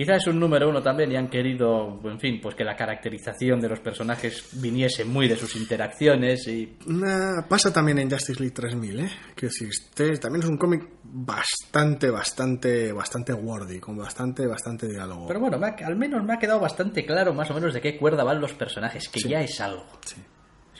Quizá 0.00 0.14
es 0.14 0.26
un 0.28 0.40
número 0.40 0.66
uno 0.70 0.80
también 0.82 1.12
y 1.12 1.16
han 1.16 1.28
querido, 1.28 2.00
en 2.04 2.18
fin, 2.18 2.40
pues 2.40 2.54
que 2.54 2.64
la 2.64 2.74
caracterización 2.74 3.60
de 3.60 3.68
los 3.68 3.80
personajes 3.80 4.48
viniese 4.54 5.04
muy 5.04 5.28
de 5.28 5.36
sus 5.36 5.54
interacciones 5.56 6.48
y... 6.48 6.78
Nah, 6.86 7.42
pasa 7.46 7.70
también 7.70 7.98
en 7.98 8.10
Justice 8.10 8.40
League 8.40 8.54
3000, 8.54 9.00
¿eh? 9.00 9.10
Quiero 9.34 9.52
decir, 9.52 9.68
este 9.68 10.16
también 10.16 10.42
es 10.42 10.48
un 10.48 10.56
cómic 10.56 10.88
bastante, 11.04 12.08
bastante, 12.08 12.92
bastante 12.92 13.34
wordy, 13.34 13.78
con 13.78 13.98
bastante, 13.98 14.46
bastante 14.46 14.88
diálogo. 14.88 15.26
Pero 15.26 15.40
bueno, 15.40 15.58
me 15.58 15.66
ha- 15.66 15.76
al 15.86 15.96
menos 15.96 16.24
me 16.24 16.32
ha 16.32 16.38
quedado 16.38 16.60
bastante 16.60 17.04
claro 17.04 17.34
más 17.34 17.50
o 17.50 17.54
menos 17.54 17.74
de 17.74 17.82
qué 17.82 17.98
cuerda 17.98 18.24
van 18.24 18.40
los 18.40 18.54
personajes, 18.54 19.06
que 19.10 19.20
ya 19.20 19.42
es 19.42 19.60
algo. 19.60 19.84
Sí. 20.06 20.16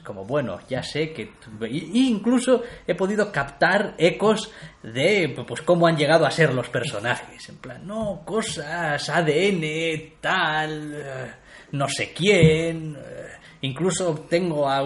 Como, 0.03 0.25
bueno, 0.25 0.59
ya 0.69 0.83
sé 0.83 1.13
que... 1.13 1.33
Y, 1.71 2.09
incluso 2.09 2.63
he 2.87 2.95
podido 2.95 3.31
captar 3.31 3.95
ecos 3.99 4.51
de 4.83 5.35
pues 5.47 5.63
cómo 5.63 5.87
han 5.87 5.97
llegado 5.97 6.27
a 6.27 6.31
ser 6.31 6.55
los 6.55 6.69
personajes. 6.69 7.49
En 7.49 7.57
plan, 7.57 7.87
no, 7.87 8.23
cosas, 8.25 9.09
ADN, 9.09 10.15
tal, 10.21 10.95
eh, 10.95 11.31
no 11.73 11.89
sé 11.89 12.13
quién... 12.13 12.97
eh, 12.97 13.27
Incluso 13.63 14.25
tengo 14.27 14.67
a- 14.71 14.83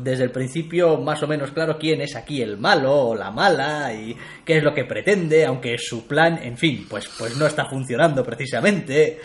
desde 0.00 0.24
el 0.24 0.30
principio 0.30 0.96
más 0.96 1.22
o 1.22 1.26
menos 1.26 1.50
claro 1.50 1.76
quién 1.78 2.00
es 2.00 2.16
aquí 2.16 2.40
el 2.40 2.56
malo 2.56 3.08
o 3.08 3.14
la 3.14 3.30
mala 3.30 3.92
y 3.92 4.16
qué 4.42 4.56
es 4.56 4.64
lo 4.64 4.72
que 4.72 4.86
pretende, 4.86 5.44
aunque 5.44 5.76
su 5.76 6.06
plan, 6.06 6.38
en 6.42 6.56
fin, 6.56 6.86
pues, 6.88 7.10
pues 7.18 7.36
no 7.36 7.46
está 7.46 7.66
funcionando 7.66 8.24
precisamente. 8.24 9.20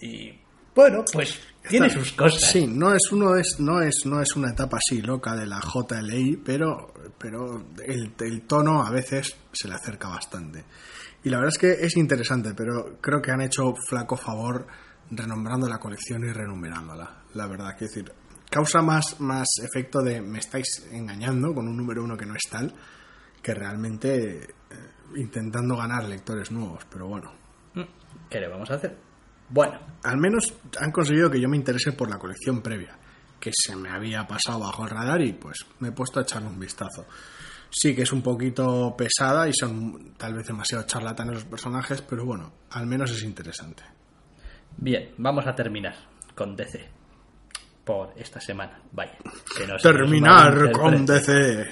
Y 0.00 0.32
bueno, 0.74 1.04
pues 1.12 1.38
tiene 1.68 1.86
Está- 1.88 1.98
sus 2.00 2.12
cosas. 2.12 2.40
Sí, 2.50 2.66
no 2.66 2.92
es 2.94 3.10
uno 3.12 3.36
es 3.36 3.56
no 3.60 3.80
es 3.82 4.02
no 4.06 4.20
es 4.20 4.34
una 4.36 4.50
etapa 4.50 4.78
así 4.78 5.02
loca 5.02 5.34
de 5.36 5.46
la 5.46 5.60
JLI, 5.60 6.36
pero 6.44 6.92
pero 7.18 7.66
el, 7.84 8.12
el 8.20 8.42
tono 8.46 8.82
a 8.82 8.90
veces 8.90 9.36
se 9.52 9.68
le 9.68 9.74
acerca 9.74 10.08
bastante. 10.08 10.64
Y 11.22 11.28
la 11.28 11.36
verdad 11.36 11.52
es 11.52 11.58
que 11.58 11.72
es 11.84 11.96
interesante, 11.96 12.54
pero 12.56 12.96
creo 13.00 13.20
que 13.20 13.30
han 13.30 13.42
hecho 13.42 13.74
flaco 13.88 14.16
favor 14.16 14.66
renombrando 15.10 15.68
la 15.68 15.78
colección 15.78 16.24
y 16.24 16.32
renumerándola. 16.32 17.24
La 17.34 17.46
verdad, 17.46 17.76
que 17.76 17.84
decir, 17.86 18.10
causa 18.50 18.80
más 18.80 19.20
más 19.20 19.46
efecto 19.62 20.00
de 20.02 20.22
me 20.22 20.38
estáis 20.38 20.86
engañando 20.90 21.52
con 21.54 21.68
un 21.68 21.76
número 21.76 22.02
uno 22.02 22.16
que 22.16 22.24
no 22.26 22.34
es 22.34 22.42
tal 22.50 22.74
que 23.42 23.54
realmente 23.54 24.38
eh, 24.40 24.46
intentando 25.16 25.76
ganar 25.76 26.04
lectores 26.08 26.50
nuevos, 26.50 26.84
pero 26.90 27.06
bueno. 27.06 27.32
¿Qué 28.28 28.38
le 28.40 28.48
vamos 28.48 28.70
a 28.70 28.74
hacer? 28.74 28.96
Bueno, 29.50 29.78
al 30.04 30.16
menos 30.16 30.54
han 30.78 30.92
conseguido 30.92 31.30
que 31.30 31.40
yo 31.40 31.48
me 31.48 31.56
interese 31.56 31.92
por 31.92 32.08
la 32.08 32.18
colección 32.18 32.62
previa, 32.62 32.96
que 33.38 33.50
se 33.52 33.74
me 33.74 33.90
había 33.90 34.26
pasado 34.26 34.60
bajo 34.60 34.84
el 34.84 34.90
radar 34.90 35.20
y 35.22 35.32
pues 35.32 35.66
me 35.80 35.88
he 35.88 35.92
puesto 35.92 36.20
a 36.20 36.22
echarle 36.22 36.48
un 36.48 36.58
vistazo. 36.58 37.06
Sí 37.70 37.94
que 37.94 38.02
es 38.02 38.12
un 38.12 38.22
poquito 38.22 38.94
pesada 38.96 39.48
y 39.48 39.52
son 39.52 40.14
tal 40.16 40.34
vez 40.34 40.46
demasiado 40.46 40.84
charlatanes 40.86 41.34
los 41.34 41.44
personajes, 41.44 42.02
pero 42.02 42.24
bueno, 42.24 42.52
al 42.70 42.86
menos 42.86 43.10
es 43.10 43.22
interesante. 43.22 43.82
bien, 44.76 45.10
vamos 45.18 45.46
a 45.46 45.54
terminar 45.54 45.94
con 46.34 46.56
DC. 46.56 46.88
Por 47.84 48.12
esta 48.16 48.40
semana, 48.40 48.80
vaya. 48.92 49.16
que 49.56 49.66
no 49.66 49.76
Terminar 49.76 50.70
con 50.70 51.04
DC. 51.06 51.66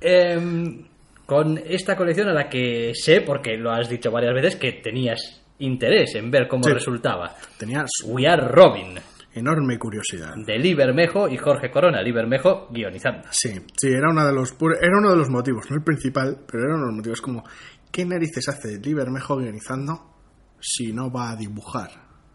Em, 0.00 0.86
con 1.24 1.58
esta 1.58 1.96
colección 1.96 2.28
a 2.28 2.34
la 2.34 2.48
que 2.48 2.92
sé, 2.94 3.22
porque 3.22 3.56
lo 3.56 3.70
has 3.70 3.88
dicho 3.88 4.10
varias 4.10 4.34
veces, 4.34 4.56
que 4.56 4.72
tenías 4.72 5.43
interés 5.58 6.14
en 6.14 6.30
ver 6.30 6.48
cómo 6.48 6.64
Sí. 6.64 6.72
resultaba. 6.72 7.34
Tenía 7.58 7.84
We 8.06 8.26
Are 8.26 8.48
Robin, 8.48 8.98
enorme 9.32 9.78
curiosidad. 9.78 10.34
de 10.36 10.58
Lee 10.58 10.74
Bermejo 10.74 11.28
y 11.28 11.36
Jorge 11.36 11.70
Corona. 11.70 12.02
Lee 12.02 12.12
Bermejo 12.12 12.68
guionizando. 12.70 13.28
Sí, 13.30 13.50
sí, 13.76 13.88
era 13.88 14.10
uno 14.10 14.24
de 14.26 14.32
los 14.32 14.54
era 14.80 14.98
uno 14.98 15.10
de 15.10 15.16
los 15.16 15.30
motivos, 15.30 15.70
no 15.70 15.76
el 15.76 15.82
principal, 15.82 16.38
pero 16.46 16.64
era 16.64 16.74
uno 16.74 16.82
de 16.84 16.88
los 16.88 16.96
motivos 16.96 17.20
como 17.20 17.44
¿qué 17.90 18.04
narices 18.04 18.48
hace 18.48 18.78
Lee 18.80 18.94
Bermejo 18.94 19.36
guionizando 19.36 20.12
si 20.60 20.92
no 20.92 21.10
va 21.10 21.30
a 21.30 21.36
dibujar? 21.36 21.90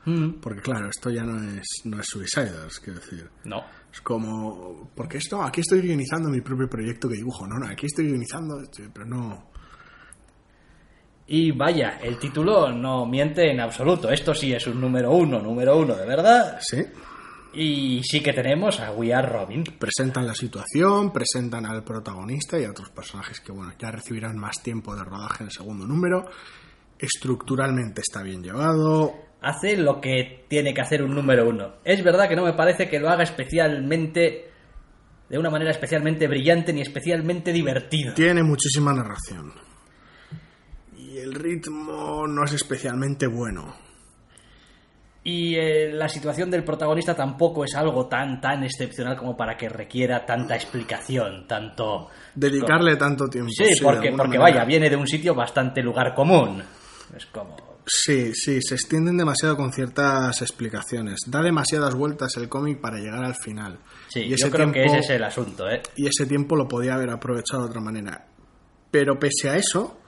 Mm, 0.05 0.39
Porque 0.39 0.61
claro, 0.61 0.87
esto 0.89 1.09
ya 1.09 1.23
no 1.23 1.37
es 1.59 1.65
no 1.83 1.99
es 1.99 2.05
Suiciders, 2.07 2.79
quiero 2.79 2.99
decir. 2.99 3.29
No. 3.43 3.61
Es 3.91 3.99
como, 4.01 4.91
porque 4.95 5.17
esto, 5.17 5.41
aquí 5.43 5.61
estoy 5.61 5.81
guionizando 5.81 6.29
mi 6.29 6.41
propio 6.41 6.69
proyecto 6.69 7.09
que 7.09 7.15
dibujo, 7.15 7.45
no, 7.47 7.57
no, 7.59 7.67
aquí 7.67 7.85
estoy 7.87 8.07
guionizando, 8.07 8.59
sí, 8.71 8.83
pero 8.93 9.05
no. 9.05 9.48
Y 11.31 11.51
vaya, 11.51 11.99
el 12.01 12.17
título 12.17 12.71
no 12.71 13.05
miente 13.05 13.51
en 13.51 13.59
absoluto. 13.59 14.09
Esto 14.09 14.33
sí 14.33 14.51
es 14.51 14.65
un 14.67 14.81
número 14.81 15.11
uno, 15.11 15.39
número 15.39 15.77
uno, 15.77 15.95
de 15.95 16.05
verdad. 16.05 16.57
Sí, 16.59 16.83
Y 17.53 18.01
sí 18.03 18.21
que 18.21 18.33
tenemos 18.33 18.79
a 18.79 18.91
We 18.93 19.13
Are 19.13 19.27
Robin. 19.27 19.63
presentan 19.77 20.25
la 20.25 20.33
situación, 20.33 21.11
presentan 21.13 21.65
al 21.67 21.83
protagonista 21.83 22.59
y 22.59 22.65
a 22.65 22.71
otros 22.71 22.89
personajes 22.89 23.39
que, 23.41 23.51
bueno, 23.51 23.73
ya 23.79 23.91
recibirán 23.91 24.37
más 24.37 24.61
tiempo 24.63 24.95
de 24.95 25.03
rodaje 25.03 25.43
en 25.43 25.47
el 25.47 25.51
segundo 25.51 25.85
número. 25.85 26.25
Estructuralmente 26.97 28.01
está 28.01 28.23
bien 28.23 28.43
llevado. 28.43 29.13
Hace 29.41 29.77
lo 29.77 30.01
que 30.01 30.45
tiene 30.49 30.73
que 30.73 30.81
hacer 30.81 31.01
un 31.01 31.15
número 31.15 31.47
uno. 31.47 31.75
Es 31.85 32.03
verdad 32.03 32.27
que 32.27 32.35
no 32.35 32.43
me 32.43 32.53
parece 32.53 32.89
que 32.89 32.99
lo 32.99 33.09
haga 33.09 33.23
especialmente. 33.23 34.49
de 35.29 35.37
una 35.37 35.49
manera 35.51 35.69
especialmente 35.71 36.27
brillante 36.27 36.73
ni 36.73 36.81
especialmente 36.81 37.53
divertido. 37.53 38.15
Tiene 38.15 38.41
muchísima 38.43 38.93
narración. 38.93 39.53
Y 41.09 41.17
el 41.17 41.33
ritmo 41.33 42.27
no 42.27 42.43
es 42.45 42.53
especialmente 42.53 43.25
bueno. 43.25 43.73
Y 45.23 45.55
eh, 45.55 45.91
la 45.91 46.07
situación 46.07 46.51
del 46.51 46.63
protagonista 46.63 47.15
tampoco 47.15 47.63
es 47.63 47.73
algo 47.75 48.07
tan, 48.07 48.39
tan 48.39 48.63
excepcional 48.63 49.17
como 49.17 49.35
para 49.35 49.57
que 49.57 49.69
requiera 49.69 50.23
tanta 50.23 50.55
explicación, 50.55 51.47
tanto... 51.47 52.09
Dedicarle 52.35 52.95
tanto 52.95 53.27
tiempo. 53.27 53.51
Sí, 53.51 53.63
de 53.63 53.81
porque, 53.81 54.11
porque 54.11 54.37
manera. 54.37 54.43
vaya, 54.43 54.65
viene 54.65 54.87
de 54.87 54.95
un 54.95 55.07
sitio 55.07 55.33
bastante 55.33 55.81
lugar 55.81 56.13
común. 56.13 56.61
Es 57.15 57.25
como... 57.25 57.57
Sí, 57.87 58.35
sí, 58.35 58.61
se 58.61 58.75
extienden 58.75 59.17
demasiado 59.17 59.57
con 59.57 59.73
ciertas 59.73 60.39
explicaciones. 60.43 61.21
Da 61.25 61.41
demasiadas 61.41 61.95
vueltas 61.95 62.37
el 62.37 62.47
cómic 62.47 62.79
para 62.79 62.99
llegar 62.99 63.23
al 63.23 63.35
final. 63.35 63.79
Sí, 64.09 64.21
y 64.21 64.35
yo 64.37 64.51
creo 64.51 64.71
que 64.71 64.85
ese 64.85 64.99
es 64.99 65.09
el 65.09 65.23
asunto, 65.23 65.67
¿eh? 65.67 65.81
Y 65.95 66.05
ese 66.05 66.27
tiempo 66.27 66.55
lo 66.55 66.67
podía 66.67 66.93
haber 66.93 67.09
aprovechado 67.09 67.63
de 67.63 67.69
otra 67.69 67.81
manera. 67.81 68.27
Pero 68.91 69.17
pese 69.17 69.49
a 69.49 69.57
eso, 69.57 69.99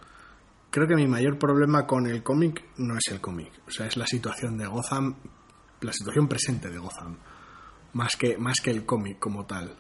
creo 0.72 0.88
que 0.88 0.96
mi 0.96 1.08
mayor 1.08 1.38
problema 1.38 1.86
con 1.86 2.08
el 2.08 2.24
cómic 2.24 2.64
no 2.78 2.96
es 2.96 3.12
el 3.12 3.22
cómic, 3.22 3.52
o 3.68 3.72
sea, 3.72 3.86
es 3.86 3.98
la 3.98 4.08
situación 4.08 4.58
de 4.58 4.66
Gotham, 4.66 5.16
la 5.82 5.94
situación 5.94 6.28
presente 6.28 6.70
de 6.70 6.80
Gotham, 6.80 7.18
más 7.94 8.16
que, 8.16 8.38
más 8.38 8.56
que 8.64 8.72
el 8.72 8.86
cómic 8.86 9.20
como 9.20 9.46
tal. 9.46 9.76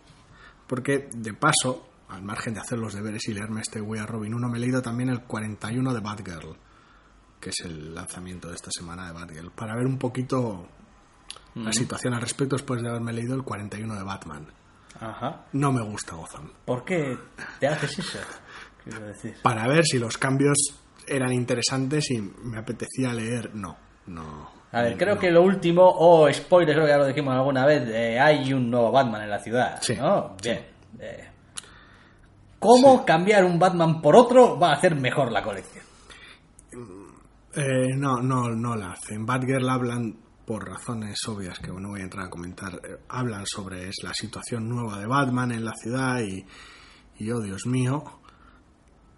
Porque, 0.67 1.09
de 1.13 1.33
paso, 1.33 1.87
al 2.09 2.21
margen 2.23 2.53
de 2.53 2.59
hacer 2.59 2.77
los 2.77 2.93
deberes 2.93 3.27
y 3.27 3.33
leerme 3.33 3.61
este 3.61 3.81
We 3.81 3.99
Are 3.99 4.11
Robin 4.11 4.33
1, 4.33 4.49
me 4.49 4.57
he 4.57 4.61
leído 4.61 4.81
también 4.81 5.09
el 5.09 5.23
41 5.23 5.93
de 5.93 5.99
Batgirl, 6.01 6.57
que 7.39 7.49
es 7.49 7.61
el 7.61 7.95
lanzamiento 7.95 8.49
de 8.49 8.55
esta 8.55 8.69
semana 8.71 9.07
de 9.07 9.13
Batgirl, 9.13 9.51
para 9.51 9.75
ver 9.75 9.85
un 9.85 9.97
poquito 9.97 10.67
la 11.55 11.71
situación 11.71 12.13
al 12.13 12.21
respecto 12.21 12.55
después 12.55 12.81
de 12.81 12.89
haberme 12.89 13.13
leído 13.13 13.35
el 13.35 13.43
41 13.43 13.95
de 13.95 14.03
Batman. 14.03 14.47
Ajá. 14.99 15.45
No 15.53 15.71
me 15.71 15.81
gusta 15.81 16.15
Gotham. 16.15 16.51
¿Por 16.65 16.83
qué 16.83 17.17
te 17.59 17.67
haces 17.67 17.99
eso? 17.99 18.19
Quiero 18.83 19.07
decir. 19.07 19.35
Para 19.41 19.67
ver 19.67 19.85
si 19.85 19.99
los 19.99 20.17
cambios 20.17 20.80
eran 21.07 21.33
interesantes 21.33 22.09
y 22.11 22.21
me 22.21 22.57
apetecía 22.59 23.13
leer, 23.13 23.53
no, 23.55 23.77
no. 24.07 24.49
A 24.71 24.81
ver, 24.83 24.97
creo 24.97 25.15
no. 25.15 25.21
que 25.21 25.31
lo 25.31 25.41
último, 25.43 25.83
o 25.85 26.31
spoiler, 26.31 26.73
creo 26.75 26.85
que 26.85 26.91
ya 26.91 26.97
lo 26.97 27.05
dijimos 27.07 27.33
alguna 27.35 27.65
vez, 27.65 27.83
eh, 27.89 28.19
hay 28.19 28.53
un 28.53 28.69
nuevo 28.71 28.91
Batman 28.91 29.23
en 29.23 29.29
la 29.29 29.39
ciudad, 29.39 29.79
Sí, 29.81 29.95
¿no? 29.95 30.35
Bien. 30.41 30.65
eh, 30.99 31.27
¿Cómo 32.59 33.03
cambiar 33.05 33.43
un 33.43 33.57
Batman 33.59 34.01
por 34.01 34.15
otro 34.15 34.57
va 34.59 34.69
a 34.69 34.73
hacer 34.75 34.95
mejor 34.95 35.31
la 35.31 35.41
colección? 35.41 35.83
Eh, 37.53 37.89
no, 37.97 38.21
no, 38.21 38.49
no 38.49 38.75
la 38.75 38.91
hacen. 38.91 39.25
Batgirl 39.25 39.67
hablan, 39.67 40.15
por 40.45 40.67
razones 40.69 41.17
obvias 41.27 41.59
que 41.59 41.67
no 41.71 41.89
voy 41.89 42.01
a 42.01 42.03
entrar 42.03 42.27
a 42.27 42.29
comentar, 42.29 42.73
eh, 42.75 42.97
hablan 43.09 43.45
sobre 43.45 43.89
es 43.89 43.95
la 44.03 44.13
situación 44.13 44.69
nueva 44.69 44.99
de 44.99 45.07
Batman 45.07 45.51
en 45.51 45.65
la 45.65 45.73
ciudad 45.73 46.19
y, 46.21 46.45
y 47.17 47.31
oh 47.31 47.41
Dios 47.41 47.65
mío, 47.65 48.20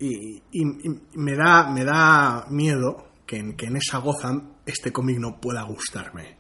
y, 0.08 0.43
y- 0.51 0.88
y 0.88 1.18
me, 1.18 1.36
da, 1.36 1.70
me 1.72 1.84
da 1.86 2.45
miedo 2.49 3.08
que 3.26 3.38
en, 3.38 3.56
que 3.56 3.68
en 3.68 3.78
esa 3.78 3.99
Gotham 3.99 4.54
este 4.66 4.91
cómic 4.91 5.18
no 5.20 5.39
pueda 5.39 5.62
gustarme. 5.64 6.38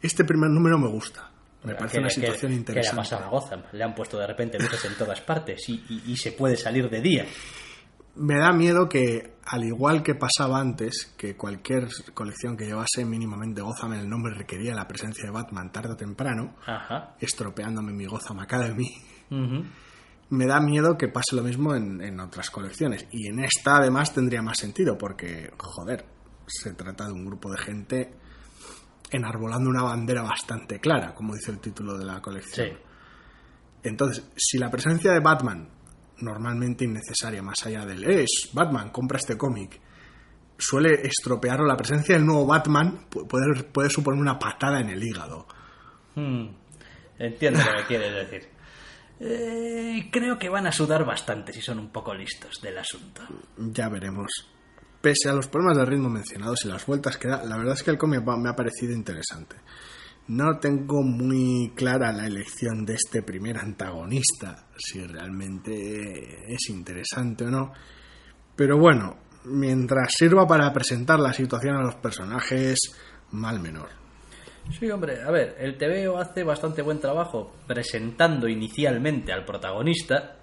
Este 0.00 0.24
primer 0.24 0.50
número 0.50 0.78
me 0.78 0.88
gusta. 0.88 1.30
Me 1.64 1.74
parece 1.74 1.94
¿Qué- 1.96 2.00
una 2.00 2.08
qué- 2.08 2.14
situación 2.14 2.40
¿Qué 2.40 2.48
le 2.48 2.54
ha 2.54 2.58
interesante. 2.58 2.96
pasado 2.96 3.24
a 3.24 3.28
Gotham? 3.28 3.62
Le 3.72 3.84
han 3.84 3.94
puesto 3.94 4.18
de 4.18 4.26
repente 4.26 4.58
luces 4.58 4.84
en 4.84 4.96
todas 4.98 5.20
partes 5.20 5.68
y, 5.68 5.74
y- 5.88 6.12
y 6.12 6.16
se 6.16 6.32
puede 6.32 6.56
salir 6.56 6.90
de 6.90 7.00
día. 7.00 7.26
Me 8.16 8.36
da 8.36 8.52
miedo 8.52 8.88
que, 8.90 9.36
al 9.46 9.64
igual 9.64 10.02
que 10.02 10.14
pasaba 10.14 10.60
antes, 10.60 11.14
que 11.16 11.34
cualquier 11.36 11.88
colección 12.12 12.56
que 12.58 12.66
llevase 12.66 13.04
mínimamente 13.06 13.62
Gotham 13.62 13.94
en 13.94 14.00
el 14.00 14.08
nombre 14.10 14.34
requería 14.34 14.74
la 14.74 14.86
presencia 14.86 15.24
de 15.24 15.30
Batman 15.30 15.72
tarde 15.72 15.92
o 15.94 15.96
temprano, 15.96 16.56
Ajá. 16.66 17.14
estropeándome 17.20 17.92
mi 17.92 18.04
Gotham 18.04 18.40
Academy, 18.40 18.90
Ujú. 19.30 19.64
Me 20.32 20.46
da 20.46 20.60
miedo 20.60 20.96
que 20.96 21.08
pase 21.08 21.36
lo 21.36 21.42
mismo 21.42 21.74
en, 21.74 22.00
en 22.02 22.18
otras 22.20 22.50
colecciones. 22.50 23.06
Y 23.10 23.28
en 23.28 23.40
esta 23.44 23.76
además 23.76 24.14
tendría 24.14 24.40
más 24.42 24.58
sentido, 24.58 24.96
porque, 24.96 25.50
joder, 25.58 26.04
se 26.46 26.72
trata 26.74 27.06
de 27.06 27.12
un 27.12 27.24
grupo 27.26 27.50
de 27.50 27.58
gente 27.58 28.14
enarbolando 29.10 29.68
una 29.68 29.82
bandera 29.82 30.22
bastante 30.22 30.80
clara, 30.80 31.14
como 31.14 31.34
dice 31.34 31.50
el 31.50 31.58
título 31.60 31.98
de 31.98 32.04
la 32.06 32.20
colección. 32.22 32.68
Sí. 32.68 32.72
Entonces, 33.82 34.24
si 34.36 34.58
la 34.58 34.70
presencia 34.70 35.12
de 35.12 35.20
Batman, 35.20 35.68
normalmente 36.18 36.84
innecesaria, 36.84 37.42
más 37.42 37.66
allá 37.66 37.84
del 37.84 38.04
es 38.04 38.50
Batman, 38.54 38.90
compra 38.90 39.18
este 39.18 39.36
cómic, 39.36 39.80
suele 40.56 40.94
estropearlo, 41.06 41.66
la 41.66 41.76
presencia 41.76 42.14
del 42.14 42.24
nuevo 42.24 42.46
Batman 42.46 43.06
pu- 43.10 43.26
puede, 43.26 43.64
puede 43.64 43.90
suponer 43.90 44.20
una 44.20 44.38
patada 44.38 44.80
en 44.80 44.88
el 44.90 45.02
hígado. 45.02 45.46
Hmm, 46.14 46.46
Entiendo 47.18 47.60
lo 47.60 47.76
que 47.82 47.86
quieres 47.86 48.30
decir. 48.30 48.48
Eh, 49.24 50.08
creo 50.10 50.36
que 50.36 50.48
van 50.48 50.66
a 50.66 50.72
sudar 50.72 51.04
bastante 51.04 51.52
si 51.52 51.60
son 51.60 51.78
un 51.78 51.90
poco 51.90 52.12
listos 52.12 52.60
del 52.60 52.76
asunto. 52.76 53.22
Ya 53.56 53.88
veremos. 53.88 54.30
Pese 55.00 55.28
a 55.28 55.32
los 55.32 55.46
problemas 55.46 55.78
de 55.78 55.84
ritmo 55.84 56.08
mencionados 56.08 56.64
y 56.64 56.68
las 56.68 56.84
vueltas 56.86 57.16
que 57.16 57.28
da, 57.28 57.44
la 57.44 57.56
verdad 57.56 57.74
es 57.74 57.84
que 57.84 57.92
el 57.92 57.98
cómic 57.98 58.22
me 58.24 58.48
ha 58.48 58.56
parecido 58.56 58.92
interesante. 58.92 59.56
No 60.28 60.58
tengo 60.58 61.02
muy 61.02 61.72
clara 61.76 62.12
la 62.12 62.26
elección 62.26 62.84
de 62.84 62.94
este 62.94 63.22
primer 63.22 63.58
antagonista, 63.58 64.66
si 64.76 65.04
realmente 65.04 66.52
es 66.52 66.68
interesante 66.68 67.44
o 67.44 67.50
no. 67.50 67.72
Pero 68.56 68.78
bueno, 68.78 69.18
mientras 69.44 70.14
sirva 70.14 70.46
para 70.46 70.72
presentar 70.72 71.20
la 71.20 71.32
situación 71.32 71.76
a 71.76 71.82
los 71.82 71.96
personajes, 71.96 72.78
mal 73.30 73.60
menor. 73.60 74.01
Sí, 74.70 74.90
hombre, 74.90 75.22
a 75.22 75.30
ver, 75.30 75.56
el 75.58 75.76
TVO 75.76 76.16
hace 76.18 76.44
bastante 76.44 76.82
buen 76.82 77.00
trabajo 77.00 77.52
presentando 77.66 78.48
inicialmente 78.48 79.32
al 79.32 79.44
protagonista 79.44 80.36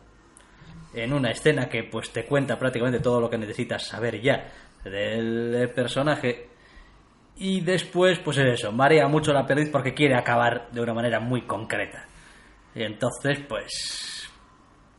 en 0.94 1.14
una 1.14 1.32
escena 1.32 1.70
que 1.70 1.84
pues 1.84 2.12
te 2.12 2.26
cuenta 2.26 2.58
prácticamente 2.58 3.00
todo 3.00 3.22
lo 3.22 3.30
que 3.30 3.38
necesitas 3.38 3.88
saber 3.88 4.22
ya 4.22 4.52
del 4.84 5.72
personaje 5.74 6.50
y 7.38 7.62
después 7.62 8.20
pues 8.20 8.38
es 8.38 8.60
eso, 8.60 8.72
marea 8.72 9.08
mucho 9.08 9.32
la 9.34 9.46
perdiz 9.46 9.70
porque 9.72 9.94
quiere 9.94 10.16
acabar 10.16 10.70
de 10.72 10.82
una 10.82 10.94
manera 10.94 11.20
muy 11.20 11.44
concreta. 11.44 12.06
Y 12.76 12.84
entonces 12.84 13.40
pues 13.48 14.19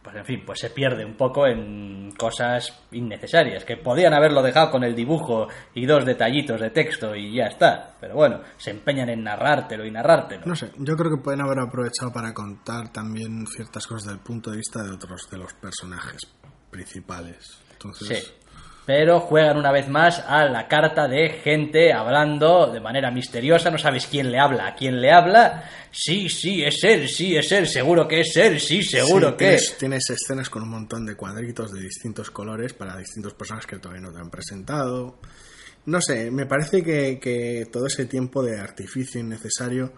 pues 0.02 0.16
en 0.16 0.24
fin, 0.24 0.42
pues 0.46 0.60
se 0.60 0.70
pierde 0.70 1.04
un 1.04 1.14
poco 1.14 1.46
en 1.46 2.12
cosas 2.18 2.84
innecesarias, 2.92 3.64
que 3.64 3.76
podían 3.76 4.14
haberlo 4.14 4.42
dejado 4.42 4.70
con 4.70 4.82
el 4.84 4.94
dibujo 4.94 5.48
y 5.74 5.86
dos 5.86 6.04
detallitos 6.04 6.60
de 6.60 6.70
texto 6.70 7.14
y 7.14 7.36
ya 7.36 7.44
está. 7.46 7.96
Pero 8.00 8.14
bueno, 8.14 8.40
se 8.56 8.70
empeñan 8.70 9.10
en 9.10 9.22
narrártelo 9.24 9.84
y 9.84 9.90
narrártelo. 9.90 10.42
No 10.46 10.56
sé, 10.56 10.70
yo 10.78 10.96
creo 10.96 11.10
que 11.10 11.22
pueden 11.22 11.42
haber 11.42 11.60
aprovechado 11.60 12.12
para 12.12 12.32
contar 12.32 12.92
también 12.92 13.46
ciertas 13.46 13.86
cosas 13.86 14.08
del 14.12 14.20
punto 14.20 14.50
de 14.50 14.56
vista 14.56 14.82
de 14.82 14.90
otros 14.90 15.28
de 15.30 15.38
los 15.38 15.52
personajes 15.54 16.20
principales. 16.70 17.62
Entonces, 17.72 18.08
Sí. 18.18 18.34
Pero 18.86 19.20
juegan 19.20 19.58
una 19.58 19.70
vez 19.70 19.88
más 19.88 20.18
a 20.26 20.46
la 20.46 20.66
carta 20.66 21.06
de 21.06 21.28
gente 21.30 21.92
hablando 21.92 22.72
de 22.72 22.80
manera 22.80 23.10
misteriosa, 23.10 23.70
no 23.70 23.78
sabes 23.78 24.06
quién 24.06 24.32
le 24.32 24.38
habla, 24.38 24.68
a 24.68 24.74
quién 24.74 25.00
le 25.00 25.12
habla. 25.12 25.64
Sí, 25.92 26.28
sí, 26.28 26.64
es 26.64 26.82
él, 26.82 27.08
sí, 27.08 27.36
es 27.36 27.52
él, 27.52 27.68
seguro 27.68 28.08
que 28.08 28.20
es 28.20 28.36
él, 28.36 28.58
sí, 28.58 28.82
seguro 28.82 29.30
Sí, 29.30 29.36
que 29.36 29.44
tienes, 29.44 29.78
tienes 29.78 30.10
escenas 30.10 30.50
con 30.50 30.62
un 30.62 30.70
montón 30.70 31.06
de 31.06 31.14
cuadritos 31.14 31.72
de 31.72 31.82
distintos 31.82 32.30
colores 32.30 32.72
para 32.72 32.96
distintos 32.96 33.34
personajes 33.34 33.66
que 33.66 33.78
todavía 33.78 34.02
no 34.02 34.12
te 34.12 34.20
han 34.20 34.30
presentado. 34.30 35.20
No 35.86 36.00
sé, 36.00 36.30
me 36.30 36.46
parece 36.46 36.82
que, 36.82 37.18
que 37.20 37.66
todo 37.70 37.86
ese 37.86 38.06
tiempo 38.06 38.42
de 38.42 38.58
artificio 38.58 39.20
innecesario 39.20 39.92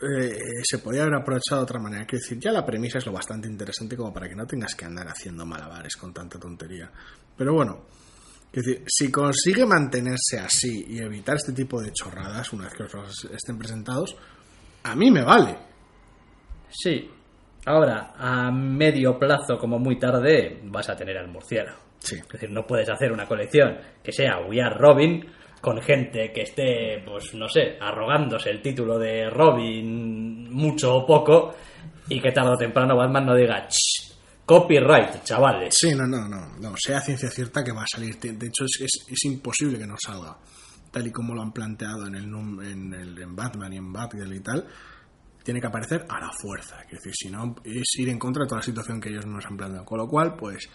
eh, 0.00 0.62
se 0.62 0.78
podía 0.78 1.02
haber 1.02 1.14
aprovechado 1.14 1.60
de 1.60 1.64
otra 1.64 1.80
manera. 1.80 2.06
Quiero 2.06 2.22
decir, 2.22 2.38
ya 2.38 2.52
la 2.52 2.64
premisa 2.64 2.98
es 2.98 3.06
lo 3.06 3.12
bastante 3.12 3.48
interesante 3.48 3.96
como 3.96 4.12
para 4.12 4.28
que 4.28 4.36
no 4.36 4.46
tengas 4.46 4.74
que 4.74 4.84
andar 4.84 5.08
haciendo 5.08 5.44
malabares 5.44 5.96
con 5.96 6.14
tanta 6.14 6.38
tontería. 6.38 6.90
Pero 7.36 7.54
bueno, 7.54 7.84
decir, 8.52 8.84
si 8.86 9.10
consigue 9.10 9.66
mantenerse 9.66 10.38
así 10.38 10.86
y 10.88 11.00
evitar 11.00 11.36
este 11.36 11.52
tipo 11.52 11.80
de 11.82 11.92
chorradas 11.92 12.52
una 12.52 12.64
vez 12.64 12.74
que 12.74 12.84
los 12.84 13.24
estén 13.24 13.58
presentados, 13.58 14.16
a 14.84 14.94
mí 14.94 15.10
me 15.10 15.22
vale. 15.22 15.56
Sí. 16.70 17.10
Ahora, 17.66 18.14
a 18.16 18.50
medio 18.50 19.18
plazo, 19.18 19.58
como 19.58 19.78
muy 19.78 19.98
tarde, 19.98 20.60
vas 20.64 20.88
a 20.88 20.96
tener 20.96 21.18
al 21.18 21.28
murciélago. 21.28 21.80
Sí. 21.98 22.16
Es 22.16 22.28
decir, 22.28 22.50
no 22.50 22.66
puedes 22.66 22.88
hacer 22.88 23.12
una 23.12 23.26
colección 23.26 23.76
que 24.02 24.12
sea 24.12 24.38
We 24.48 24.62
Are 24.62 24.76
Robin 24.78 25.26
con 25.60 25.80
gente 25.80 26.32
que 26.32 26.42
esté, 26.42 27.02
pues 27.04 27.34
no 27.34 27.48
sé, 27.48 27.76
arrogándose 27.80 28.50
el 28.50 28.62
título 28.62 28.98
de 28.98 29.28
Robin 29.28 30.52
mucho 30.52 30.94
o 30.94 31.06
poco 31.06 31.54
y 32.08 32.20
que 32.20 32.32
tarde 32.32 32.50
o 32.50 32.56
temprano 32.56 32.96
Batman 32.96 33.26
no 33.26 33.34
diga 33.34 33.66
"Ch, 33.68 34.14
copyright, 34.44 35.22
chavales. 35.24 35.74
Sí, 35.76 35.94
no, 35.94 36.06
no, 36.06 36.28
no, 36.28 36.56
no, 36.58 36.74
sea 36.76 37.00
ciencia 37.00 37.30
cierta 37.30 37.62
que 37.62 37.72
va 37.72 37.82
a 37.82 37.86
salir. 37.86 38.18
De 38.18 38.46
hecho, 38.46 38.64
es, 38.64 38.80
es, 38.80 39.06
es 39.10 39.24
imposible 39.24 39.78
que 39.78 39.86
no 39.86 39.96
salga. 39.98 40.36
Tal 40.90 41.06
y 41.06 41.12
como 41.12 41.34
lo 41.34 41.42
han 41.42 41.52
planteado 41.52 42.06
en, 42.06 42.14
el, 42.14 42.24
en, 42.24 42.94
el, 42.94 43.18
en 43.20 43.36
Batman 43.36 43.72
y 43.72 43.76
en 43.76 43.92
Batgirl 43.92 44.34
y 44.34 44.40
tal, 44.40 44.66
tiene 45.44 45.60
que 45.60 45.66
aparecer 45.66 46.06
a 46.08 46.18
la 46.20 46.30
fuerza. 46.32 46.76
Quiero 46.88 47.02
decir, 47.02 47.12
si 47.14 47.30
no, 47.30 47.56
es 47.62 47.94
ir 47.98 48.08
en 48.08 48.18
contra 48.18 48.44
de 48.44 48.48
toda 48.48 48.60
la 48.60 48.64
situación 48.64 49.00
que 49.00 49.10
ellos 49.10 49.26
nos 49.26 49.44
han 49.44 49.56
planteado. 49.56 49.84
Con 49.84 49.98
lo 49.98 50.08
cual, 50.08 50.34
pues, 50.34 50.68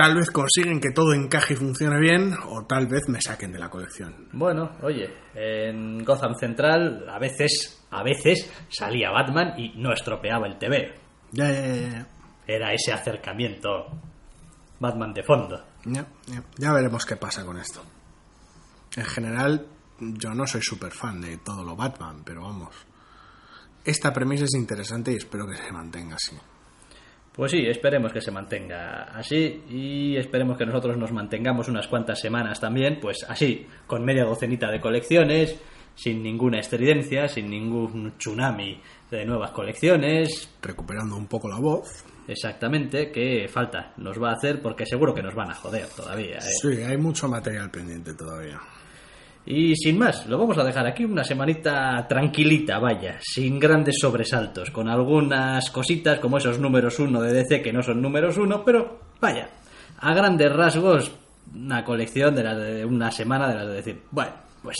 tal 0.00 0.14
vez 0.14 0.30
consiguen 0.30 0.80
que 0.80 0.92
todo 0.92 1.12
encaje 1.12 1.52
y 1.52 1.56
funcione 1.58 2.00
bien, 2.00 2.32
o 2.48 2.64
tal 2.64 2.86
vez 2.86 3.06
me 3.08 3.20
saquen 3.20 3.52
de 3.52 3.58
la 3.58 3.68
colección. 3.68 4.28
Bueno, 4.32 4.70
oye, 4.80 5.12
en 5.34 6.02
Gotham 6.02 6.36
Central 6.36 7.04
a 7.06 7.18
veces, 7.18 7.84
a 7.90 8.02
veces 8.02 8.50
salía 8.70 9.10
Batman 9.10 9.52
y 9.58 9.74
no 9.76 9.92
estropeaba 9.92 10.46
el 10.46 10.56
TV. 10.56 10.94
Ya, 11.32 11.52
ya, 11.52 11.66
ya, 11.66 11.88
ya. 11.90 12.06
Era 12.46 12.72
ese 12.72 12.94
acercamiento 12.94 13.88
Batman 14.78 15.12
de 15.12 15.22
fondo. 15.22 15.62
Ya, 15.84 16.06
ya. 16.28 16.42
Ya 16.56 16.72
veremos 16.72 17.04
qué 17.04 17.16
pasa 17.16 17.44
con 17.44 17.58
esto. 17.58 17.82
En 18.96 19.04
general, 19.04 19.66
yo 19.98 20.30
no 20.32 20.46
soy 20.46 20.62
súper 20.62 20.92
fan 20.92 21.20
de 21.20 21.36
todo 21.36 21.62
lo 21.62 21.76
Batman, 21.76 22.22
pero 22.24 22.44
vamos. 22.44 22.74
Esta 23.84 24.14
premisa 24.14 24.44
es 24.44 24.54
interesante 24.54 25.12
y 25.12 25.16
espero 25.16 25.46
que 25.46 25.58
se 25.58 25.70
mantenga 25.70 26.16
así. 26.16 26.38
Pues 27.32 27.52
sí, 27.52 27.64
esperemos 27.66 28.12
que 28.12 28.20
se 28.20 28.30
mantenga 28.30 29.04
así 29.14 29.62
y 29.70 30.16
esperemos 30.16 30.58
que 30.58 30.66
nosotros 30.66 30.96
nos 30.96 31.12
mantengamos 31.12 31.68
unas 31.68 31.86
cuantas 31.86 32.20
semanas 32.20 32.60
también, 32.60 32.98
pues 33.00 33.24
así, 33.28 33.66
con 33.86 34.04
media 34.04 34.24
docenita 34.24 34.70
de 34.70 34.80
colecciones, 34.80 35.56
sin 35.94 36.22
ninguna 36.22 36.58
estridencia, 36.58 37.28
sin 37.28 37.48
ningún 37.48 38.14
tsunami 38.18 38.80
de 39.10 39.24
nuevas 39.24 39.52
colecciones. 39.52 40.50
Recuperando 40.60 41.16
un 41.16 41.26
poco 41.26 41.48
la 41.48 41.58
voz. 41.58 42.04
exactamente 42.26 43.10
qué 43.10 43.48
falta 43.48 43.92
nos 43.98 44.20
va 44.20 44.30
a 44.30 44.34
hacer, 44.34 44.60
porque 44.60 44.84
seguro 44.84 45.14
que 45.14 45.22
nos 45.22 45.34
van 45.34 45.50
a 45.50 45.54
joder 45.54 45.86
todavía. 45.88 46.38
¿eh? 46.38 46.52
Sí, 46.60 46.82
hay 46.82 46.96
mucho 46.96 47.28
material 47.28 47.70
pendiente 47.70 48.14
todavía. 48.14 48.60
Y 49.46 49.74
sin 49.74 49.98
más, 49.98 50.26
lo 50.26 50.38
vamos 50.38 50.58
a 50.58 50.64
dejar 50.64 50.86
aquí 50.86 51.04
una 51.04 51.24
semanita 51.24 52.06
tranquilita, 52.08 52.78
vaya, 52.78 53.18
sin 53.20 53.58
grandes 53.58 53.96
sobresaltos, 53.98 54.70
con 54.70 54.88
algunas 54.88 55.70
cositas 55.70 56.20
como 56.20 56.38
esos 56.38 56.58
números 56.58 56.98
uno 56.98 57.20
de 57.22 57.32
DC 57.32 57.62
que 57.62 57.72
no 57.72 57.82
son 57.82 58.02
números 58.02 58.36
uno, 58.36 58.62
pero 58.64 59.00
vaya, 59.20 59.48
a 59.98 60.14
grandes 60.14 60.52
rasgos, 60.52 61.10
una 61.54 61.82
colección 61.84 62.34
de 62.34 62.42
las 62.44 62.58
de 62.58 62.84
una 62.84 63.10
semana 63.10 63.48
de 63.48 63.54
las 63.54 63.66
de 63.66 63.74
decir, 63.74 64.02
bueno, 64.10 64.32
pues 64.62 64.76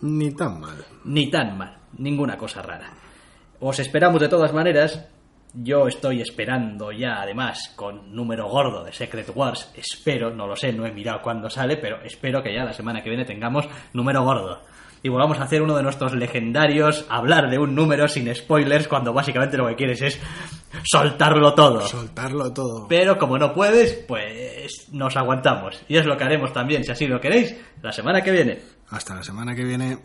Ni 0.00 0.30
tan 0.32 0.60
mal. 0.60 0.76
ni 1.04 1.30
tan 1.30 1.58
mal, 1.58 1.76
ninguna 1.98 2.36
cosa 2.36 2.62
rara. 2.62 2.92
Os 3.60 3.78
esperamos 3.78 4.20
de 4.20 4.28
todas 4.28 4.52
maneras. 4.52 5.06
Yo 5.56 5.86
estoy 5.86 6.20
esperando 6.20 6.90
ya, 6.90 7.22
además, 7.22 7.72
con 7.76 8.12
número 8.12 8.48
gordo 8.48 8.82
de 8.82 8.92
Secret 8.92 9.30
Wars. 9.34 9.70
Espero, 9.76 10.30
no 10.30 10.48
lo 10.48 10.56
sé, 10.56 10.72
no 10.72 10.84
he 10.84 10.90
mirado 10.90 11.22
cuándo 11.22 11.48
sale, 11.48 11.76
pero 11.76 12.02
espero 12.02 12.42
que 12.42 12.52
ya 12.52 12.64
la 12.64 12.72
semana 12.72 13.02
que 13.02 13.08
viene 13.08 13.24
tengamos 13.24 13.68
número 13.92 14.24
gordo. 14.24 14.60
Y 15.04 15.10
volvamos 15.10 15.38
a 15.38 15.44
hacer 15.44 15.62
uno 15.62 15.76
de 15.76 15.82
nuestros 15.82 16.14
legendarios, 16.14 17.06
hablar 17.08 17.50
de 17.50 17.58
un 17.58 17.74
número 17.74 18.08
sin 18.08 18.34
spoilers, 18.34 18.88
cuando 18.88 19.12
básicamente 19.12 19.56
lo 19.56 19.68
que 19.68 19.76
quieres 19.76 20.02
es 20.02 20.20
soltarlo 20.82 21.54
todo. 21.54 21.82
Soltarlo 21.82 22.52
todo. 22.52 22.88
Pero 22.88 23.16
como 23.16 23.38
no 23.38 23.52
puedes, 23.52 23.92
pues 24.08 24.88
nos 24.90 25.16
aguantamos. 25.16 25.80
Y 25.88 25.98
es 25.98 26.06
lo 26.06 26.16
que 26.16 26.24
haremos 26.24 26.52
también, 26.52 26.82
si 26.82 26.90
así 26.90 27.06
lo 27.06 27.20
queréis, 27.20 27.54
la 27.80 27.92
semana 27.92 28.22
que 28.22 28.32
viene. 28.32 28.60
Hasta 28.88 29.14
la 29.14 29.22
semana 29.22 29.54
que 29.54 29.62
viene. 29.62 29.98